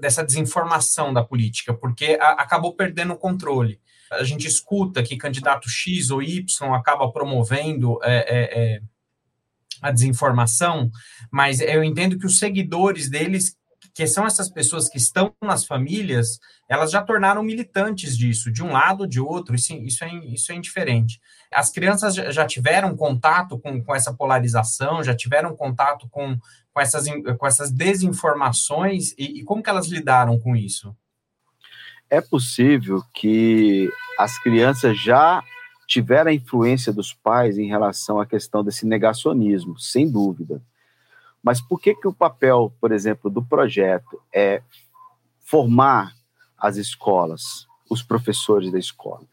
dessa 0.00 0.24
desinformação 0.24 1.12
da 1.12 1.24
política, 1.24 1.74
porque 1.74 2.16
a, 2.20 2.42
acabou 2.42 2.74
perdendo 2.76 3.14
o 3.14 3.18
controle 3.18 3.80
a 4.10 4.24
gente 4.24 4.46
escuta 4.46 5.02
que 5.02 5.16
candidato 5.16 5.68
X 5.68 6.10
ou 6.10 6.22
Y 6.22 6.74
acaba 6.74 7.10
promovendo 7.12 7.98
é, 8.02 8.16
é, 8.16 8.74
é, 8.76 8.82
a 9.80 9.90
desinformação, 9.90 10.90
mas 11.30 11.60
eu 11.60 11.84
entendo 11.84 12.18
que 12.18 12.26
os 12.26 12.38
seguidores 12.38 13.08
deles, 13.08 13.56
que 13.94 14.06
são 14.06 14.26
essas 14.26 14.50
pessoas 14.50 14.88
que 14.88 14.98
estão 14.98 15.34
nas 15.40 15.64
famílias, 15.64 16.38
elas 16.68 16.90
já 16.90 17.02
tornaram 17.02 17.42
militantes 17.42 18.16
disso, 18.16 18.52
de 18.52 18.62
um 18.62 18.72
lado 18.72 19.02
ou 19.02 19.06
de 19.06 19.20
outro, 19.20 19.54
isso, 19.54 19.72
isso, 19.74 20.04
é, 20.04 20.14
isso 20.26 20.52
é 20.52 20.56
indiferente. 20.56 21.20
As 21.52 21.70
crianças 21.70 22.14
já 22.14 22.44
tiveram 22.44 22.96
contato 22.96 23.58
com, 23.58 23.82
com 23.82 23.94
essa 23.94 24.12
polarização, 24.12 25.04
já 25.04 25.14
tiveram 25.14 25.56
contato 25.56 26.08
com, 26.08 26.36
com, 26.72 26.80
essas, 26.80 27.06
com 27.38 27.46
essas 27.46 27.70
desinformações, 27.70 29.12
e, 29.16 29.40
e 29.40 29.44
como 29.44 29.62
que 29.62 29.70
elas 29.70 29.86
lidaram 29.86 30.38
com 30.38 30.56
isso? 30.56 30.94
É 32.10 32.20
possível 32.20 33.02
que 33.14 33.88
as 34.18 34.36
crianças 34.42 35.00
já 35.00 35.42
tiveram 35.86 36.30
a 36.30 36.34
influência 36.34 36.92
dos 36.92 37.14
pais 37.14 37.56
em 37.56 37.66
relação 37.66 38.20
à 38.20 38.26
questão 38.26 38.62
desse 38.64 38.84
negacionismo, 38.84 39.78
sem 39.78 40.10
dúvida. 40.10 40.60
Mas 41.42 41.60
por 41.60 41.80
que, 41.80 41.94
que 41.94 42.06
o 42.06 42.12
papel, 42.12 42.72
por 42.80 42.92
exemplo, 42.92 43.30
do 43.30 43.42
projeto 43.42 44.20
é 44.34 44.62
formar 45.40 46.14
as 46.58 46.76
escolas, 46.76 47.66
os 47.88 48.02
professores 48.02 48.70
da 48.70 48.78
escola? 48.78 49.24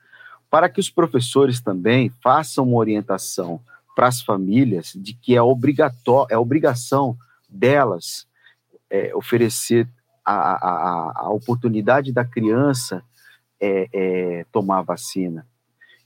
Para 0.49 0.69
que 0.69 0.79
os 0.79 0.89
professores 0.89 1.59
também 1.59 2.09
façam 2.23 2.69
uma 2.69 2.77
orientação 2.77 3.59
para 3.95 4.07
as 4.07 4.21
famílias 4.21 4.93
de 4.95 5.13
que 5.13 5.35
é, 5.35 5.41
obrigatório, 5.41 6.33
é 6.33 6.37
obrigação 6.37 7.17
delas 7.49 8.27
é, 8.89 9.13
oferecer 9.15 9.87
a, 10.33 10.53
a, 10.53 11.13
a 11.25 11.29
oportunidade 11.29 12.11
da 12.11 12.25
criança 12.25 13.01
é, 13.59 13.87
é, 13.93 14.45
tomar 14.51 14.81
vacina, 14.81 15.47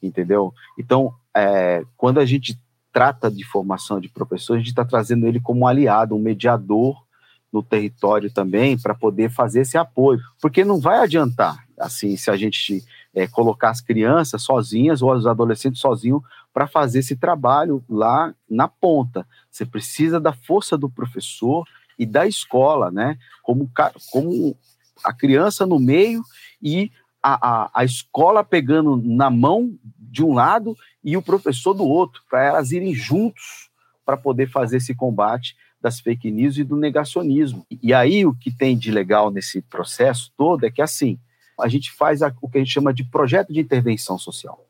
entendeu? 0.01 0.53
Então, 0.77 1.13
é, 1.35 1.83
quando 1.97 2.19
a 2.19 2.25
gente 2.25 2.59
trata 2.93 3.31
de 3.31 3.43
formação 3.43 3.99
de 3.99 4.09
professores, 4.09 4.59
a 4.59 4.63
gente 4.63 4.71
está 4.71 4.85
trazendo 4.85 5.25
ele 5.25 5.39
como 5.39 5.61
um 5.61 5.67
aliado, 5.67 6.15
um 6.15 6.19
mediador 6.19 7.03
no 7.51 7.63
território 7.63 8.31
também, 8.31 8.77
para 8.77 8.93
poder 8.93 9.29
fazer 9.29 9.61
esse 9.61 9.77
apoio, 9.77 10.19
porque 10.41 10.63
não 10.63 10.79
vai 10.79 10.99
adiantar. 10.99 11.65
assim, 11.77 12.15
se 12.15 12.29
a 12.29 12.37
gente 12.37 12.83
é, 13.13 13.27
colocar 13.27 13.69
as 13.69 13.81
crianças 13.81 14.43
sozinhas 14.43 15.01
ou 15.01 15.11
os 15.11 15.25
adolescentes 15.25 15.81
sozinhos 15.81 16.21
para 16.53 16.67
fazer 16.67 16.99
esse 16.99 17.15
trabalho 17.15 17.83
lá 17.89 18.33
na 18.49 18.67
ponta. 18.67 19.25
Você 19.49 19.65
precisa 19.65 20.19
da 20.19 20.31
força 20.31 20.77
do 20.77 20.89
professor 20.89 21.65
e 22.01 22.05
da 22.07 22.25
escola, 22.25 22.89
né? 22.89 23.15
Como, 23.43 23.69
como 24.11 24.57
a 25.03 25.13
criança 25.13 25.67
no 25.67 25.79
meio 25.79 26.23
e 26.59 26.91
a, 27.21 27.65
a, 27.65 27.71
a 27.75 27.85
escola 27.85 28.43
pegando 28.43 28.97
na 28.97 29.29
mão 29.29 29.77
de 29.99 30.23
um 30.23 30.33
lado 30.33 30.75
e 31.03 31.15
o 31.15 31.21
professor 31.21 31.75
do 31.75 31.83
outro, 31.83 32.23
para 32.27 32.43
elas 32.43 32.71
irem 32.71 32.91
juntos 32.91 33.69
para 34.03 34.17
poder 34.17 34.49
fazer 34.49 34.77
esse 34.77 34.95
combate 34.95 35.55
das 35.79 35.99
fake 35.99 36.31
news 36.31 36.57
e 36.57 36.63
do 36.63 36.75
negacionismo. 36.75 37.67
E 37.69 37.93
aí 37.93 38.25
o 38.25 38.33
que 38.33 38.49
tem 38.49 38.75
de 38.75 38.89
legal 38.89 39.29
nesse 39.29 39.61
processo 39.61 40.31
todo 40.35 40.65
é 40.65 40.71
que 40.71 40.81
assim, 40.81 41.19
a 41.59 41.67
gente 41.67 41.91
faz 41.91 42.21
o 42.23 42.49
que 42.49 42.57
a 42.57 42.61
gente 42.61 42.73
chama 42.73 42.91
de 42.91 43.03
projeto 43.03 43.53
de 43.53 43.59
intervenção 43.59 44.17
social. 44.17 44.65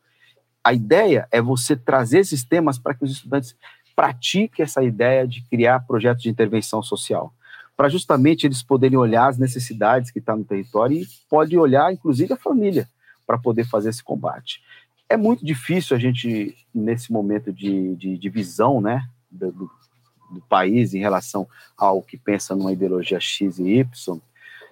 A 0.62 0.74
ideia 0.74 1.30
é 1.32 1.42
você 1.42 1.78
trazer 1.78 2.20
esses 2.20 2.44
temas 2.44 2.78
para 2.78 2.94
que 2.94 3.06
os 3.06 3.12
estudantes 3.12 3.56
pratiquem 3.96 4.64
essa 4.64 4.84
ideia 4.84 5.28
de 5.28 5.42
criar 5.44 5.82
projetos 5.82 6.24
de 6.24 6.30
intervenção 6.30 6.82
social, 6.82 7.34
para 7.76 7.90
justamente 7.90 8.46
eles 8.46 8.62
poderem 8.62 8.98
olhar 8.98 9.28
as 9.28 9.38
necessidades 9.38 10.12
que 10.12 10.20
estão 10.20 10.36
tá 10.36 10.40
no 10.40 10.46
território 10.46 10.98
e 10.98 11.08
pode 11.30 11.58
olhar, 11.58 11.92
inclusive, 11.92 12.34
a 12.34 12.38
família 12.38 12.88
para 13.26 13.38
poder 13.38 13.66
fazer 13.66 13.90
esse 13.90 14.04
combate. 14.04 14.62
É 15.08 15.18
muito 15.18 15.46
difícil 15.46 15.96
a 15.96 16.00
gente, 16.00 16.56
nesse 16.74 17.12
momento 17.12 17.52
de, 17.52 17.96
de, 17.96 18.18
de 18.18 18.30
visão 18.30 18.80
né, 18.80 19.04
do, 19.30 19.52
do, 19.52 20.42
país 20.50 20.94
em 20.94 21.00
relação 21.00 21.48
ao 21.78 22.02
que 22.02 22.18
pensa 22.18 22.56
numa 22.56 22.72
ideologia 22.72 23.20
X 23.20 23.60
e 23.60 23.80
Y, 23.80 24.20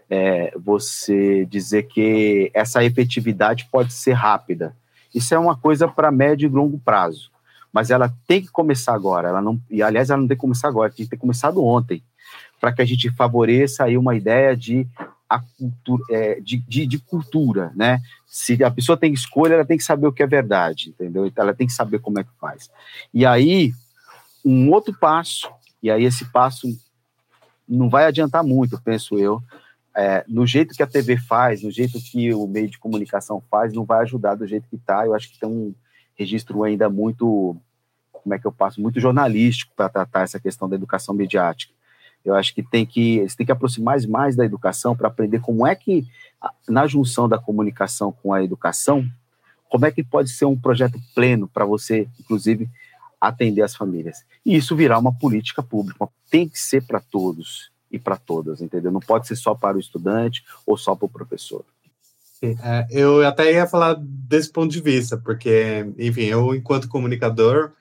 é, 0.09 0.53
você 0.57 1.45
dizer 1.45 1.83
que 1.83 2.49
essa 2.53 2.83
efetividade 2.83 3.67
pode 3.71 3.93
ser 3.93 4.13
rápida. 4.13 4.75
Isso 5.13 5.33
é 5.33 5.39
uma 5.39 5.55
coisa 5.55 5.87
para 5.87 6.11
médio 6.11 6.47
e 6.47 6.51
longo 6.51 6.79
prazo, 6.79 7.31
mas 7.71 7.91
ela 7.91 8.13
tem 8.27 8.41
que 8.41 8.51
começar 8.51 8.93
agora. 8.93 9.29
Ela 9.29 9.41
não, 9.41 9.59
e 9.69 9.81
aliás, 9.81 10.09
ela 10.09 10.21
não 10.21 10.27
tem 10.27 10.37
que 10.37 10.41
começar 10.41 10.67
agora, 10.67 10.91
tem 10.91 11.05
que 11.05 11.11
ter 11.11 11.17
começado 11.17 11.63
ontem, 11.63 12.03
para 12.59 12.73
que 12.73 12.81
a 12.81 12.85
gente 12.85 13.09
favoreça 13.11 13.83
aí 13.83 13.97
uma 13.97 14.15
ideia 14.15 14.55
de 14.55 14.87
a 15.29 15.39
cultura, 15.39 16.03
é, 16.09 16.39
de, 16.39 16.57
de, 16.67 16.87
de, 16.87 16.97
cultura, 16.97 17.71
né? 17.75 18.01
Se 18.25 18.63
a 18.63 18.71
pessoa 18.71 18.97
tem 18.97 19.13
escolha, 19.13 19.53
ela 19.53 19.65
tem 19.65 19.77
que 19.77 19.83
saber 19.83 20.07
o 20.07 20.11
que 20.11 20.23
é 20.23 20.27
verdade, 20.27 20.89
entendeu? 20.89 21.25
Então, 21.27 21.43
ela 21.43 21.53
tem 21.53 21.67
que 21.67 21.73
saber 21.73 21.99
como 21.99 22.19
é 22.19 22.23
que 22.23 22.31
faz. 22.39 22.69
E 23.13 23.25
aí, 23.25 23.71
um 24.43 24.71
outro 24.71 24.91
passo, 24.97 25.47
e 25.83 25.91
aí 25.91 26.03
esse 26.03 26.25
passo 26.31 26.67
não 27.67 27.89
vai 27.89 28.05
adiantar 28.05 28.43
muito, 28.43 28.81
penso 28.81 29.19
eu, 29.19 29.39
é, 29.95 30.23
no 30.27 30.47
jeito 30.47 30.73
que 30.73 30.81
a 30.81 30.87
TV 30.87 31.17
faz, 31.17 31.61
no 31.61 31.69
jeito 31.69 31.99
que 31.99 32.33
o 32.33 32.47
meio 32.47 32.69
de 32.69 32.79
comunicação 32.79 33.43
faz, 33.51 33.71
não 33.71 33.85
vai 33.85 34.01
ajudar 34.01 34.35
do 34.35 34.47
jeito 34.47 34.67
que 34.67 34.77
está. 34.77 35.05
Eu 35.05 35.13
acho 35.13 35.31
que 35.31 35.39
tem 35.39 35.49
um 35.49 35.75
registro 36.19 36.63
ainda 36.63 36.89
muito, 36.89 37.55
como 38.11 38.35
é 38.35 38.37
que 38.37 38.45
eu 38.45 38.51
passo, 38.51 38.81
muito 38.81 38.99
jornalístico 38.99 39.71
para 39.73 39.87
tratar 39.87 40.23
essa 40.23 40.39
questão 40.39 40.67
da 40.67 40.75
educação 40.75 41.15
midiática. 41.15 41.73
Eu 42.25 42.35
acho 42.35 42.53
que 42.53 42.61
tem 42.61 42.85
que 42.85 43.19
eles 43.19 43.33
têm 43.33 43.45
que 43.45 43.51
aproximar 43.51 43.97
mais 44.07 44.35
da 44.35 44.43
educação 44.43 44.95
para 44.95 45.07
aprender 45.07 45.39
como 45.39 45.65
é 45.65 45.73
que 45.73 46.05
na 46.67 46.85
junção 46.85 47.29
da 47.29 47.39
comunicação 47.39 48.11
com 48.11 48.33
a 48.33 48.43
educação, 48.43 49.07
como 49.69 49.85
é 49.85 49.91
que 49.91 50.03
pode 50.03 50.29
ser 50.29 50.43
um 50.43 50.59
projeto 50.59 50.99
pleno 51.15 51.47
para 51.47 51.63
você, 51.63 52.09
inclusive, 52.19 52.69
atender 53.21 53.61
as 53.61 53.73
famílias. 53.73 54.25
E 54.45 54.55
isso 54.57 54.75
virar 54.75 54.99
uma 54.99 55.13
política 55.13 55.63
pública. 55.63 56.09
Tem 56.29 56.49
que 56.49 56.59
ser 56.59 56.85
para 56.85 56.99
todos 56.99 57.71
e 57.89 57.97
para 57.97 58.17
todas, 58.17 58.61
entendeu? 58.61 58.91
Não 58.91 58.99
pode 58.99 59.27
ser 59.27 59.37
só 59.37 59.55
para 59.55 59.77
o 59.77 59.79
estudante 59.79 60.43
ou 60.65 60.77
só 60.77 60.95
para 60.95 61.05
o 61.05 61.09
professor. 61.09 61.63
É, 62.41 62.87
eu 62.89 63.25
até 63.25 63.51
ia 63.51 63.67
falar 63.67 63.95
desse 63.99 64.51
ponto 64.51 64.71
de 64.71 64.81
vista, 64.81 65.17
porque, 65.17 65.85
enfim, 65.97 66.23
eu, 66.23 66.55
enquanto 66.55 66.87
comunicador, 66.87 67.73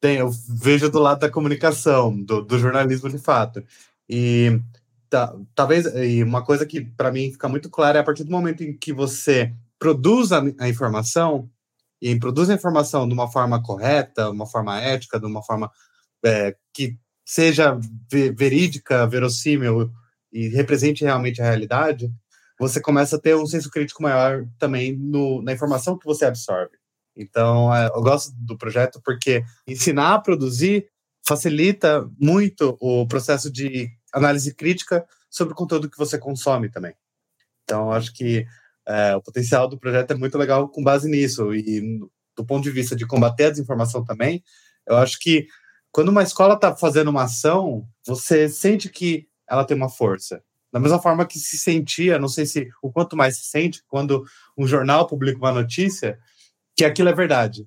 tenho, 0.00 0.20
eu 0.20 0.30
vejo 0.48 0.90
do 0.90 0.98
lado 0.98 1.20
da 1.20 1.30
comunicação, 1.30 2.16
do, 2.22 2.42
do 2.42 2.58
jornalismo 2.58 3.08
de 3.08 3.18
fato. 3.18 3.62
E 4.08 4.60
tá, 5.10 5.34
talvez 5.54 5.86
e 5.86 6.22
uma 6.22 6.44
coisa 6.44 6.64
que 6.64 6.80
para 6.80 7.12
mim 7.12 7.32
fica 7.32 7.48
muito 7.48 7.68
clara 7.70 7.98
é 7.98 8.00
a 8.00 8.04
partir 8.04 8.24
do 8.24 8.30
momento 8.30 8.62
em 8.62 8.76
que 8.76 8.92
você 8.92 9.52
produz 9.78 10.32
a, 10.32 10.42
a 10.58 10.68
informação, 10.68 11.50
e 12.00 12.18
produz 12.18 12.48
a 12.48 12.54
informação 12.54 13.06
de 13.06 13.14
uma 13.14 13.30
forma 13.30 13.62
correta, 13.62 14.30
uma 14.30 14.46
forma 14.46 14.80
ética, 14.80 15.18
de 15.18 15.26
uma 15.26 15.42
forma 15.42 15.70
é, 16.24 16.56
que 16.72 16.96
seja 17.24 17.78
verídica, 18.10 19.06
verossímil 19.06 19.90
e 20.32 20.48
represente 20.48 21.04
realmente 21.04 21.42
a 21.42 21.44
realidade, 21.44 22.10
você 22.58 22.80
começa 22.80 23.16
a 23.16 23.20
ter 23.20 23.36
um 23.36 23.46
senso 23.46 23.70
crítico 23.70 24.02
maior 24.02 24.44
também 24.58 24.96
no, 24.96 25.42
na 25.42 25.52
informação 25.52 25.98
que 25.98 26.06
você 26.06 26.24
absorve. 26.24 26.76
Então, 27.16 27.74
é, 27.74 27.86
eu 27.86 28.00
gosto 28.02 28.32
do 28.36 28.56
projeto 28.56 29.00
porque 29.04 29.42
ensinar 29.66 30.14
a 30.14 30.20
produzir 30.20 30.88
facilita 31.26 32.08
muito 32.18 32.76
o 32.80 33.06
processo 33.06 33.50
de 33.50 33.90
análise 34.12 34.54
crítica 34.54 35.06
sobre 35.30 35.52
o 35.52 35.56
conteúdo 35.56 35.90
que 35.90 35.98
você 35.98 36.18
consome 36.18 36.70
também. 36.70 36.94
Então, 37.64 37.92
acho 37.92 38.12
que 38.14 38.46
é, 38.86 39.14
o 39.14 39.22
potencial 39.22 39.68
do 39.68 39.78
projeto 39.78 40.12
é 40.12 40.16
muito 40.16 40.38
legal 40.38 40.68
com 40.68 40.82
base 40.82 41.08
nisso. 41.10 41.54
E 41.54 42.00
do 42.36 42.46
ponto 42.46 42.62
de 42.62 42.70
vista 42.70 42.96
de 42.96 43.06
combater 43.06 43.46
a 43.46 43.50
desinformação 43.50 44.04
também, 44.04 44.42
eu 44.86 44.96
acho 44.96 45.18
que 45.18 45.46
quando 45.92 46.08
uma 46.08 46.22
escola 46.22 46.54
está 46.54 46.74
fazendo 46.74 47.08
uma 47.08 47.24
ação, 47.24 47.86
você 48.06 48.48
sente 48.48 48.88
que 48.88 49.28
ela 49.48 49.64
tem 49.64 49.76
uma 49.76 49.90
força. 49.90 50.42
Da 50.72 50.78
mesma 50.78 51.00
forma 51.00 51.24
que 51.24 51.38
se 51.38 51.56
sentia, 51.56 52.18
não 52.18 52.28
sei 52.28 52.44
se 52.44 52.68
o 52.82 52.92
quanto 52.92 53.16
mais 53.16 53.36
se 53.38 53.44
sente, 53.44 53.82
quando 53.88 54.24
um 54.56 54.66
jornal 54.66 55.06
publica 55.06 55.38
uma 55.38 55.52
notícia, 55.52 56.18
que 56.76 56.84
aquilo 56.84 57.08
é 57.08 57.14
verdade. 57.14 57.66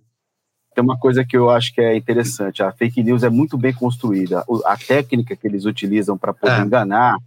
Tem 0.73 0.83
uma 0.83 0.97
coisa 0.97 1.25
que 1.25 1.35
eu 1.35 1.49
acho 1.49 1.73
que 1.73 1.81
é 1.81 1.95
interessante: 1.95 2.63
a 2.63 2.71
fake 2.71 3.03
news 3.03 3.23
é 3.23 3.29
muito 3.29 3.57
bem 3.57 3.73
construída. 3.73 4.45
A 4.65 4.77
técnica 4.77 5.35
que 5.35 5.47
eles 5.47 5.65
utilizam 5.65 6.17
para 6.17 6.33
poder 6.33 6.59
é. 6.59 6.61
enganar 6.61 7.17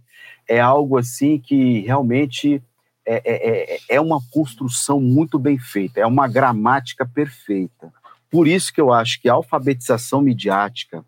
é 0.47 0.59
algo 0.59 0.97
assim 0.97 1.39
que 1.39 1.81
realmente 1.81 2.63
é, 3.05 3.21
é, 3.23 3.75
é, 3.75 3.79
é 3.89 4.01
uma 4.01 4.19
construção 4.31 4.99
muito 4.99 5.37
bem 5.37 5.59
feita, 5.59 5.99
é 5.99 6.05
uma 6.05 6.27
gramática 6.27 7.05
perfeita. 7.05 7.93
Por 8.31 8.47
isso 8.47 8.73
que 8.73 8.81
eu 8.81 8.91
acho 8.91 9.21
que 9.21 9.29
a 9.29 9.33
alfabetização 9.33 10.21
midiática 10.21 11.05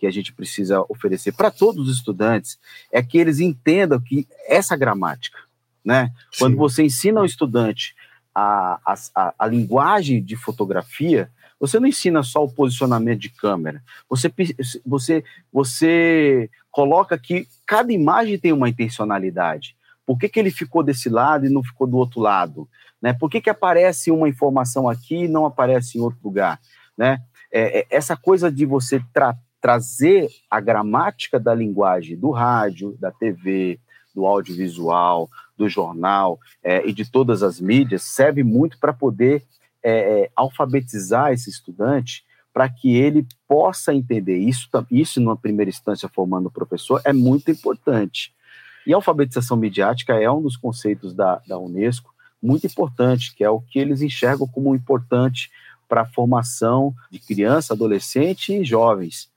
que 0.00 0.06
a 0.06 0.10
gente 0.10 0.32
precisa 0.32 0.82
oferecer 0.88 1.32
para 1.32 1.50
todos 1.50 1.86
os 1.86 1.94
estudantes 1.94 2.58
é 2.90 3.02
que 3.02 3.18
eles 3.18 3.38
entendam 3.38 4.00
que 4.00 4.26
essa 4.48 4.74
gramática, 4.74 5.38
né? 5.84 6.10
Sim. 6.32 6.38
Quando 6.38 6.56
você 6.56 6.82
ensina 6.82 7.20
ao 7.20 7.26
estudante 7.26 7.94
a, 8.34 8.80
a, 9.14 9.34
a, 9.38 9.46
linguagem 9.46 10.24
de 10.24 10.36
fotografia, 10.36 11.30
você 11.60 11.78
não 11.78 11.86
ensina 11.86 12.22
só 12.22 12.42
o 12.42 12.50
posicionamento 12.50 13.20
de 13.20 13.28
câmera. 13.28 13.82
Você, 14.08 14.32
você, 14.86 15.22
você 15.52 16.48
coloca 16.70 17.18
que 17.18 17.46
cada 17.66 17.92
imagem 17.92 18.38
tem 18.38 18.54
uma 18.54 18.70
intencionalidade. 18.70 19.76
Por 20.06 20.18
que, 20.18 20.30
que 20.30 20.40
ele 20.40 20.50
ficou 20.50 20.82
desse 20.82 21.10
lado 21.10 21.44
e 21.44 21.50
não 21.50 21.62
ficou 21.62 21.86
do 21.86 21.98
outro 21.98 22.20
lado? 22.20 22.66
Né? 23.02 23.12
Por 23.12 23.28
que, 23.28 23.38
que 23.38 23.50
aparece 23.50 24.10
uma 24.10 24.30
informação 24.30 24.88
aqui 24.88 25.24
e 25.24 25.28
não 25.28 25.44
aparece 25.44 25.98
em 25.98 26.00
outro 26.00 26.20
lugar? 26.24 26.58
Né? 26.96 27.20
É, 27.52 27.80
é, 27.80 27.86
essa 27.90 28.16
coisa 28.16 28.50
de 28.50 28.64
você 28.64 29.02
tra 29.12 29.36
trazer 29.60 30.28
a 30.50 30.60
gramática 30.60 31.38
da 31.38 31.54
linguagem 31.54 32.16
do 32.16 32.30
rádio, 32.30 32.96
da 32.98 33.10
TV, 33.10 33.78
do 34.14 34.26
audiovisual, 34.26 35.28
do 35.56 35.68
jornal 35.68 36.38
é, 36.62 36.86
e 36.86 36.92
de 36.92 37.08
todas 37.08 37.42
as 37.42 37.60
mídias 37.60 38.02
serve 38.02 38.42
muito 38.42 38.78
para 38.78 38.92
poder 38.92 39.44
é, 39.82 40.22
é, 40.22 40.30
alfabetizar 40.34 41.32
esse 41.32 41.50
estudante 41.50 42.24
para 42.52 42.68
que 42.68 42.96
ele 42.96 43.26
possa 43.46 43.94
entender 43.94 44.36
isso. 44.36 44.68
Isso, 44.90 45.20
numa 45.20 45.36
primeira 45.36 45.68
instância, 45.68 46.08
formando 46.08 46.46
o 46.46 46.50
professor, 46.50 47.00
é 47.04 47.12
muito 47.12 47.50
importante. 47.50 48.34
E 48.86 48.92
a 48.92 48.96
alfabetização 48.96 49.56
midiática 49.56 50.14
é 50.14 50.30
um 50.30 50.42
dos 50.42 50.56
conceitos 50.56 51.14
da, 51.14 51.40
da 51.46 51.58
Unesco 51.58 52.12
muito 52.42 52.66
importante, 52.66 53.34
que 53.34 53.44
é 53.44 53.50
o 53.50 53.60
que 53.60 53.78
eles 53.78 54.00
enxergam 54.00 54.48
como 54.48 54.74
importante 54.74 55.50
para 55.88 56.02
a 56.02 56.06
formação 56.06 56.94
de 57.10 57.18
criança, 57.18 57.74
adolescente 57.74 58.54
e 58.54 58.64
jovens, 58.64 59.30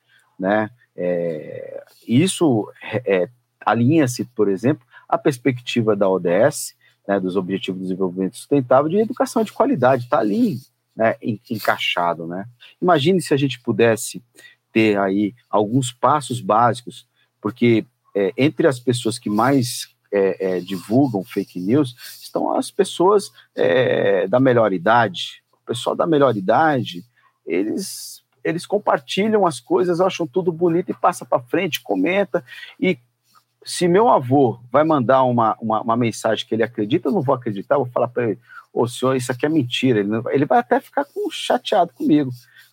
né? 0.44 0.70
É, 0.96 1.84
isso 2.06 2.70
é, 2.84 3.30
alinha-se, 3.66 4.26
por 4.26 4.50
exemplo, 4.50 4.86
à 5.08 5.18
perspectiva 5.18 5.96
da 5.96 6.10
ODS, 6.10 6.76
né, 7.08 7.20
dos 7.20 7.36
Objetivos 7.36 7.82
de 7.82 7.88
Desenvolvimento 7.88 8.38
Sustentável, 8.38 8.90
de 8.90 8.98
educação 8.98 9.44
de 9.44 9.54
qualidade, 9.54 10.04
está 10.04 10.20
ali 10.20 10.60
né, 10.96 11.16
encaixado. 11.50 12.28
Né? 12.28 12.46
Imagine 12.82 13.22
se 13.22 13.34
a 13.34 13.38
gente 13.38 13.60
pudesse 13.62 14.22
ter 14.72 14.98
aí 15.00 15.34
alguns 15.50 15.92
passos 15.92 16.42
básicos, 16.42 17.08
porque 17.42 17.86
é, 18.16 18.34
entre 18.38 18.68
as 18.68 18.80
pessoas 18.80 19.18
que 19.18 19.30
mais 19.30 19.88
é, 20.12 20.58
é, 20.58 20.60
divulgam 20.60 21.24
fake 21.24 21.60
news 21.60 21.96
estão 22.22 22.54
as 22.54 22.70
pessoas 22.70 23.32
é, 23.56 24.28
da 24.28 24.40
melhor 24.40 24.74
idade. 24.74 25.44
O 25.52 25.66
pessoal 25.66 25.96
da 25.96 26.06
melhor 26.06 26.36
idade, 26.36 27.04
eles 27.46 28.23
eles 28.44 28.66
compartilham 28.66 29.46
as 29.46 29.60
coisas, 29.60 30.02
acham 30.02 30.28
tudo 30.28 30.52
bonito 30.52 30.92
e 30.92 30.94
passa 30.94 31.26
para 31.26 31.42
frente, 31.42 31.82
comenta 31.82 32.44
e 32.80 32.98
Se 33.66 33.88
meu 33.88 34.10
avô 34.10 34.60
vai 34.72 34.84
mandar 34.84 35.24
uma, 35.24 35.58
uma, 35.62 35.82
uma 35.82 35.98
mensagem 35.98 36.46
que 36.46 36.54
ele 36.54 36.64
acredita, 36.64 37.08
eu 37.08 37.14
não 37.14 37.22
vou 37.22 37.34
acreditar, 37.34 37.78
vou 37.78 37.86
falar 37.86 38.10
para 38.10 38.30
ele, 38.30 38.40
ô 38.74 38.88
senhor, 38.88 39.16
isso 39.16 39.32
aqui 39.32 39.46
é 39.46 39.50
mentira. 39.50 40.00
Ele, 40.00 40.10
não, 40.10 40.30
ele 40.30 40.46
vai 40.46 40.60
até 40.60 40.80
ficar 40.80 41.06
com, 41.06 41.30
chateado 41.32 41.94
comigo. 41.94 42.32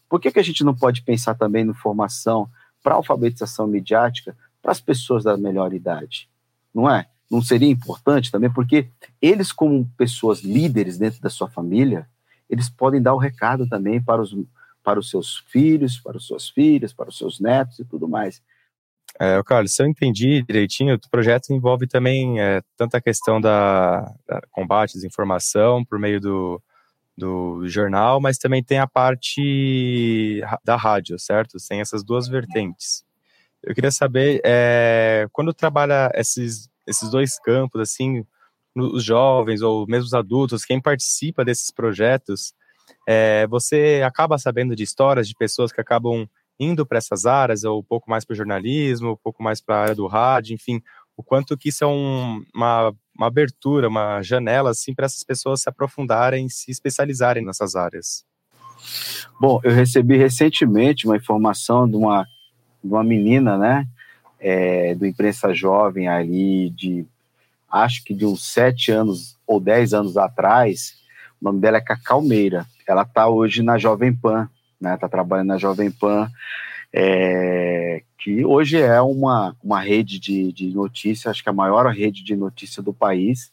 Por 0.08 0.20
que, 0.20 0.32
que 0.32 0.40
a 0.40 0.42
gente 0.42 0.64
não 0.64 0.74
pode 0.74 1.02
pensar 1.02 1.34
também 1.36 1.64
no 1.64 1.74
formação 1.74 2.48
para 2.82 2.94
alfabetização 2.94 3.68
midiática 3.68 4.36
para 4.60 4.72
as 4.72 4.80
pessoas 4.80 5.22
da 5.22 5.36
melhor 5.36 5.72
idade? 5.72 6.28
Não 6.74 6.90
é? 6.90 7.06
Não 7.30 7.40
seria 7.40 7.70
importante 7.70 8.32
também? 8.32 8.52
Porque 8.52 8.88
eles, 9.22 9.52
como 9.52 9.88
pessoas 9.96 10.40
líderes 10.40 10.98
dentro 10.98 11.20
da 11.20 11.30
sua 11.30 11.48
família, 11.48 12.08
eles 12.48 12.68
podem 12.68 13.00
dar 13.00 13.14
o 13.14 13.18
recado 13.18 13.68
também 13.68 14.02
para 14.02 14.20
os, 14.20 14.34
para 14.82 14.98
os 14.98 15.10
seus 15.10 15.38
filhos, 15.48 15.98
para 15.98 16.16
as 16.16 16.24
suas 16.24 16.48
filhas, 16.48 16.92
para 16.92 17.08
os 17.08 17.18
seus 17.18 17.40
netos 17.40 17.78
e 17.78 17.84
tudo 17.84 18.08
mais. 18.08 18.42
É, 19.18 19.42
Carlos, 19.42 19.74
se 19.74 19.82
eu 19.82 19.86
entendi 19.86 20.42
direitinho, 20.42 20.94
o 20.94 21.10
projeto 21.10 21.52
envolve 21.52 21.86
também 21.86 22.40
é, 22.40 22.62
questão 23.02 23.40
da, 23.40 24.02
da 24.26 24.40
combate 24.50 24.92
à 24.92 24.94
desinformação 24.94 25.84
por 25.84 25.98
meio 25.98 26.20
do, 26.20 26.62
do 27.16 27.68
jornal, 27.68 28.20
mas 28.20 28.38
também 28.38 28.62
tem 28.62 28.78
a 28.78 28.86
parte 28.86 30.40
da 30.64 30.76
rádio, 30.76 31.18
certo? 31.18 31.58
Tem 31.68 31.80
essas 31.80 32.02
duas 32.02 32.28
vertentes. 32.28 33.04
Eu 33.62 33.74
queria 33.74 33.90
saber, 33.90 34.40
é, 34.44 35.28
quando 35.32 35.52
trabalha 35.52 36.10
esses, 36.14 36.70
esses 36.86 37.10
dois 37.10 37.38
campos, 37.38 37.80
assim, 37.80 38.24
os 38.74 39.04
jovens 39.04 39.60
ou 39.60 39.86
mesmo 39.86 40.06
os 40.06 40.14
adultos, 40.14 40.64
quem 40.64 40.80
participa 40.80 41.44
desses 41.44 41.70
projetos, 41.70 42.54
é, 43.12 43.44
você 43.48 44.02
acaba 44.06 44.38
sabendo 44.38 44.76
de 44.76 44.84
histórias 44.84 45.26
de 45.26 45.34
pessoas 45.34 45.72
que 45.72 45.80
acabam 45.80 46.28
indo 46.60 46.86
para 46.86 46.98
essas 46.98 47.26
áreas, 47.26 47.64
ou 47.64 47.80
um 47.80 47.82
pouco 47.82 48.08
mais 48.08 48.24
para 48.24 48.34
o 48.34 48.36
jornalismo, 48.36 49.14
um 49.14 49.16
pouco 49.16 49.42
mais 49.42 49.60
para 49.60 49.74
a 49.74 49.82
área 49.82 49.94
do 49.96 50.06
rádio, 50.06 50.54
enfim, 50.54 50.80
o 51.16 51.22
quanto 51.24 51.58
que 51.58 51.70
isso 51.70 51.82
é 51.82 51.88
um, 51.88 52.44
uma, 52.54 52.94
uma 53.12 53.26
abertura, 53.26 53.88
uma 53.88 54.22
janela, 54.22 54.70
assim, 54.70 54.94
para 54.94 55.06
essas 55.06 55.24
pessoas 55.24 55.60
se 55.60 55.68
aprofundarem, 55.68 56.48
se 56.48 56.70
especializarem 56.70 57.44
nessas 57.44 57.74
áreas. 57.74 58.24
Bom, 59.40 59.60
eu 59.64 59.72
recebi 59.72 60.16
recentemente 60.16 61.04
uma 61.04 61.16
informação 61.16 61.90
de 61.90 61.96
uma, 61.96 62.24
de 62.84 62.92
uma 62.92 63.02
menina, 63.02 63.58
né, 63.58 63.88
é, 64.38 64.94
do 64.94 65.04
Imprensa 65.04 65.52
Jovem 65.52 66.06
ali, 66.06 66.70
de 66.70 67.04
acho 67.68 68.04
que 68.04 68.14
de 68.14 68.24
uns 68.24 68.52
sete 68.52 68.92
anos 68.92 69.36
ou 69.48 69.58
dez 69.58 69.92
anos 69.92 70.16
atrás, 70.16 70.99
o 71.40 71.44
nome 71.44 71.60
dela 71.60 71.78
é 71.78 71.80
Cacau 71.80 72.22
Meira, 72.22 72.66
ela 72.86 73.02
está 73.02 73.28
hoje 73.28 73.62
na 73.62 73.78
Jovem 73.78 74.14
Pan, 74.14 74.48
né, 74.80 74.94
está 74.94 75.08
trabalhando 75.08 75.48
na 75.48 75.58
Jovem 75.58 75.90
Pan, 75.90 76.30
é, 76.92 78.02
que 78.18 78.44
hoje 78.44 78.80
é 78.80 79.00
uma, 79.00 79.56
uma 79.62 79.80
rede 79.80 80.18
de, 80.18 80.52
de 80.52 80.74
notícia, 80.74 81.30
acho 81.30 81.42
que 81.42 81.48
a 81.48 81.52
maior 81.52 81.86
rede 81.86 82.22
de 82.22 82.36
notícia 82.36 82.82
do 82.82 82.92
país, 82.92 83.52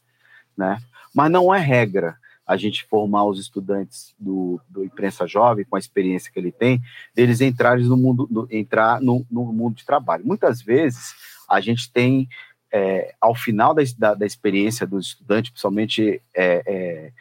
né? 0.57 0.79
Mas 1.13 1.31
não 1.31 1.53
é 1.53 1.59
regra 1.59 2.17
a 2.45 2.55
gente 2.55 2.85
formar 2.85 3.25
os 3.25 3.39
estudantes 3.39 4.15
do, 4.17 4.59
do 4.69 4.83
imprensa 4.83 5.27
jovem 5.27 5.65
com 5.65 5.75
a 5.75 5.79
experiência 5.79 6.31
que 6.31 6.39
ele 6.39 6.51
tem, 6.51 6.81
eles 7.15 7.41
entrarem 7.41 7.85
no 7.85 7.97
mundo, 7.97 8.27
no, 8.31 8.47
entrar 8.49 9.01
no, 9.01 9.25
no 9.29 9.51
mundo 9.51 9.75
de 9.75 9.85
trabalho. 9.85 10.25
Muitas 10.25 10.61
vezes 10.61 11.13
a 11.49 11.59
gente 11.59 11.91
tem 11.91 12.27
é, 12.71 13.13
ao 13.19 13.35
final 13.35 13.73
da, 13.73 13.81
da, 13.97 14.13
da, 14.13 14.25
experiência 14.25 14.87
dos 14.87 15.07
estudantes, 15.07 15.51
principalmente 15.51 16.21
é, 16.33 16.45
é, 16.45 16.63
é, 16.65 17.11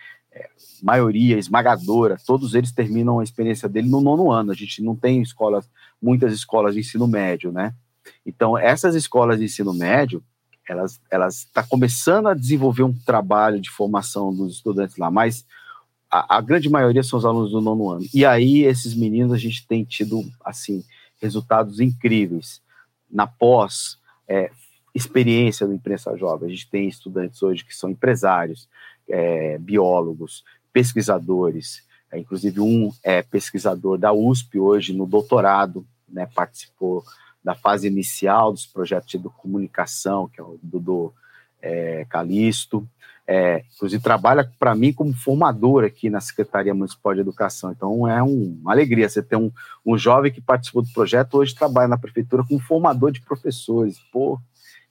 maioria 0.83 1.39
esmagadora, 1.39 2.17
todos 2.27 2.55
eles 2.55 2.73
terminam 2.73 3.19
a 3.19 3.25
experiência 3.25 3.69
dele 3.69 3.89
no 3.89 4.01
nono 4.01 4.31
ano. 4.31 4.53
A 4.53 4.55
gente 4.55 4.83
não 4.83 4.95
tem 4.95 5.23
escolas, 5.23 5.69
muitas 6.01 6.33
escolas 6.33 6.75
de 6.75 6.81
ensino 6.81 7.07
médio, 7.07 7.53
né? 7.53 7.75
Então, 8.25 8.57
essas 8.57 8.95
escolas 8.95 9.39
de 9.39 9.45
ensino 9.45 9.73
médio, 9.73 10.23
elas 10.69 11.01
elas 11.11 11.39
está 11.39 11.63
começando 11.63 12.29
a 12.29 12.35
desenvolver 12.35 12.83
um 12.83 12.93
trabalho 12.93 13.61
de 13.61 13.71
formação 13.71 14.35
dos 14.35 14.55
estudantes 14.55 14.97
lá, 14.97 15.11
mas 15.11 15.47
a, 16.11 16.37
a, 16.37 16.41
grande 16.41 16.69
maioria 16.69 17.03
são 17.03 17.19
os 17.19 17.25
alunos 17.25 17.51
do 17.51 17.61
nono 17.61 17.91
ano. 17.91 18.07
E 18.13 18.25
aí 18.25 18.65
esses 18.65 18.95
meninos 18.95 19.33
a 19.33 19.39
gente 19.39 19.67
tem 19.67 19.85
tido 19.85 20.25
assim 20.45 20.85
resultados 21.21 21.81
incríveis 21.81 22.61
na 23.11 23.27
pós 23.27 23.99
é, 24.29 24.51
experiência 24.95 25.67
do 25.67 25.75
imprensa 25.75 26.17
jovem. 26.17 26.49
A 26.49 26.51
gente 26.51 26.69
tem 26.69 26.89
estudantes 26.89 27.43
hoje 27.43 27.65
que 27.65 27.75
são 27.75 27.91
empresários, 27.91 28.69
é, 29.09 29.59
biólogos, 29.59 30.45
pesquisadores, 30.73 31.83
é, 32.11 32.19
inclusive 32.19 32.61
um 32.61 32.93
é 33.03 33.23
pesquisador 33.23 33.99
da 33.99 34.13
USP 34.13 34.59
hoje 34.59 34.93
no 34.93 35.07
doutorado, 35.07 35.87
né, 36.09 36.29
participou 36.35 37.05
da 37.43 37.55
fase 37.55 37.87
inicial 37.87 38.53
dos 38.53 38.67
projetos 38.67 39.11
de 39.11 39.29
comunicação, 39.29 40.29
que 40.29 40.41
é 40.41 40.45
o 40.45 40.59
Dudu 40.63 41.15
é, 41.63 42.05
Calisto, 42.09 42.89
é, 43.27 43.65
inclusive 43.75 44.03
trabalha 44.03 44.49
para 44.59 44.75
mim 44.75 44.93
como 44.93 45.13
formador 45.13 45.85
aqui 45.85 46.09
na 46.09 46.21
Secretaria 46.21 46.75
Municipal 46.75 47.15
de 47.15 47.21
Educação. 47.21 47.73
Então 47.73 48.07
é 48.07 48.23
um, 48.23 48.59
uma 48.61 48.73
alegria 48.73 49.09
você 49.09 49.23
ter 49.23 49.37
um, 49.37 49.51
um 49.85 49.99
jovem 49.99 50.33
que 50.33 50.41
participou 50.41 50.83
do 50.83 50.93
projeto, 50.93 51.39
hoje 51.39 51.55
trabalha 51.55 51.89
na 51.89 51.99
prefeitura 51.99 52.45
como 52.45 52.61
formador 52.61 53.11
de 53.11 53.21
professores. 53.21 53.99
Pô, 54.13 54.41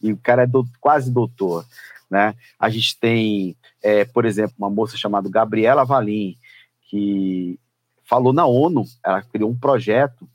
e 0.02 0.12
o 0.12 0.18
cara 0.18 0.44
é 0.44 0.48
do, 0.48 0.66
quase 0.82 1.12
doutor. 1.12 1.66
Né? 2.10 2.36
A 2.60 2.70
gente 2.70 2.98
tem, 3.00 3.56
é, 3.82 4.06
por 4.06 4.26
exemplo, 4.26 4.54
uma 4.58 4.70
moça 4.70 4.98
chamada 4.98 5.30
Gabriela 5.30 5.84
Valim, 5.84 6.38
que 6.90 7.60
falou 8.04 8.32
na 8.32 8.46
ONU, 8.46 8.86
ela 9.04 9.22
criou 9.22 9.50
um 9.50 9.58
projeto 9.58 10.28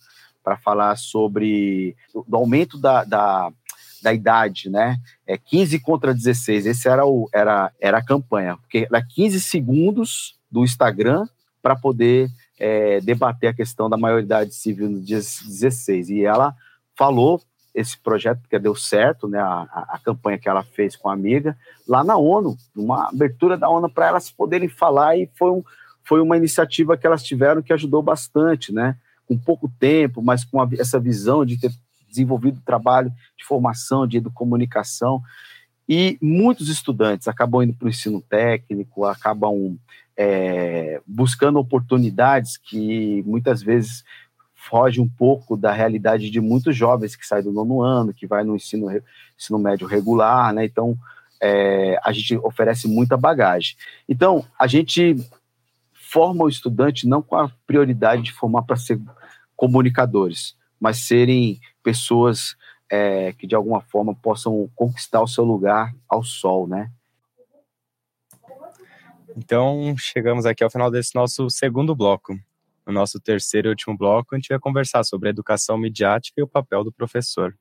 para 0.42 0.56
falar 0.56 0.96
sobre 0.96 1.96
o 2.14 2.24
aumento 2.36 2.78
da, 2.78 3.04
da, 3.04 3.52
da, 4.02 4.12
idade, 4.12 4.68
né? 4.68 4.96
É 5.26 5.36
15 5.36 5.78
contra 5.80 6.14
16. 6.14 6.66
Esse 6.66 6.88
era, 6.88 7.06
o, 7.06 7.28
era, 7.32 7.70
era 7.80 7.98
a 7.98 8.04
campanha, 8.04 8.56
porque 8.56 8.86
era 8.90 9.04
15 9.04 9.40
segundos 9.40 10.38
do 10.50 10.64
Instagram 10.64 11.26
para 11.62 11.76
poder 11.76 12.30
é, 12.58 13.00
debater 13.00 13.50
a 13.50 13.54
questão 13.54 13.88
da 13.88 13.96
maioridade 13.96 14.54
civil 14.54 14.90
no 14.90 15.00
dia 15.00 15.18
16. 15.18 16.10
E 16.10 16.24
ela 16.24 16.54
falou 16.96 17.40
esse 17.74 17.96
projeto 17.98 18.40
que 18.48 18.58
deu 18.58 18.74
certo, 18.74 19.28
né, 19.28 19.38
a, 19.38 19.62
a, 19.90 20.00
campanha 20.02 20.38
que 20.38 20.48
ela 20.48 20.62
fez 20.62 20.96
com 20.96 21.08
a 21.08 21.12
amiga, 21.12 21.56
lá 21.86 22.02
na 22.02 22.16
ONU, 22.16 22.56
uma 22.74 23.08
abertura 23.08 23.56
da 23.56 23.68
ONU 23.68 23.88
para 23.88 24.08
elas 24.08 24.30
poderem 24.30 24.68
falar, 24.68 25.16
e 25.16 25.30
foi, 25.36 25.50
um, 25.50 25.62
foi 26.02 26.20
uma 26.20 26.36
iniciativa 26.36 26.96
que 26.96 27.06
elas 27.06 27.22
tiveram 27.22 27.62
que 27.62 27.72
ajudou 27.72 28.02
bastante, 28.02 28.72
né, 28.72 28.96
com 29.26 29.38
pouco 29.38 29.70
tempo, 29.78 30.20
mas 30.20 30.44
com 30.44 30.60
a, 30.60 30.68
essa 30.78 30.98
visão 30.98 31.44
de 31.44 31.58
ter 31.58 31.70
desenvolvido 32.08 32.60
trabalho 32.64 33.12
de 33.38 33.44
formação, 33.44 34.06
de 34.06 34.20
comunicação, 34.34 35.22
e 35.88 36.18
muitos 36.20 36.68
estudantes 36.68 37.26
acabam 37.26 37.62
indo 37.62 37.74
para 37.74 37.86
o 37.86 37.88
ensino 37.88 38.20
técnico, 38.20 39.04
acabam 39.04 39.76
é, 40.16 41.00
buscando 41.06 41.58
oportunidades 41.58 42.56
que 42.56 43.22
muitas 43.26 43.62
vezes 43.62 44.04
foge 44.68 45.00
um 45.00 45.08
pouco 45.08 45.56
da 45.56 45.72
realidade 45.72 46.30
de 46.30 46.40
muitos 46.40 46.76
jovens 46.76 47.16
que 47.16 47.26
saem 47.26 47.42
do 47.42 47.52
nono 47.52 47.80
ano, 47.80 48.12
que 48.12 48.26
vai 48.26 48.44
no 48.44 48.54
ensino, 48.54 48.88
ensino 49.38 49.58
médio 49.58 49.86
regular, 49.86 50.52
né? 50.52 50.64
Então, 50.66 50.96
é, 51.40 51.98
a 52.04 52.12
gente 52.12 52.36
oferece 52.36 52.86
muita 52.86 53.16
bagagem. 53.16 53.74
Então, 54.06 54.44
a 54.58 54.66
gente 54.66 55.16
forma 55.94 56.44
o 56.44 56.48
estudante 56.48 57.08
não 57.08 57.22
com 57.22 57.36
a 57.36 57.50
prioridade 57.66 58.22
de 58.22 58.32
formar 58.32 58.62
para 58.62 58.76
ser 58.76 59.00
comunicadores, 59.56 60.54
mas 60.78 60.98
serem 60.98 61.58
pessoas 61.82 62.54
é, 62.90 63.32
que 63.32 63.46
de 63.46 63.54
alguma 63.54 63.80
forma 63.80 64.14
possam 64.14 64.68
conquistar 64.74 65.22
o 65.22 65.28
seu 65.28 65.44
lugar 65.44 65.94
ao 66.06 66.22
sol, 66.22 66.66
né? 66.66 66.90
Então, 69.36 69.94
chegamos 69.96 70.44
aqui 70.44 70.62
ao 70.62 70.70
final 70.70 70.90
desse 70.90 71.14
nosso 71.14 71.48
segundo 71.48 71.94
bloco. 71.94 72.38
No 72.90 72.94
nosso 72.94 73.20
terceiro 73.20 73.68
e 73.68 73.70
último 73.70 73.96
bloco, 73.96 74.34
a 74.34 74.36
gente 74.36 74.48
vai 74.48 74.58
conversar 74.58 75.04
sobre 75.04 75.28
a 75.28 75.30
educação 75.30 75.78
midiática 75.78 76.40
e 76.40 76.42
o 76.42 76.48
papel 76.48 76.82
do 76.82 76.90
professor. 76.90 77.54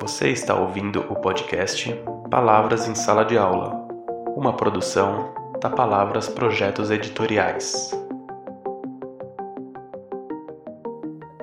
Você 0.00 0.30
está 0.30 0.56
ouvindo 0.56 1.00
o 1.02 1.14
podcast 1.20 1.94
Palavras 2.28 2.88
em 2.88 2.96
Sala 2.96 3.24
de 3.24 3.38
Aula, 3.38 3.72
uma 4.34 4.56
produção 4.56 5.32
da 5.62 5.70
Palavras 5.70 6.28
Projetos 6.28 6.90
Editoriais. 6.90 7.92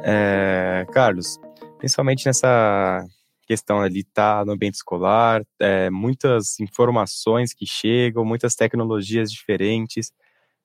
É, 0.04 0.86
Carlos, 0.92 1.40
principalmente 1.78 2.26
nessa 2.26 3.02
questão 3.48 3.82
ali 3.82 4.04
tá 4.04 4.44
no 4.46 4.52
ambiente 4.52 4.76
escolar, 4.76 5.44
é, 5.60 5.90
muitas 5.90 6.60
informações 6.60 7.54
que 7.54 7.66
chegam, 7.66 8.26
muitas 8.26 8.56
tecnologias 8.56 9.32
diferentes. 9.32 10.12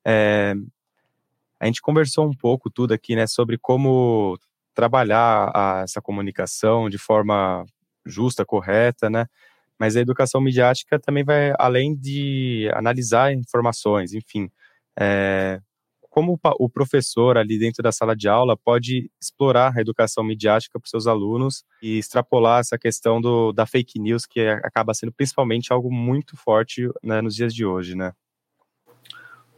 É, 0.05 0.55
a 1.61 1.67
gente 1.67 1.81
conversou 1.81 2.27
um 2.27 2.35
pouco 2.35 2.69
tudo 2.69 2.93
aqui, 2.93 3.15
né, 3.15 3.27
sobre 3.27 3.57
como 3.57 4.37
trabalhar 4.75 5.51
a, 5.55 5.83
essa 5.83 6.01
comunicação 6.03 6.91
de 6.91 6.99
forma 6.99 7.65
justa, 8.05 8.45
correta, 8.45 9.09
né? 9.09 9.27
Mas 9.79 9.97
a 9.97 10.01
educação 10.01 10.41
midiática 10.41 10.99
também 10.99 11.25
vai 11.25 11.53
além 11.59 11.95
de 11.95 12.69
analisar 12.75 13.33
informações, 13.33 14.13
enfim. 14.13 14.51
É, 14.99 15.61
como 16.13 16.39
o 16.59 16.69
professor 16.69 17.39
ali 17.39 17.59
dentro 17.59 17.83
da 17.83 17.91
sala 17.91 18.15
de 18.15 18.29
aula 18.29 18.55
pode 18.55 19.11
explorar 19.19 19.73
a 19.75 19.81
educação 19.81 20.23
midiática 20.23 20.79
para 20.79 20.85
os 20.85 20.91
seus 20.91 21.07
alunos 21.07 21.65
e 21.83 21.97
extrapolar 21.97 22.61
essa 22.61 22.77
questão 22.79 23.19
do, 23.19 23.51
da 23.51 23.65
fake 23.65 23.99
news, 23.99 24.27
que 24.27 24.39
é, 24.39 24.53
acaba 24.63 24.93
sendo 24.93 25.11
principalmente 25.11 25.73
algo 25.73 25.91
muito 25.91 26.37
forte 26.37 26.87
né, 27.03 27.23
nos 27.23 27.35
dias 27.35 27.55
de 27.55 27.65
hoje, 27.65 27.95
né? 27.95 28.13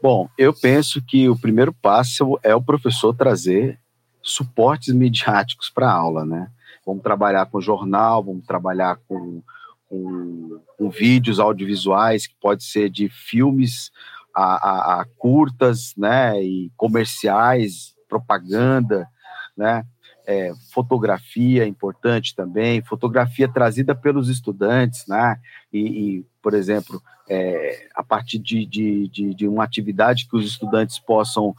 Bom, 0.00 0.28
eu 0.38 0.54
penso 0.54 1.02
que 1.04 1.28
o 1.28 1.36
primeiro 1.36 1.72
passo 1.72 2.38
é 2.40 2.54
o 2.54 2.62
professor 2.62 3.12
trazer 3.12 3.80
suportes 4.22 4.94
midiáticos 4.94 5.68
para 5.68 5.90
a 5.90 5.92
aula, 5.92 6.24
né? 6.24 6.52
Vamos 6.86 7.02
trabalhar 7.02 7.46
com 7.46 7.60
jornal, 7.60 8.22
vamos 8.22 8.46
trabalhar 8.46 9.00
com, 9.08 9.42
com, 9.88 10.60
com 10.78 10.88
vídeos 10.88 11.40
audiovisuais, 11.40 12.28
que 12.28 12.36
pode 12.40 12.62
ser 12.62 12.88
de 12.90 13.08
filmes 13.08 13.90
a, 14.34 14.42
a, 14.42 15.00
a 15.00 15.04
curtas, 15.16 15.94
né, 15.96 16.42
e 16.42 16.72
comerciais, 16.76 17.94
propaganda, 18.08 19.08
né, 19.56 19.84
é, 20.26 20.52
fotografia 20.72 21.66
importante 21.66 22.34
também, 22.34 22.82
fotografia 22.82 23.46
trazida 23.46 23.94
pelos 23.94 24.28
estudantes, 24.28 25.06
né, 25.06 25.38
e, 25.72 25.78
e 26.18 26.26
por 26.42 26.54
exemplo, 26.54 27.02
é, 27.28 27.88
a 27.94 28.02
partir 28.02 28.38
de, 28.38 28.66
de, 28.66 29.08
de, 29.08 29.34
de, 29.34 29.48
uma 29.48 29.64
atividade 29.64 30.26
que 30.28 30.36
os 30.36 30.44
estudantes 30.44 30.98
possam 30.98 31.54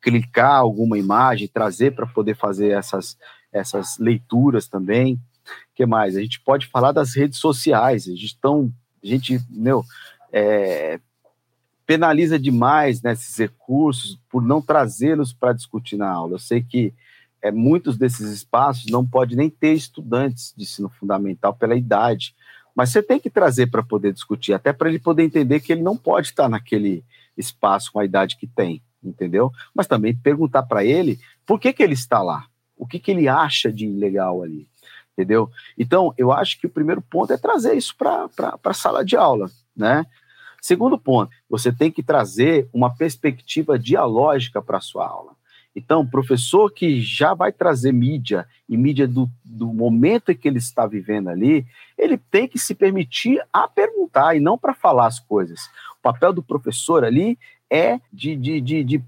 clicar 0.00 0.54
alguma 0.54 0.98
imagem, 0.98 1.48
trazer 1.48 1.94
para 1.94 2.06
poder 2.06 2.34
fazer 2.34 2.70
essas, 2.70 3.18
essas 3.52 3.98
leituras 3.98 4.66
também. 4.66 5.20
Que 5.74 5.84
mais? 5.84 6.16
A 6.16 6.20
gente 6.20 6.40
pode 6.40 6.66
falar 6.66 6.92
das 6.92 7.14
redes 7.14 7.38
sociais, 7.38 8.06
a 8.06 8.12
gente, 8.12 8.38
tão, 8.40 8.72
a 9.02 9.06
gente 9.06 9.40
meu, 9.50 9.84
é, 10.32 10.98
penaliza 11.90 12.38
demais 12.38 13.02
né, 13.02 13.16
recursos 13.36 14.16
por 14.30 14.40
não 14.40 14.62
trazê-los 14.62 15.32
para 15.32 15.52
discutir 15.52 15.96
na 15.96 16.08
aula. 16.08 16.34
Eu 16.34 16.38
sei 16.38 16.62
que 16.62 16.94
é, 17.42 17.50
muitos 17.50 17.98
desses 17.98 18.30
espaços 18.30 18.86
não 18.92 19.04
pode 19.04 19.34
nem 19.34 19.50
ter 19.50 19.72
estudantes 19.72 20.54
de 20.56 20.62
ensino 20.62 20.88
fundamental 20.88 21.52
pela 21.52 21.74
idade, 21.74 22.32
mas 22.76 22.90
você 22.90 23.02
tem 23.02 23.18
que 23.18 23.28
trazer 23.28 23.72
para 23.72 23.82
poder 23.82 24.12
discutir, 24.12 24.52
até 24.52 24.72
para 24.72 24.88
ele 24.88 25.00
poder 25.00 25.24
entender 25.24 25.58
que 25.58 25.72
ele 25.72 25.82
não 25.82 25.96
pode 25.96 26.28
estar 26.28 26.48
naquele 26.48 27.02
espaço 27.36 27.90
com 27.90 27.98
a 27.98 28.04
idade 28.04 28.36
que 28.36 28.46
tem, 28.46 28.80
entendeu? 29.02 29.50
Mas 29.74 29.88
também 29.88 30.14
perguntar 30.14 30.62
para 30.62 30.84
ele 30.84 31.18
por 31.44 31.58
que, 31.58 31.72
que 31.72 31.82
ele 31.82 31.94
está 31.94 32.22
lá, 32.22 32.46
o 32.76 32.86
que, 32.86 33.00
que 33.00 33.10
ele 33.10 33.26
acha 33.26 33.72
de 33.72 33.88
legal 33.88 34.44
ali, 34.44 34.68
entendeu? 35.12 35.50
Então, 35.76 36.14
eu 36.16 36.30
acho 36.30 36.56
que 36.60 36.68
o 36.68 36.70
primeiro 36.70 37.02
ponto 37.02 37.32
é 37.32 37.36
trazer 37.36 37.74
isso 37.74 37.96
para 37.96 38.28
a 38.62 38.74
sala 38.74 39.04
de 39.04 39.16
aula, 39.16 39.50
né? 39.76 40.06
Segundo 40.60 40.98
ponto, 40.98 41.32
você 41.48 41.72
tem 41.72 41.90
que 41.90 42.02
trazer 42.02 42.68
uma 42.72 42.94
perspectiva 42.94 43.78
dialógica 43.78 44.60
para 44.60 44.78
a 44.78 44.82
sua 44.82 45.06
aula. 45.06 45.32
Então, 45.74 46.06
professor 46.06 46.72
que 46.72 47.00
já 47.00 47.32
vai 47.32 47.52
trazer 47.52 47.92
mídia 47.92 48.46
e 48.68 48.76
mídia 48.76 49.06
do, 49.06 49.30
do 49.44 49.72
momento 49.72 50.32
em 50.32 50.36
que 50.36 50.48
ele 50.48 50.58
está 50.58 50.86
vivendo 50.86 51.28
ali, 51.28 51.64
ele 51.96 52.18
tem 52.18 52.48
que 52.48 52.58
se 52.58 52.74
permitir 52.74 53.40
a 53.52 53.68
perguntar 53.68 54.34
e 54.34 54.40
não 54.40 54.58
para 54.58 54.74
falar 54.74 55.06
as 55.06 55.20
coisas. 55.20 55.60
O 55.98 56.02
papel 56.02 56.32
do 56.32 56.42
professor 56.42 57.04
ali 57.04 57.38
é 57.70 58.00
de, 58.12 58.34
de, 58.34 58.60
de, 58.60 58.84
de 58.84 59.04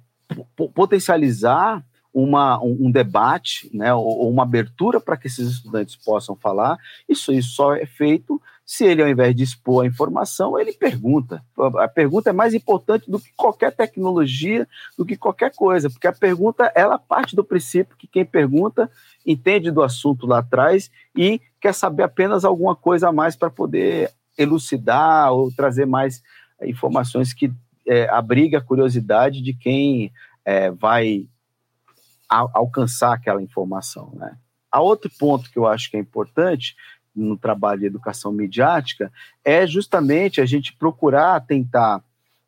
potencializar 0.72 1.84
uma, 2.14 2.62
um, 2.62 2.86
um, 2.86 2.90
debate, 2.90 3.70
né, 3.74 3.92
ou, 3.92 4.30
uma 4.30 4.42
abertura 4.42 5.00
para 5.00 5.16
que 5.16 5.26
esses 5.26 5.48
estudantes 5.48 5.96
possam 5.96 6.36
falar. 6.36 6.78
Isso, 7.08 7.32
isso 7.32 7.54
só 7.54 7.74
é 7.74 7.86
feito 7.86 8.40
se 8.64 8.84
ele, 8.84 9.02
ao 9.02 9.08
invés 9.08 9.34
de 9.34 9.42
expor 9.42 9.84
a 9.84 9.88
informação, 9.88 10.58
ele 10.58 10.72
pergunta. 10.72 11.44
A 11.78 11.88
pergunta 11.88 12.30
é 12.30 12.32
mais 12.32 12.54
importante 12.54 13.10
do 13.10 13.18
que 13.18 13.30
qualquer 13.36 13.72
tecnologia, 13.72 14.66
do 14.96 15.04
que 15.04 15.16
qualquer 15.16 15.52
coisa, 15.54 15.90
porque 15.90 16.06
a 16.06 16.12
pergunta 16.12 16.70
ela 16.74 16.98
parte 16.98 17.34
do 17.34 17.44
princípio 17.44 17.96
que 17.96 18.06
quem 18.06 18.24
pergunta 18.24 18.90
entende 19.26 19.70
do 19.70 19.82
assunto 19.82 20.26
lá 20.26 20.38
atrás 20.38 20.90
e 21.16 21.40
quer 21.60 21.74
saber 21.74 22.04
apenas 22.04 22.44
alguma 22.44 22.74
coisa 22.74 23.08
a 23.08 23.12
mais 23.12 23.36
para 23.36 23.50
poder 23.50 24.10
elucidar 24.38 25.32
ou 25.32 25.52
trazer 25.52 25.86
mais 25.86 26.22
informações 26.62 27.32
que 27.32 27.52
é, 27.86 28.08
abriga 28.08 28.58
a 28.58 28.62
curiosidade 28.62 29.42
de 29.42 29.52
quem 29.52 30.12
é, 30.44 30.70
vai 30.70 31.26
alcançar 32.28 33.12
aquela 33.12 33.42
informação. 33.42 34.12
Né? 34.14 34.36
A 34.70 34.80
outro 34.80 35.10
ponto 35.18 35.50
que 35.50 35.58
eu 35.58 35.66
acho 35.66 35.90
que 35.90 35.96
é 35.96 36.00
importante 36.00 36.74
no 37.14 37.36
trabalho 37.36 37.80
de 37.80 37.86
educação 37.86 38.32
midiática 38.32 39.12
é 39.44 39.66
justamente 39.66 40.40
a 40.40 40.46
gente 40.46 40.74
procurar 40.74 41.40
tentar 41.40 42.02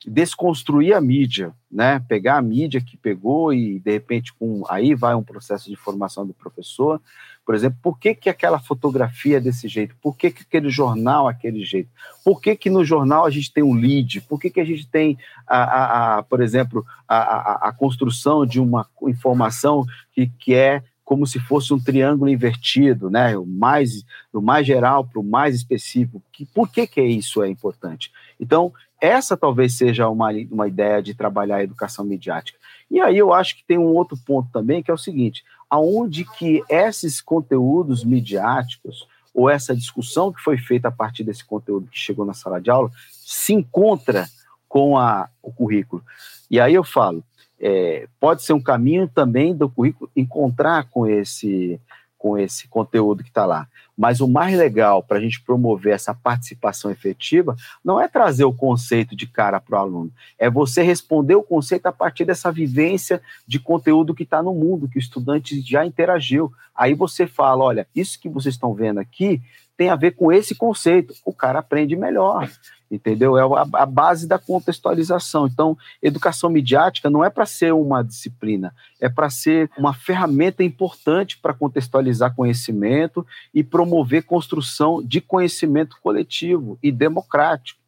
desconstruir 0.07 0.93
a 0.93 1.01
mídia, 1.01 1.55
né? 1.71 1.99
Pegar 2.07 2.37
a 2.37 2.43
mídia 2.43 2.81
que 2.81 2.97
pegou 2.97 3.55
e 3.55 3.81
de 3.81 3.91
repente 3.91 4.35
com 4.35 4.63
aí 4.69 4.95
vai 4.95 5.15
um 5.15 5.23
processo 5.23 5.71
de 5.71 5.77
formação 5.77 6.27
do 6.27 6.35
professor, 6.35 7.01
por 7.45 7.55
exemplo, 7.55 7.79
por 7.83 7.99
que, 7.99 8.15
que 8.15 8.31
aquela 8.31 8.59
fotografia 8.59 9.37
é 9.37 9.41
desse 9.41 9.69
jeito? 9.69 9.95
Por 10.01 10.17
que, 10.17 10.31
que 10.31 10.43
aquele 10.43 10.71
jornal 10.71 11.29
é 11.29 11.33
aquele 11.33 11.63
jeito? 11.63 11.91
Por 12.25 12.41
que, 12.41 12.57
que 12.57 12.71
no 12.71 12.83
jornal 12.85 13.27
a 13.27 13.31
gente 13.31 13.53
tem 13.53 13.63
um 13.63 13.75
lead? 13.75 14.23
Por 14.23 14.41
que, 14.41 14.49
que 14.49 14.61
a 14.61 14.65
gente 14.65 14.87
tem, 14.87 15.19
a, 15.47 15.59
a, 15.59 16.19
a 16.19 16.23
por 16.23 16.41
exemplo, 16.41 16.87
a, 17.07 17.17
a, 17.17 17.69
a, 17.69 17.73
construção 17.73 18.47
de 18.47 18.59
uma 18.59 18.89
informação 19.03 19.85
que, 20.13 20.27
que 20.27 20.55
é 20.55 20.83
como 21.05 21.27
se 21.27 21.39
fosse 21.39 21.75
um 21.75 21.79
triângulo 21.79 22.31
invertido, 22.31 23.11
né? 23.11 23.37
O 23.37 23.45
mais 23.45 24.05
do 24.33 24.41
mais 24.41 24.67
geral 24.67 25.05
para 25.05 25.21
o 25.21 25.25
mais 25.25 25.55
específico. 25.55 26.23
Que, 26.33 26.47
por 26.47 26.71
que, 26.71 26.87
que 26.87 27.03
isso 27.03 27.43
é 27.43 27.49
importante? 27.49 28.11
Então, 28.41 28.73
essa 29.01 29.37
talvez 29.37 29.77
seja 29.77 30.09
uma, 30.09 30.31
uma 30.51 30.67
ideia 30.67 31.03
de 31.03 31.15
trabalhar 31.15 31.57
a 31.57 31.63
educação 31.63 32.05
midiática. 32.05 32.59
E 32.91 33.01
aí 33.01 33.19
eu 33.19 33.35
acho 33.35 33.57
que 33.57 33.65
tem 33.65 33.77
um 33.77 33.95
outro 33.95 34.17
ponto 34.25 34.49
também, 34.51 34.83
que 34.83 34.91
é 34.91 34.95
o 34.95 34.99
seguinte: 34.99 35.45
aonde 35.69 36.25
que 36.25 36.63
esses 36.69 37.21
conteúdos 37.21 38.05
midiáticos 38.05 39.07
ou 39.35 39.51
essa 39.51 39.75
discussão 39.75 40.33
que 40.33 40.41
foi 40.41 40.57
feita 40.57 40.89
a 40.89 40.93
partir 40.93 41.25
desse 41.25 41.45
conteúdo 41.45 41.89
que 41.89 41.99
chegou 41.99 42.25
na 42.25 42.33
sala 42.33 42.61
de 42.61 42.71
aula 42.71 42.91
se 43.11 43.53
encontra 43.53 44.27
com 44.69 44.97
a, 44.97 45.29
o 45.43 45.53
currículo. 45.53 46.03
E 46.51 46.61
aí 46.61 46.73
eu 46.73 46.85
falo, 46.85 47.23
é, 47.61 48.09
pode 48.21 48.43
ser 48.43 48.53
um 48.53 48.61
caminho 48.61 49.09
também 49.09 49.55
do 49.55 49.69
currículo 49.69 50.11
encontrar 50.15 50.89
com 50.91 51.07
esse, 51.07 51.81
com 52.19 52.39
esse 52.39 52.67
conteúdo 52.69 53.23
que 53.23 53.29
está 53.29 53.45
lá. 53.45 53.69
Mas 53.97 54.21
o 54.21 54.27
mais 54.27 54.57
legal 54.57 55.03
para 55.03 55.19
a 55.19 55.21
gente 55.21 55.43
promover 55.43 55.95
essa 55.95 56.15
participação 56.15 56.91
efetiva 56.91 57.55
não 57.85 58.01
é 58.01 58.09
trazer 58.09 58.45
o 58.45 58.53
conceito 58.53 59.15
de 59.15 59.27
cara 59.27 59.61
para 59.61 59.79
o 59.79 59.81
aluno, 59.81 60.13
é 60.39 60.51
você 60.51 60.83
responder 60.83 61.35
o 61.35 61.43
conceito 61.43 61.87
a 61.87 61.93
partir 61.93 62.25
dessa 62.25 62.51
vivência 62.51 63.23
de 63.47 63.61
conteúdo 63.61 64.15
que 64.15 64.25
está 64.25 64.43
no 64.43 64.55
mundo, 64.55 64.89
que 64.89 64.99
o 64.99 65.01
estudante 65.01 65.61
já 65.61 65.87
interagiu. 65.87 66.53
Aí 66.75 66.95
você 66.95 67.27
fala: 67.27 67.63
olha, 67.63 67.87
isso 67.95 68.19
que 68.19 68.29
vocês 68.29 68.55
estão 68.55 68.75
vendo 68.75 68.99
aqui 68.99 69.41
tem 69.77 69.91
a 69.91 69.97
ver 69.97 70.13
com 70.13 70.33
esse 70.33 70.55
conceito. 70.55 71.15
O 71.25 71.33
cara 71.33 71.59
aprende 71.59 71.95
melhor 71.95 72.51
entendeu? 72.95 73.37
É 73.37 73.43
a, 73.75 73.87
base 73.87 74.27
da 74.27 74.39
contextualização. 74.39 75.47
Então, 75.47 75.77
educação 76.03 76.49
midiática 76.49 77.11
não 77.11 77.25
é 77.25 77.31
para 77.31 77.47
ser 77.47 77.73
uma 77.73 78.03
disciplina, 78.03 78.75
é 79.01 79.09
para 79.09 79.29
ser 79.29 79.71
uma 79.77 79.93
ferramenta 79.93 80.63
importante 80.63 81.39
para 81.39 81.55
contextualizar 81.55 82.35
conhecimento 82.35 83.27
e 83.53 83.63
promover 83.63 84.25
construção 84.25 85.03
de 85.03 85.21
conhecimento 85.21 85.97
coletivo 86.01 86.79
e 86.83 86.91
democrático. 86.91 87.81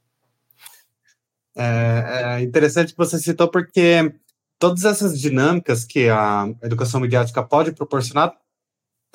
É, 1.56 2.38
é 2.38 2.42
interessante 2.42 2.92
que 2.92 2.98
você 2.98 3.18
citou 3.18 3.48
porque 3.48 4.14
todas 4.58 4.84
essas 4.84 5.18
dinâmicas 5.18 5.84
que 5.84 6.08
a 6.08 6.48
educação 6.62 7.00
midiática 7.00 7.42
pode 7.42 7.72
proporcionar 7.72 8.34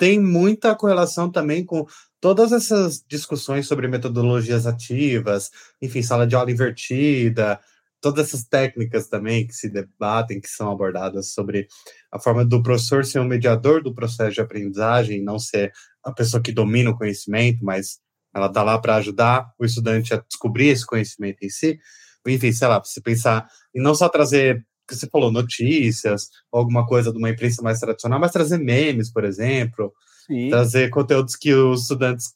tem 0.02 0.18
muita 0.18 0.74
correlação 0.74 1.30
também 1.30 1.64
com 1.64 1.86
todas 2.20 2.50
essas 2.50 3.04
discussões 3.06 3.68
sobre 3.68 3.86
metodologias 3.86 4.66
ativas, 4.66 5.48
enfim, 5.80 6.02
sala 6.02 6.26
de 6.26 6.34
aula 6.34 6.50
invertida, 6.50 7.60
todas 8.00 8.26
essas 8.26 8.42
técnicas 8.42 9.06
também 9.06 9.46
que 9.46 9.54
se 9.54 9.70
debatem, 9.70 10.40
que 10.40 10.48
são 10.48 10.72
abordadas 10.72 11.32
sobre 11.32 11.68
a 12.10 12.18
forma 12.18 12.44
do 12.44 12.60
professor 12.60 13.04
ser 13.04 13.20
um 13.20 13.24
mediador 13.24 13.80
do 13.80 13.94
processo 13.94 14.32
de 14.32 14.40
aprendizagem, 14.40 15.22
não 15.22 15.38
ser 15.38 15.72
a 16.02 16.10
pessoa 16.10 16.42
que 16.42 16.50
domina 16.50 16.90
o 16.90 16.98
conhecimento, 16.98 17.64
mas 17.64 18.00
ela 18.34 18.46
está 18.46 18.64
lá 18.64 18.80
para 18.80 18.96
ajudar 18.96 19.52
o 19.56 19.64
estudante 19.64 20.12
a 20.12 20.16
descobrir 20.16 20.70
esse 20.70 20.84
conhecimento 20.84 21.44
em 21.44 21.48
si. 21.48 21.78
Enfim, 22.26 22.50
sei 22.50 22.66
lá, 22.66 22.80
você 22.80 23.00
pensar 23.00 23.46
em 23.72 23.80
não 23.80 23.94
só 23.94 24.08
trazer, 24.08 24.66
que 24.94 25.00
você 25.00 25.10
falou, 25.10 25.32
notícias, 25.32 26.28
alguma 26.52 26.86
coisa 26.86 27.12
de 27.12 27.18
uma 27.18 27.30
imprensa 27.30 27.62
mais 27.62 27.80
tradicional, 27.80 28.20
mas 28.20 28.32
trazer 28.32 28.58
memes, 28.58 29.10
por 29.10 29.24
exemplo, 29.24 29.92
Sim. 30.26 30.48
trazer 30.48 30.90
conteúdos 30.90 31.36
que 31.36 31.52
os 31.52 31.82
estudantes 31.82 32.34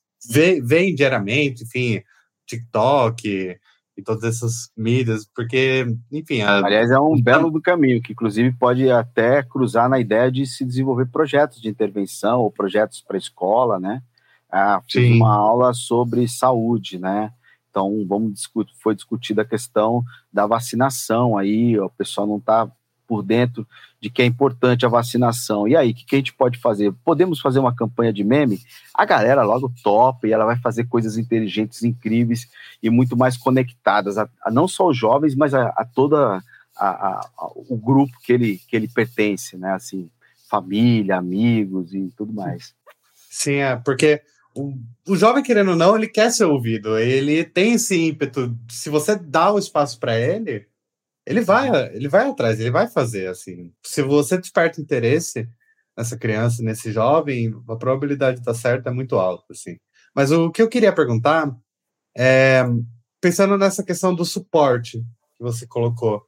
veem 0.62 0.94
diariamente, 0.94 1.64
enfim, 1.64 2.02
TikTok 2.46 3.57
e 3.96 4.02
todas 4.02 4.24
essas 4.24 4.70
mídias, 4.76 5.26
porque, 5.34 5.86
enfim. 6.12 6.42
A... 6.42 6.64
Aliás, 6.64 6.90
é 6.90 6.98
um 6.98 7.20
belo 7.20 7.50
do 7.50 7.61
caminho, 7.61 8.02
que 8.02 8.12
inclusive 8.12 8.52
pode 8.52 8.90
até 8.90 9.42
cruzar 9.42 9.88
na 9.88 9.98
ideia 9.98 10.30
de 10.30 10.44
se 10.46 10.64
desenvolver 10.64 11.07
projetos 11.07 11.61
de 11.61 11.68
intervenção 11.68 12.40
ou 12.40 12.50
projetos 12.50 13.00
para 13.00 13.16
escola, 13.16 13.80
né? 13.80 14.02
Ah, 14.50 14.80
fiz 14.88 15.02
Sim. 15.02 15.16
uma 15.16 15.34
aula 15.34 15.72
sobre 15.72 16.28
saúde, 16.28 16.98
né? 16.98 17.32
Então, 17.77 18.07
vamos 18.09 18.33
discutir, 18.33 18.72
foi 18.83 18.95
discutida 18.95 19.43
a 19.43 19.45
questão 19.45 20.03
da 20.33 20.47
vacinação 20.47 21.37
aí, 21.37 21.79
o 21.79 21.91
pessoal 21.91 22.27
não 22.27 22.39
está 22.39 22.66
por 23.07 23.22
dentro 23.22 23.68
de 24.01 24.09
que 24.09 24.22
é 24.22 24.24
importante 24.24 24.87
a 24.87 24.89
vacinação. 24.89 25.68
E 25.68 25.77
aí, 25.77 25.91
o 25.91 25.95
que, 25.95 26.07
que 26.07 26.14
a 26.16 26.18
gente 26.18 26.33
pode 26.33 26.59
fazer? 26.59 26.91
Podemos 27.05 27.39
fazer 27.39 27.59
uma 27.59 27.77
campanha 27.77 28.14
de 28.14 28.24
meme? 28.24 28.59
A 28.95 29.05
galera 29.05 29.43
logo 29.43 29.70
topa 29.85 30.27
e 30.27 30.33
ela 30.33 30.47
vai 30.47 30.57
fazer 30.57 30.85
coisas 30.85 31.18
inteligentes, 31.18 31.83
incríveis 31.83 32.49
e 32.83 32.89
muito 32.89 33.14
mais 33.14 33.37
conectadas, 33.37 34.16
a, 34.16 34.27
a 34.43 34.51
não 34.51 34.66
só 34.66 34.89
os 34.89 34.97
jovens, 34.97 35.35
mas 35.35 35.53
a, 35.53 35.68
a 35.77 35.85
toda 35.85 36.43
a, 36.79 37.29
o 37.68 37.77
grupo 37.77 38.14
que 38.24 38.33
ele, 38.33 38.59
que 38.66 38.74
ele 38.74 38.89
pertence, 38.89 39.59
né? 39.59 39.74
Assim, 39.74 40.09
família, 40.49 41.18
amigos 41.18 41.93
e 41.93 42.11
tudo 42.16 42.33
mais. 42.33 42.74
Sim, 43.29 43.57
é, 43.57 43.77
porque 43.77 44.22
o, 44.57 44.72
o 45.07 45.16
jovem, 45.16 45.42
querendo 45.42 45.70
ou 45.70 45.76
não, 45.76 45.94
ele 45.94 46.09
quer 46.09 46.32
ser 46.32 46.44
ouvido, 46.44 46.98
ele 46.98 47.44
tem 47.44 47.74
esse 47.74 47.94
ímpeto. 47.94 48.59
Se 48.70 48.88
você 48.88 49.14
dá 49.14 49.52
o 49.52 49.59
espaço 49.59 50.00
para 50.00 50.18
ele, 50.18 50.66
ele 51.26 51.42
vai, 51.42 51.68
ele 51.94 52.09
vai 52.09 52.28
atrás, 52.28 52.59
ele 52.59 52.70
vai 52.70 52.88
fazer 52.88 53.28
assim. 53.28 53.72
Se 53.84 54.00
você 54.02 54.38
desperta 54.38 54.80
interesse 54.80 55.46
nessa 55.96 56.16
criança, 56.16 56.62
nesse 56.62 56.90
jovem, 56.90 57.54
a 57.68 57.76
probabilidade 57.76 58.36
de 58.36 58.40
estar 58.40 58.54
certo 58.54 58.88
é 58.88 58.92
muito 58.92 59.16
alta, 59.16 59.44
assim. 59.50 59.76
Mas 60.14 60.30
o 60.30 60.50
que 60.50 60.62
eu 60.62 60.68
queria 60.68 60.94
perguntar 60.94 61.54
é, 62.16 62.64
pensando 63.20 63.59
nessa 63.59 63.84
questão 63.84 64.14
do 64.14 64.24
suporte 64.24 64.98
que 65.36 65.42
você 65.42 65.66
colocou, 65.66 66.22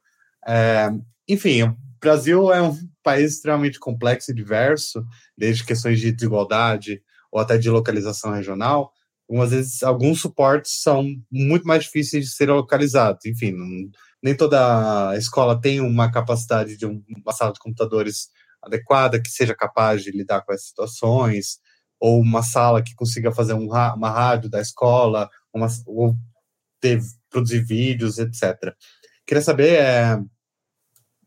é, 0.46 0.90
enfim, 1.26 1.62
o 1.62 1.76
Brasil 1.98 2.52
é 2.52 2.60
um 2.60 2.76
país 3.02 3.34
extremamente 3.36 3.78
complexo 3.78 4.30
e 4.30 4.34
diverso, 4.34 5.02
desde 5.36 5.64
questões 5.64 5.98
de 5.98 6.12
desigualdade 6.12 7.02
ou 7.30 7.40
até 7.40 7.58
de 7.58 7.70
localização 7.70 8.32
regional. 8.32 8.92
Algumas 9.28 9.50
vezes, 9.50 9.82
alguns 9.82 10.20
suportes 10.20 10.82
são 10.82 11.06
muito 11.30 11.66
mais 11.66 11.84
difíceis 11.84 12.24
de 12.24 12.30
serem 12.30 12.54
localizados. 12.54 13.26
Enfim, 13.26 13.52
não, 13.52 13.66
nem 14.22 14.34
toda 14.34 15.14
escola 15.16 15.60
tem 15.60 15.80
uma 15.80 16.10
capacidade 16.10 16.76
de 16.76 16.86
uma 16.86 17.32
sala 17.32 17.52
de 17.52 17.60
computadores 17.60 18.28
adequada 18.62 19.20
que 19.20 19.30
seja 19.30 19.54
capaz 19.54 20.02
de 20.02 20.10
lidar 20.10 20.42
com 20.42 20.52
essas 20.52 20.68
situações, 20.68 21.58
ou 22.00 22.20
uma 22.20 22.42
sala 22.42 22.82
que 22.82 22.94
consiga 22.94 23.32
fazer 23.32 23.54
um, 23.54 23.66
uma 23.66 24.10
rádio 24.10 24.48
da 24.48 24.60
escola, 24.60 25.28
uma, 25.52 25.68
ou 25.86 26.14
ter, 26.80 27.00
produzir 27.30 27.64
vídeos, 27.64 28.18
etc. 28.18 28.74
Queria 29.26 29.42
saber 29.42 29.74
é, 29.74 30.18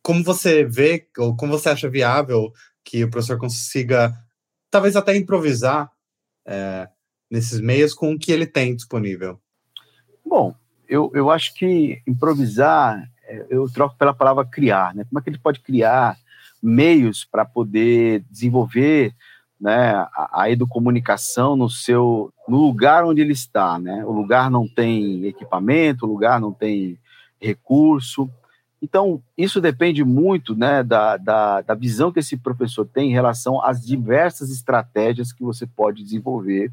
como 0.01 0.23
você 0.23 0.63
vê, 0.63 1.07
ou 1.17 1.35
como 1.35 1.51
você 1.57 1.69
acha 1.69 1.89
viável 1.89 2.51
que 2.83 3.03
o 3.03 3.09
professor 3.09 3.37
consiga, 3.37 4.13
talvez 4.71 4.95
até 4.95 5.15
improvisar 5.15 5.91
é, 6.45 6.87
nesses 7.29 7.59
meios 7.59 7.93
com 7.93 8.13
o 8.13 8.17
que 8.17 8.31
ele 8.31 8.47
tem 8.47 8.75
disponível? 8.75 9.39
Bom, 10.25 10.55
eu, 10.87 11.11
eu 11.13 11.29
acho 11.29 11.53
que 11.53 12.01
improvisar, 12.07 13.07
é, 13.23 13.45
eu 13.49 13.69
troco 13.69 13.97
pela 13.97 14.13
palavra 14.13 14.45
criar, 14.45 14.95
né? 14.95 15.03
Como 15.03 15.19
é 15.19 15.21
que 15.21 15.29
ele 15.29 15.37
pode 15.37 15.59
criar 15.59 16.17
meios 16.63 17.25
para 17.25 17.43
poder 17.43 18.23
desenvolver 18.29 19.13
né, 19.59 19.93
a, 19.93 20.41
a 20.43 20.49
educomunicação 20.49 21.55
no 21.55 21.69
seu 21.69 22.33
no 22.47 22.57
lugar 22.57 23.05
onde 23.05 23.21
ele 23.21 23.33
está, 23.33 23.77
né? 23.77 24.03
O 24.05 24.11
lugar 24.11 24.49
não 24.49 24.67
tem 24.67 25.25
equipamento, 25.25 26.05
o 26.05 26.09
lugar 26.09 26.39
não 26.39 26.51
tem 26.51 26.97
recurso. 27.39 28.29
Então, 28.81 29.21
isso 29.37 29.61
depende 29.61 30.03
muito 30.03 30.55
né, 30.55 30.83
da, 30.83 31.15
da, 31.15 31.61
da 31.61 31.75
visão 31.75 32.11
que 32.11 32.19
esse 32.19 32.35
professor 32.35 32.85
tem 32.85 33.09
em 33.09 33.13
relação 33.13 33.63
às 33.63 33.85
diversas 33.85 34.49
estratégias 34.49 35.31
que 35.31 35.43
você 35.43 35.67
pode 35.67 36.03
desenvolver 36.03 36.71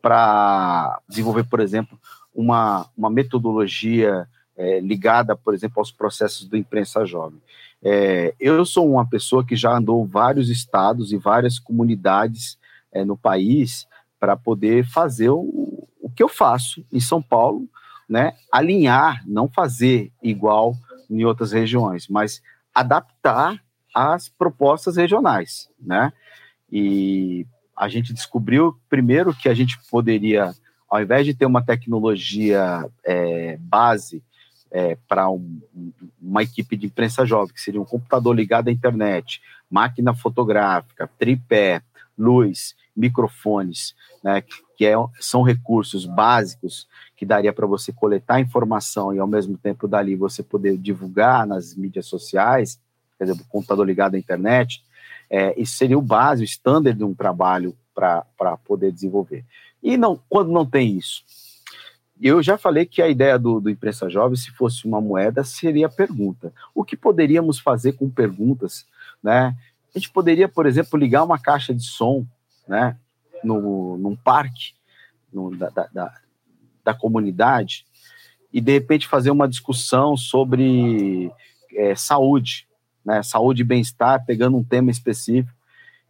para 0.00 1.00
desenvolver, 1.08 1.44
por 1.44 1.60
exemplo, 1.60 1.98
uma, 2.34 2.86
uma 2.96 3.10
metodologia 3.10 4.28
é, 4.56 4.80
ligada, 4.80 5.36
por 5.36 5.54
exemplo, 5.54 5.78
aos 5.78 5.90
processos 5.90 6.46
do 6.46 6.56
imprensa 6.56 7.04
jovem. 7.04 7.40
É, 7.82 8.34
eu 8.38 8.64
sou 8.64 8.88
uma 8.88 9.08
pessoa 9.08 9.44
que 9.44 9.56
já 9.56 9.76
andou 9.76 10.06
vários 10.06 10.48
estados 10.48 11.12
e 11.12 11.16
várias 11.16 11.58
comunidades 11.58 12.58
é, 12.92 13.04
no 13.04 13.16
país 13.16 13.86
para 14.20 14.36
poder 14.36 14.84
fazer 14.84 15.30
o, 15.30 15.88
o 16.00 16.10
que 16.14 16.22
eu 16.22 16.28
faço 16.28 16.84
em 16.92 17.00
São 17.00 17.20
Paulo, 17.20 17.68
né? 18.08 18.34
Alinhar, 18.52 19.22
não 19.26 19.48
fazer 19.48 20.12
igual 20.22 20.76
em 21.12 21.24
outras 21.24 21.52
regiões, 21.52 22.08
mas 22.08 22.42
adaptar 22.74 23.62
às 23.94 24.28
propostas 24.28 24.96
regionais, 24.96 25.68
né? 25.78 26.12
E 26.70 27.46
a 27.76 27.88
gente 27.88 28.12
descobriu 28.12 28.78
primeiro 28.88 29.34
que 29.34 29.48
a 29.48 29.54
gente 29.54 29.78
poderia, 29.90 30.54
ao 30.88 31.02
invés 31.02 31.26
de 31.26 31.34
ter 31.34 31.44
uma 31.44 31.62
tecnologia 31.62 32.88
é, 33.04 33.58
base 33.60 34.22
é, 34.70 34.96
para 35.06 35.28
um, 35.28 35.60
uma 36.20 36.42
equipe 36.42 36.76
de 36.76 36.86
imprensa 36.86 37.26
jovem, 37.26 37.54
que 37.54 37.60
seria 37.60 37.80
um 37.80 37.84
computador 37.84 38.34
ligado 38.34 38.68
à 38.68 38.72
internet, 38.72 39.42
máquina 39.70 40.14
fotográfica, 40.14 41.10
tripé, 41.18 41.82
luz, 42.16 42.74
microfones, 42.96 43.94
né, 44.22 44.42
que 44.76 44.86
é, 44.86 44.94
são 45.20 45.42
recursos 45.42 46.04
básicos 46.04 46.86
que 47.16 47.24
daria 47.24 47.52
para 47.52 47.66
você 47.66 47.92
coletar 47.92 48.40
informação 48.40 49.14
e 49.14 49.18
ao 49.18 49.26
mesmo 49.26 49.56
tempo 49.56 49.86
dali 49.86 50.16
você 50.16 50.42
poder 50.42 50.76
divulgar 50.76 51.46
nas 51.46 51.74
mídias 51.74 52.06
sociais, 52.06 52.80
quer 53.18 53.24
dizer, 53.24 53.40
o 53.40 53.46
computador 53.46 53.86
ligado 53.86 54.14
à 54.14 54.18
internet, 54.18 54.84
é, 55.30 55.58
isso 55.58 55.76
seria 55.76 55.98
o 55.98 56.02
básico, 56.02 56.42
o 56.42 56.44
standard 56.44 56.98
de 56.98 57.04
um 57.04 57.14
trabalho 57.14 57.76
para 57.94 58.56
poder 58.64 58.92
desenvolver. 58.92 59.44
E 59.82 59.96
não, 59.96 60.20
quando 60.28 60.50
não 60.52 60.66
tem 60.66 60.96
isso, 60.96 61.22
eu 62.20 62.42
já 62.42 62.56
falei 62.56 62.86
que 62.86 63.02
a 63.02 63.08
ideia 63.08 63.38
do, 63.38 63.60
do 63.60 63.70
Imprensa 63.70 64.08
Jovem, 64.08 64.36
se 64.36 64.52
fosse 64.52 64.86
uma 64.86 65.00
moeda, 65.00 65.42
seria 65.42 65.88
pergunta. 65.88 66.52
O 66.72 66.84
que 66.84 66.96
poderíamos 66.96 67.58
fazer 67.58 67.94
com 67.94 68.08
perguntas, 68.08 68.86
né? 69.22 69.56
A 69.94 69.98
gente 69.98 70.10
poderia, 70.10 70.48
por 70.48 70.64
exemplo, 70.64 70.98
ligar 70.98 71.24
uma 71.24 71.38
caixa 71.38 71.74
de 71.74 71.82
som, 71.82 72.24
né? 72.66 72.96
No, 73.42 73.96
num 73.98 74.14
parque 74.14 74.74
no, 75.32 75.54
da, 75.56 75.68
da, 75.70 76.14
da, 76.84 76.94
comunidade 76.94 77.84
e, 78.52 78.60
de 78.60 78.72
repente, 78.72 79.08
fazer 79.08 79.30
uma 79.30 79.48
discussão 79.48 80.16
sobre 80.16 81.32
é, 81.74 81.94
saúde, 81.96 82.68
né? 83.04 83.22
Saúde 83.22 83.62
e 83.62 83.64
bem-estar, 83.64 84.24
pegando 84.24 84.56
um 84.56 84.64
tema 84.64 84.90
específico 84.90 85.56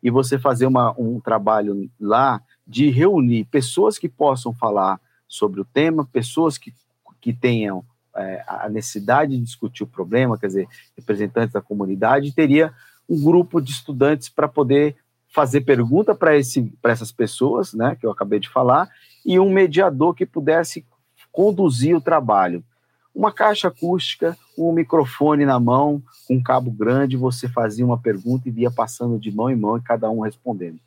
e 0.02 0.10
você 0.10 0.38
fazer 0.38 0.66
uma, 0.66 0.94
um 0.98 1.20
trabalho 1.20 1.88
lá 2.00 2.42
de 2.66 2.90
reunir 2.90 3.44
pessoas 3.44 3.98
que 3.98 4.08
possam 4.08 4.52
falar 4.52 5.00
sobre 5.28 5.60
o 5.60 5.64
tema, 5.64 6.04
pessoas 6.04 6.58
que, 6.58 6.74
que 7.20 7.32
tenham 7.32 7.84
é, 8.16 8.44
a 8.46 8.68
necessidade 8.68 9.36
de 9.36 9.42
discutir 9.42 9.84
o 9.84 9.86
problema, 9.86 10.36
quer 10.36 10.48
dizer, 10.48 10.68
representantes 10.96 11.52
da 11.52 11.62
comunidade, 11.62 12.32
teria 12.32 12.72
um 13.08 13.22
grupo 13.22 13.60
de 13.60 13.70
estudantes 13.70 14.28
para 14.28 14.48
poder 14.48 14.96
fazer 15.32 15.62
pergunta 15.62 16.14
para 16.14 16.36
essas 16.36 17.10
pessoas, 17.10 17.72
né, 17.72 17.96
que 17.98 18.04
eu 18.04 18.10
acabei 18.10 18.38
de 18.38 18.50
falar, 18.50 18.88
e 19.24 19.40
um 19.40 19.50
mediador 19.50 20.14
que 20.14 20.26
pudesse 20.26 20.84
conduzir 21.32 21.96
o 21.96 22.00
trabalho. 22.00 22.62
Uma 23.14 23.32
caixa 23.32 23.68
acústica, 23.68 24.36
um 24.56 24.72
microfone 24.72 25.46
na 25.46 25.58
mão, 25.58 26.02
um 26.30 26.42
cabo 26.42 26.70
grande, 26.70 27.16
você 27.16 27.48
fazia 27.48 27.84
uma 27.84 27.98
pergunta 27.98 28.48
e 28.48 28.52
via 28.52 28.70
passando 28.70 29.18
de 29.18 29.32
mão 29.32 29.50
em 29.50 29.56
mão 29.56 29.78
e 29.78 29.82
cada 29.82 30.10
um 30.10 30.20
respondendo. 30.20 30.78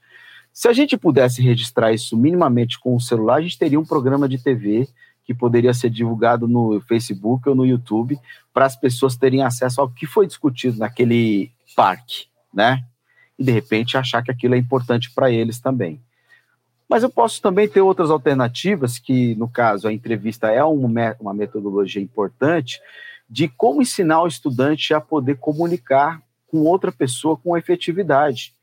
Se 0.54 0.68
a 0.68 0.74
gente 0.74 0.96
pudesse 0.96 1.42
registrar 1.42 1.92
isso 1.92 2.16
minimamente 2.16 2.80
com 2.80 2.96
o 2.96 3.02
celular, 3.02 3.36
a 3.36 3.42
gente 3.42 3.58
teria 3.58 3.80
um 3.80 3.86
programa 3.86 4.30
de 4.30 4.38
TV 4.38 4.88
que 5.24 5.34
poderia 5.34 5.74
ser 5.74 5.90
divulgado 5.90 6.48
no 6.48 6.80
Facebook 6.82 7.50
ou 7.50 7.56
no 7.56 7.66
YouTube 7.66 8.18
para 8.54 8.66
as 8.66 8.76
pessoas 8.76 9.18
terem 9.18 9.42
acesso 9.42 9.82
ao 9.82 9.90
que 9.90 10.06
foi 10.06 10.28
discutido 10.28 10.78
naquele 10.78 11.52
parque, 11.76 12.28
né? 12.54 12.84
E 13.38 13.44
de 13.44 13.52
repente 13.52 13.98
achar 13.98 14.24
que 14.24 14.32
aquilo 14.32 14.56
é 14.56 14.58
importante 14.58 15.12
para 15.12 15.32
eles 15.32 15.60
também. 15.60 16.02
Mas 16.88 17.04
eu 17.04 17.10
posso 17.10 17.42
também 17.42 17.68
ter 17.68 17.82
outras 17.82 18.12
alternativas, 18.12 19.00
que 19.00 19.36
no 19.36 19.50
caso 19.50 19.88
a 19.88 19.94
entrevista 19.94 20.52
é 20.52 20.64
uma, 20.64 21.34
metodologia 21.34 22.02
importante, 22.02 22.80
de 23.30 23.48
como 23.48 23.82
ensinar 23.82 24.22
o 24.22 24.28
estudante 24.28 24.94
a 24.94 25.02
poder 25.02 25.38
comunicar 25.38 26.22
com 26.48 26.60
outra 26.60 26.92
pessoa 26.92 27.36
com 27.36 27.58
efetividade 27.58 28.54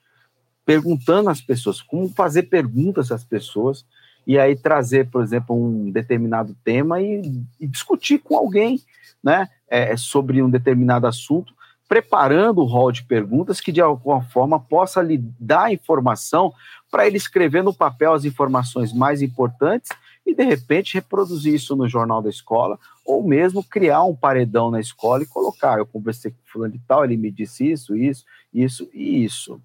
perguntando 0.64 1.29
às 1.29 1.41
pessoas, 1.41 1.81
como 1.81 2.09
fazer 2.09 2.45
perguntas 2.45 3.11
às 3.11 3.25
pessoas, 3.25 3.85
e 4.27 4.39
aí 4.39 4.55
trazer, 4.55 5.11
por 5.11 5.23
exemplo, 5.23 5.57
um 5.57 5.91
determinado 5.91 6.57
tema 6.62 7.01
e, 7.01 7.20
e 7.59 7.66
discutir 7.66 8.18
com 8.18 8.37
alguém 8.37 8.81
né, 9.23 9.49
é, 9.68 9.97
sobre 9.97 10.41
um 10.43 10.49
determinado 10.49 11.07
assunto, 11.07 11.53
preparando 11.93 12.62
o 12.62 12.64
rol 12.64 12.90
de 12.90 13.05
perguntas 13.05 13.61
que 13.61 13.70
de 13.70 13.82
alguma 13.82 14.22
forma 14.22 14.59
possa 14.59 15.03
lhe 15.03 15.18
dar 15.38 15.70
informação 15.70 16.51
para 16.90 17.07
ele 17.07 17.18
escrever 17.18 17.62
no 17.62 17.74
papel 17.74 18.14
as 18.14 18.24
informações 18.24 18.95
mais 18.95 19.20
importantes 19.20 19.90
e 20.24 20.34
de 20.34 20.43
repente 20.43 20.95
reproduzir 20.95 21.53
isso 21.53 21.76
no 21.76 21.86
jornal 21.86 22.22
da 22.22 22.30
escola 22.30 22.78
ou 23.05 23.22
mesmo 23.22 23.62
criar 23.62 24.05
um 24.05 24.16
paredão 24.16 24.70
na 24.70 24.80
escola 24.80 25.22
e 25.22 25.26
colocar, 25.26 25.76
eu 25.76 25.84
conversei 25.84 26.30
com 26.30 26.38
fulano 26.47 26.72
de 26.72 26.78
tal, 26.78 27.05
ele 27.05 27.18
me 27.18 27.30
disse 27.30 27.70
isso, 27.70 27.95
isso, 27.95 28.24
isso 28.55 28.88
e 28.95 29.22
isso. 29.22 29.61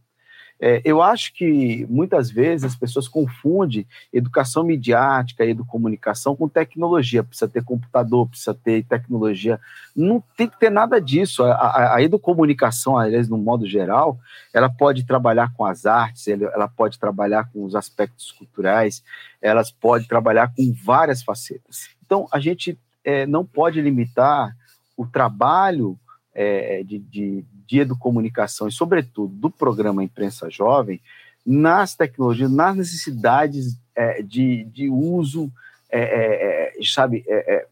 É, 0.60 0.82
eu 0.84 1.01
acho 1.01 1.34
que 1.34 1.86
muitas 1.88 2.32
vezes 2.32 2.64
as 2.64 2.76
pessoas 2.76 3.08
confundem 3.08 3.86
educação 4.12 4.64
midiática 4.64 5.45
e 5.45 5.55
comunicação 5.55 6.36
com 6.36 6.49
tecnologia. 6.49 7.24
Precisa 7.24 7.47
ter 7.47 7.64
computador, 7.64 8.28
precisa 8.28 8.53
ter 8.53 8.84
tecnologia. 8.84 9.60
Não 9.95 10.24
tem 10.36 10.47
que 10.47 10.60
ter 10.60 10.72
nada 10.72 10.99
disso. 10.99 11.43
A, 11.43 11.51
a, 11.51 11.95
a 11.95 12.01
educomunicação, 12.01 12.97
aliás, 12.97 13.30
no 13.30 13.38
modo 13.38 13.68
geral, 13.68 14.20
ela 14.53 14.70
pode 14.70 15.05
trabalhar 15.05 15.53
com 15.53 15.64
as 15.66 15.86
artes, 15.86 16.28
ela 16.28 16.68
pode 16.68 16.97
trabalhar 16.97 17.49
com 17.51 17.64
os 17.64 17.76
aspectos 17.76 18.32
culturais, 18.32 19.03
elas 19.41 19.72
pode 19.72 20.08
trabalhar 20.08 20.51
com 20.55 20.74
várias 20.74 21.22
facetas. 21.22 21.89
Então, 22.03 22.28
a 22.32 22.39
gente 22.39 22.78
é, 23.03 23.26
não 23.26 23.45
pode 23.45 23.80
limitar 23.80 24.55
o 24.95 25.05
trabalho 25.05 25.99
é, 26.34 26.84
de, 26.84 26.99
de, 26.99 27.45
de 27.68 27.80
educomunicação 27.80 28.68
e, 28.68 28.72
sobretudo, 28.72 29.34
do 29.34 29.49
programa 29.49 30.03
Imprensa 30.03 30.49
Jovem 30.49 31.01
nas 31.45 31.95
tecnologias, 31.95 32.51
nas 32.51 32.76
necessidades 32.76 33.78
é, 33.95 34.22
de, 34.22 34.65
de 34.65 34.89
uso, 34.89 35.51
é, 35.89 35.99
é, 35.99 36.80
é 36.80 36.84
sabe, 36.84 37.24
é, 37.28 37.68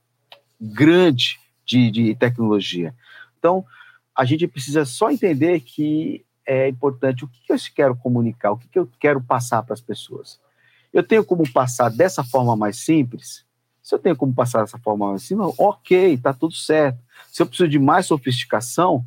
grande 0.60 1.40
de, 1.66 1.92
de 1.92 2.16
tecnologia. 2.16 2.94
Então, 3.38 3.66
a 4.16 4.24
gente 4.24 4.48
precisa 4.48 4.86
só 4.86 5.12
entender 5.12 5.60
que 5.60 6.24
é 6.46 6.70
importante 6.70 7.26
o 7.26 7.28
que 7.28 7.52
eu 7.52 7.58
quero 7.76 7.96
comunicar, 7.96 8.52
o 8.52 8.58
que 8.58 8.78
eu 8.78 8.90
quero 9.00 9.20
passar 9.22 9.64
para 9.64 9.74
as 9.74 9.82
pessoas. 9.82 10.40
Eu 10.94 11.04
tenho 11.04 11.26
como 11.26 11.52
passar 11.52 11.90
dessa 11.90 12.24
forma 12.24 12.56
mais 12.56 12.78
simples? 12.78 13.44
Se 13.84 13.94
eu 13.94 14.00
tenho 14.00 14.16
como 14.16 14.34
passar 14.34 14.62
dessa 14.62 14.78
forma 14.80 15.10
mais 15.10 15.24
simples, 15.24 15.54
ok, 15.58 16.14
está 16.14 16.34
tudo 16.34 16.54
certo. 16.54 16.98
Se 17.32 17.42
eu 17.42 17.46
preciso 17.46 17.68
de 17.68 17.78
mais 17.78 18.06
sofisticação, 18.06 19.04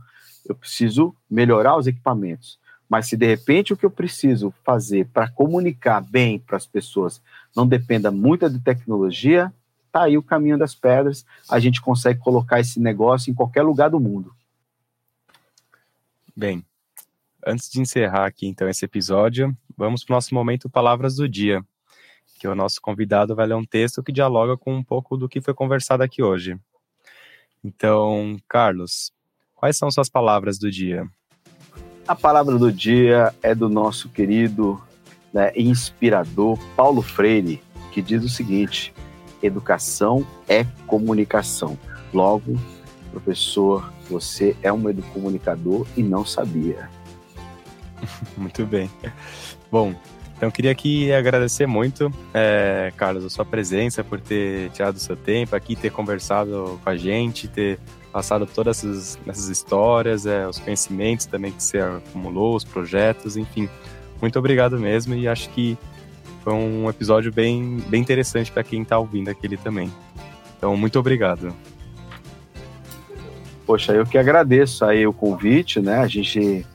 eu 0.51 0.57
preciso 0.57 1.14
melhorar 1.30 1.76
os 1.76 1.86
equipamentos. 1.86 2.59
Mas 2.88 3.07
se 3.07 3.16
de 3.16 3.26
repente 3.26 3.72
o 3.72 3.76
que 3.76 3.84
eu 3.84 3.90
preciso 3.90 4.53
fazer 4.64 5.07
para 5.09 5.28
comunicar 5.28 6.01
bem 6.01 6.38
para 6.38 6.57
as 6.57 6.66
pessoas 6.66 7.20
não 7.55 7.66
dependa 7.66 8.11
muito 8.11 8.49
de 8.49 8.59
tecnologia, 8.61 9.53
tá 9.92 10.05
aí 10.05 10.16
o 10.16 10.22
caminho 10.22 10.59
das 10.59 10.74
pedras. 10.74 11.26
A 11.51 11.59
gente 11.59 11.82
consegue 11.82 12.18
colocar 12.20 12.61
esse 12.61 12.80
negócio 12.80 13.30
em 13.30 13.34
qualquer 13.34 13.62
lugar 13.62 13.90
do 13.90 14.01
mundo. 14.01 14.32
Bem, 16.34 16.64
antes 17.46 17.68
de 17.68 17.80
encerrar 17.80 18.26
aqui 18.26 18.46
então 18.46 18.68
esse 18.68 18.84
episódio, 18.84 19.55
vamos 19.76 20.05
para 20.05 20.14
o 20.14 20.16
nosso 20.16 20.34
momento 20.34 20.70
Palavras 20.70 21.16
do 21.16 21.28
Dia, 21.28 21.64
que 22.38 22.49
o 22.49 22.55
nosso 22.55 22.80
convidado 22.80 23.34
vai 23.34 23.46
ler 23.46 23.55
um 23.55 23.64
texto 23.64 24.03
que 24.03 24.12
dialoga 24.12 24.57
com 24.57 24.74
um 24.74 24.84
pouco 24.84 25.16
do 25.16 25.28
que 25.28 25.40
foi 25.40 25.53
conversado 25.53 26.03
aqui 26.03 26.22
hoje. 26.22 26.59
Então, 27.62 28.36
Carlos, 28.49 29.12
Quais 29.59 29.76
são 29.76 29.90
suas 29.90 30.09
palavras 30.09 30.56
do 30.56 30.70
dia? 30.70 31.04
A 32.06 32.14
palavra 32.14 32.56
do 32.56 32.70
dia 32.72 33.34
é 33.42 33.56
do 33.56 33.68
nosso 33.68 34.09
querido 34.09 34.80
né, 35.34 35.50
inspirador 35.56 36.56
Paulo 36.76 37.02
Freire, 37.02 37.61
que 37.90 38.00
diz 38.00 38.22
o 38.22 38.28
seguinte: 38.28 38.94
educação 39.42 40.24
é 40.48 40.64
comunicação. 40.86 41.76
Logo, 42.14 42.56
professor, 43.11 43.92
você 44.09 44.56
é 44.62 44.72
um 44.72 44.88
educomunicador 44.88 45.84
e 45.96 46.04
não 46.04 46.24
sabia. 46.24 46.88
muito 48.38 48.64
bem. 48.64 48.88
Bom, 49.72 49.92
então 50.36 50.52
queria 50.52 50.70
aqui 50.70 51.12
agradecer 51.12 51.66
muito, 51.66 52.12
é, 52.32 52.92
Carlos, 52.96 53.24
a 53.24 53.28
sua 53.28 53.44
presença, 53.44 54.04
por 54.04 54.20
ter 54.20 54.70
tirado 54.70 54.94
o 54.94 55.00
seu 55.00 55.16
tempo 55.16 55.56
aqui, 55.56 55.74
ter 55.74 55.90
conversado 55.90 56.80
com 56.82 56.88
a 56.88 56.96
gente, 56.96 57.48
ter 57.48 57.80
passado 58.12 58.46
todas 58.46 58.78
essas, 58.78 59.18
essas 59.26 59.48
histórias, 59.48 60.26
é, 60.26 60.46
os 60.46 60.59
conhecimentos 60.59 61.26
também 61.26 61.52
que 61.52 61.62
você 61.62 61.78
acumulou, 61.78 62.56
os 62.56 62.64
projetos, 62.64 63.36
enfim. 63.36 63.68
Muito 64.20 64.38
obrigado 64.38 64.78
mesmo 64.78 65.14
e 65.14 65.28
acho 65.28 65.48
que 65.50 65.78
foi 66.42 66.52
um 66.52 66.88
episódio 66.88 67.32
bem, 67.32 67.76
bem 67.88 68.00
interessante 68.00 68.50
para 68.50 68.64
quem 68.64 68.82
está 68.82 68.98
ouvindo 68.98 69.28
aquele 69.28 69.56
também. 69.56 69.92
Então, 70.56 70.76
muito 70.76 70.98
obrigado. 70.98 71.54
Poxa, 73.66 73.92
eu 73.92 74.06
que 74.06 74.16
agradeço 74.16 74.84
aí 74.84 75.06
o 75.06 75.12
convite, 75.12 75.78
né? 75.78 75.98
A 75.98 76.09
gente 76.09 76.66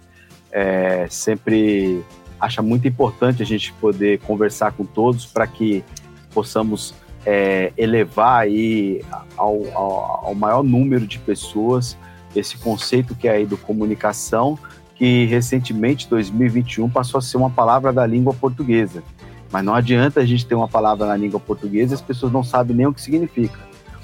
é, 0.51 1.07
sempre 1.09 2.03
acha 2.39 2.61
muito 2.61 2.87
importante 2.87 3.41
a 3.41 3.45
gente 3.45 3.73
poder 3.73 4.19
conversar 4.19 4.73
com 4.73 4.85
todos 4.85 5.25
para 5.25 5.47
que 5.47 5.83
possamos 6.33 6.93
é, 7.25 7.71
elevar 7.77 8.41
aí 8.41 9.01
ao, 9.37 9.61
ao, 9.73 10.25
ao, 10.27 10.35
maior 10.35 10.63
número 10.63 11.07
de 11.07 11.19
pessoas 11.19 11.97
esse 12.35 12.57
conceito 12.57 13.15
que 13.15 13.27
é 13.27 13.31
aí 13.31 13.45
do 13.45 13.57
comunicação, 13.57 14.57
que 14.95 15.25
recentemente, 15.25 16.09
2021, 16.09 16.89
passou 16.89 17.19
a 17.19 17.21
ser 17.21 17.37
uma 17.37 17.49
palavra 17.49 17.93
da 17.93 18.05
língua 18.05 18.33
portuguesa. 18.33 19.03
Mas 19.51 19.63
não 19.63 19.75
adianta 19.75 20.19
a 20.19 20.25
gente 20.25 20.45
ter 20.45 20.55
uma 20.55 20.67
palavra 20.67 21.05
na 21.05 21.15
língua 21.15 21.39
portuguesa 21.39 21.93
e 21.93 21.95
as 21.95 22.01
pessoas 22.01 22.31
não 22.31 22.43
sabem 22.43 22.75
nem 22.75 22.87
o 22.87 22.93
que 22.93 23.01
significa. 23.01 23.59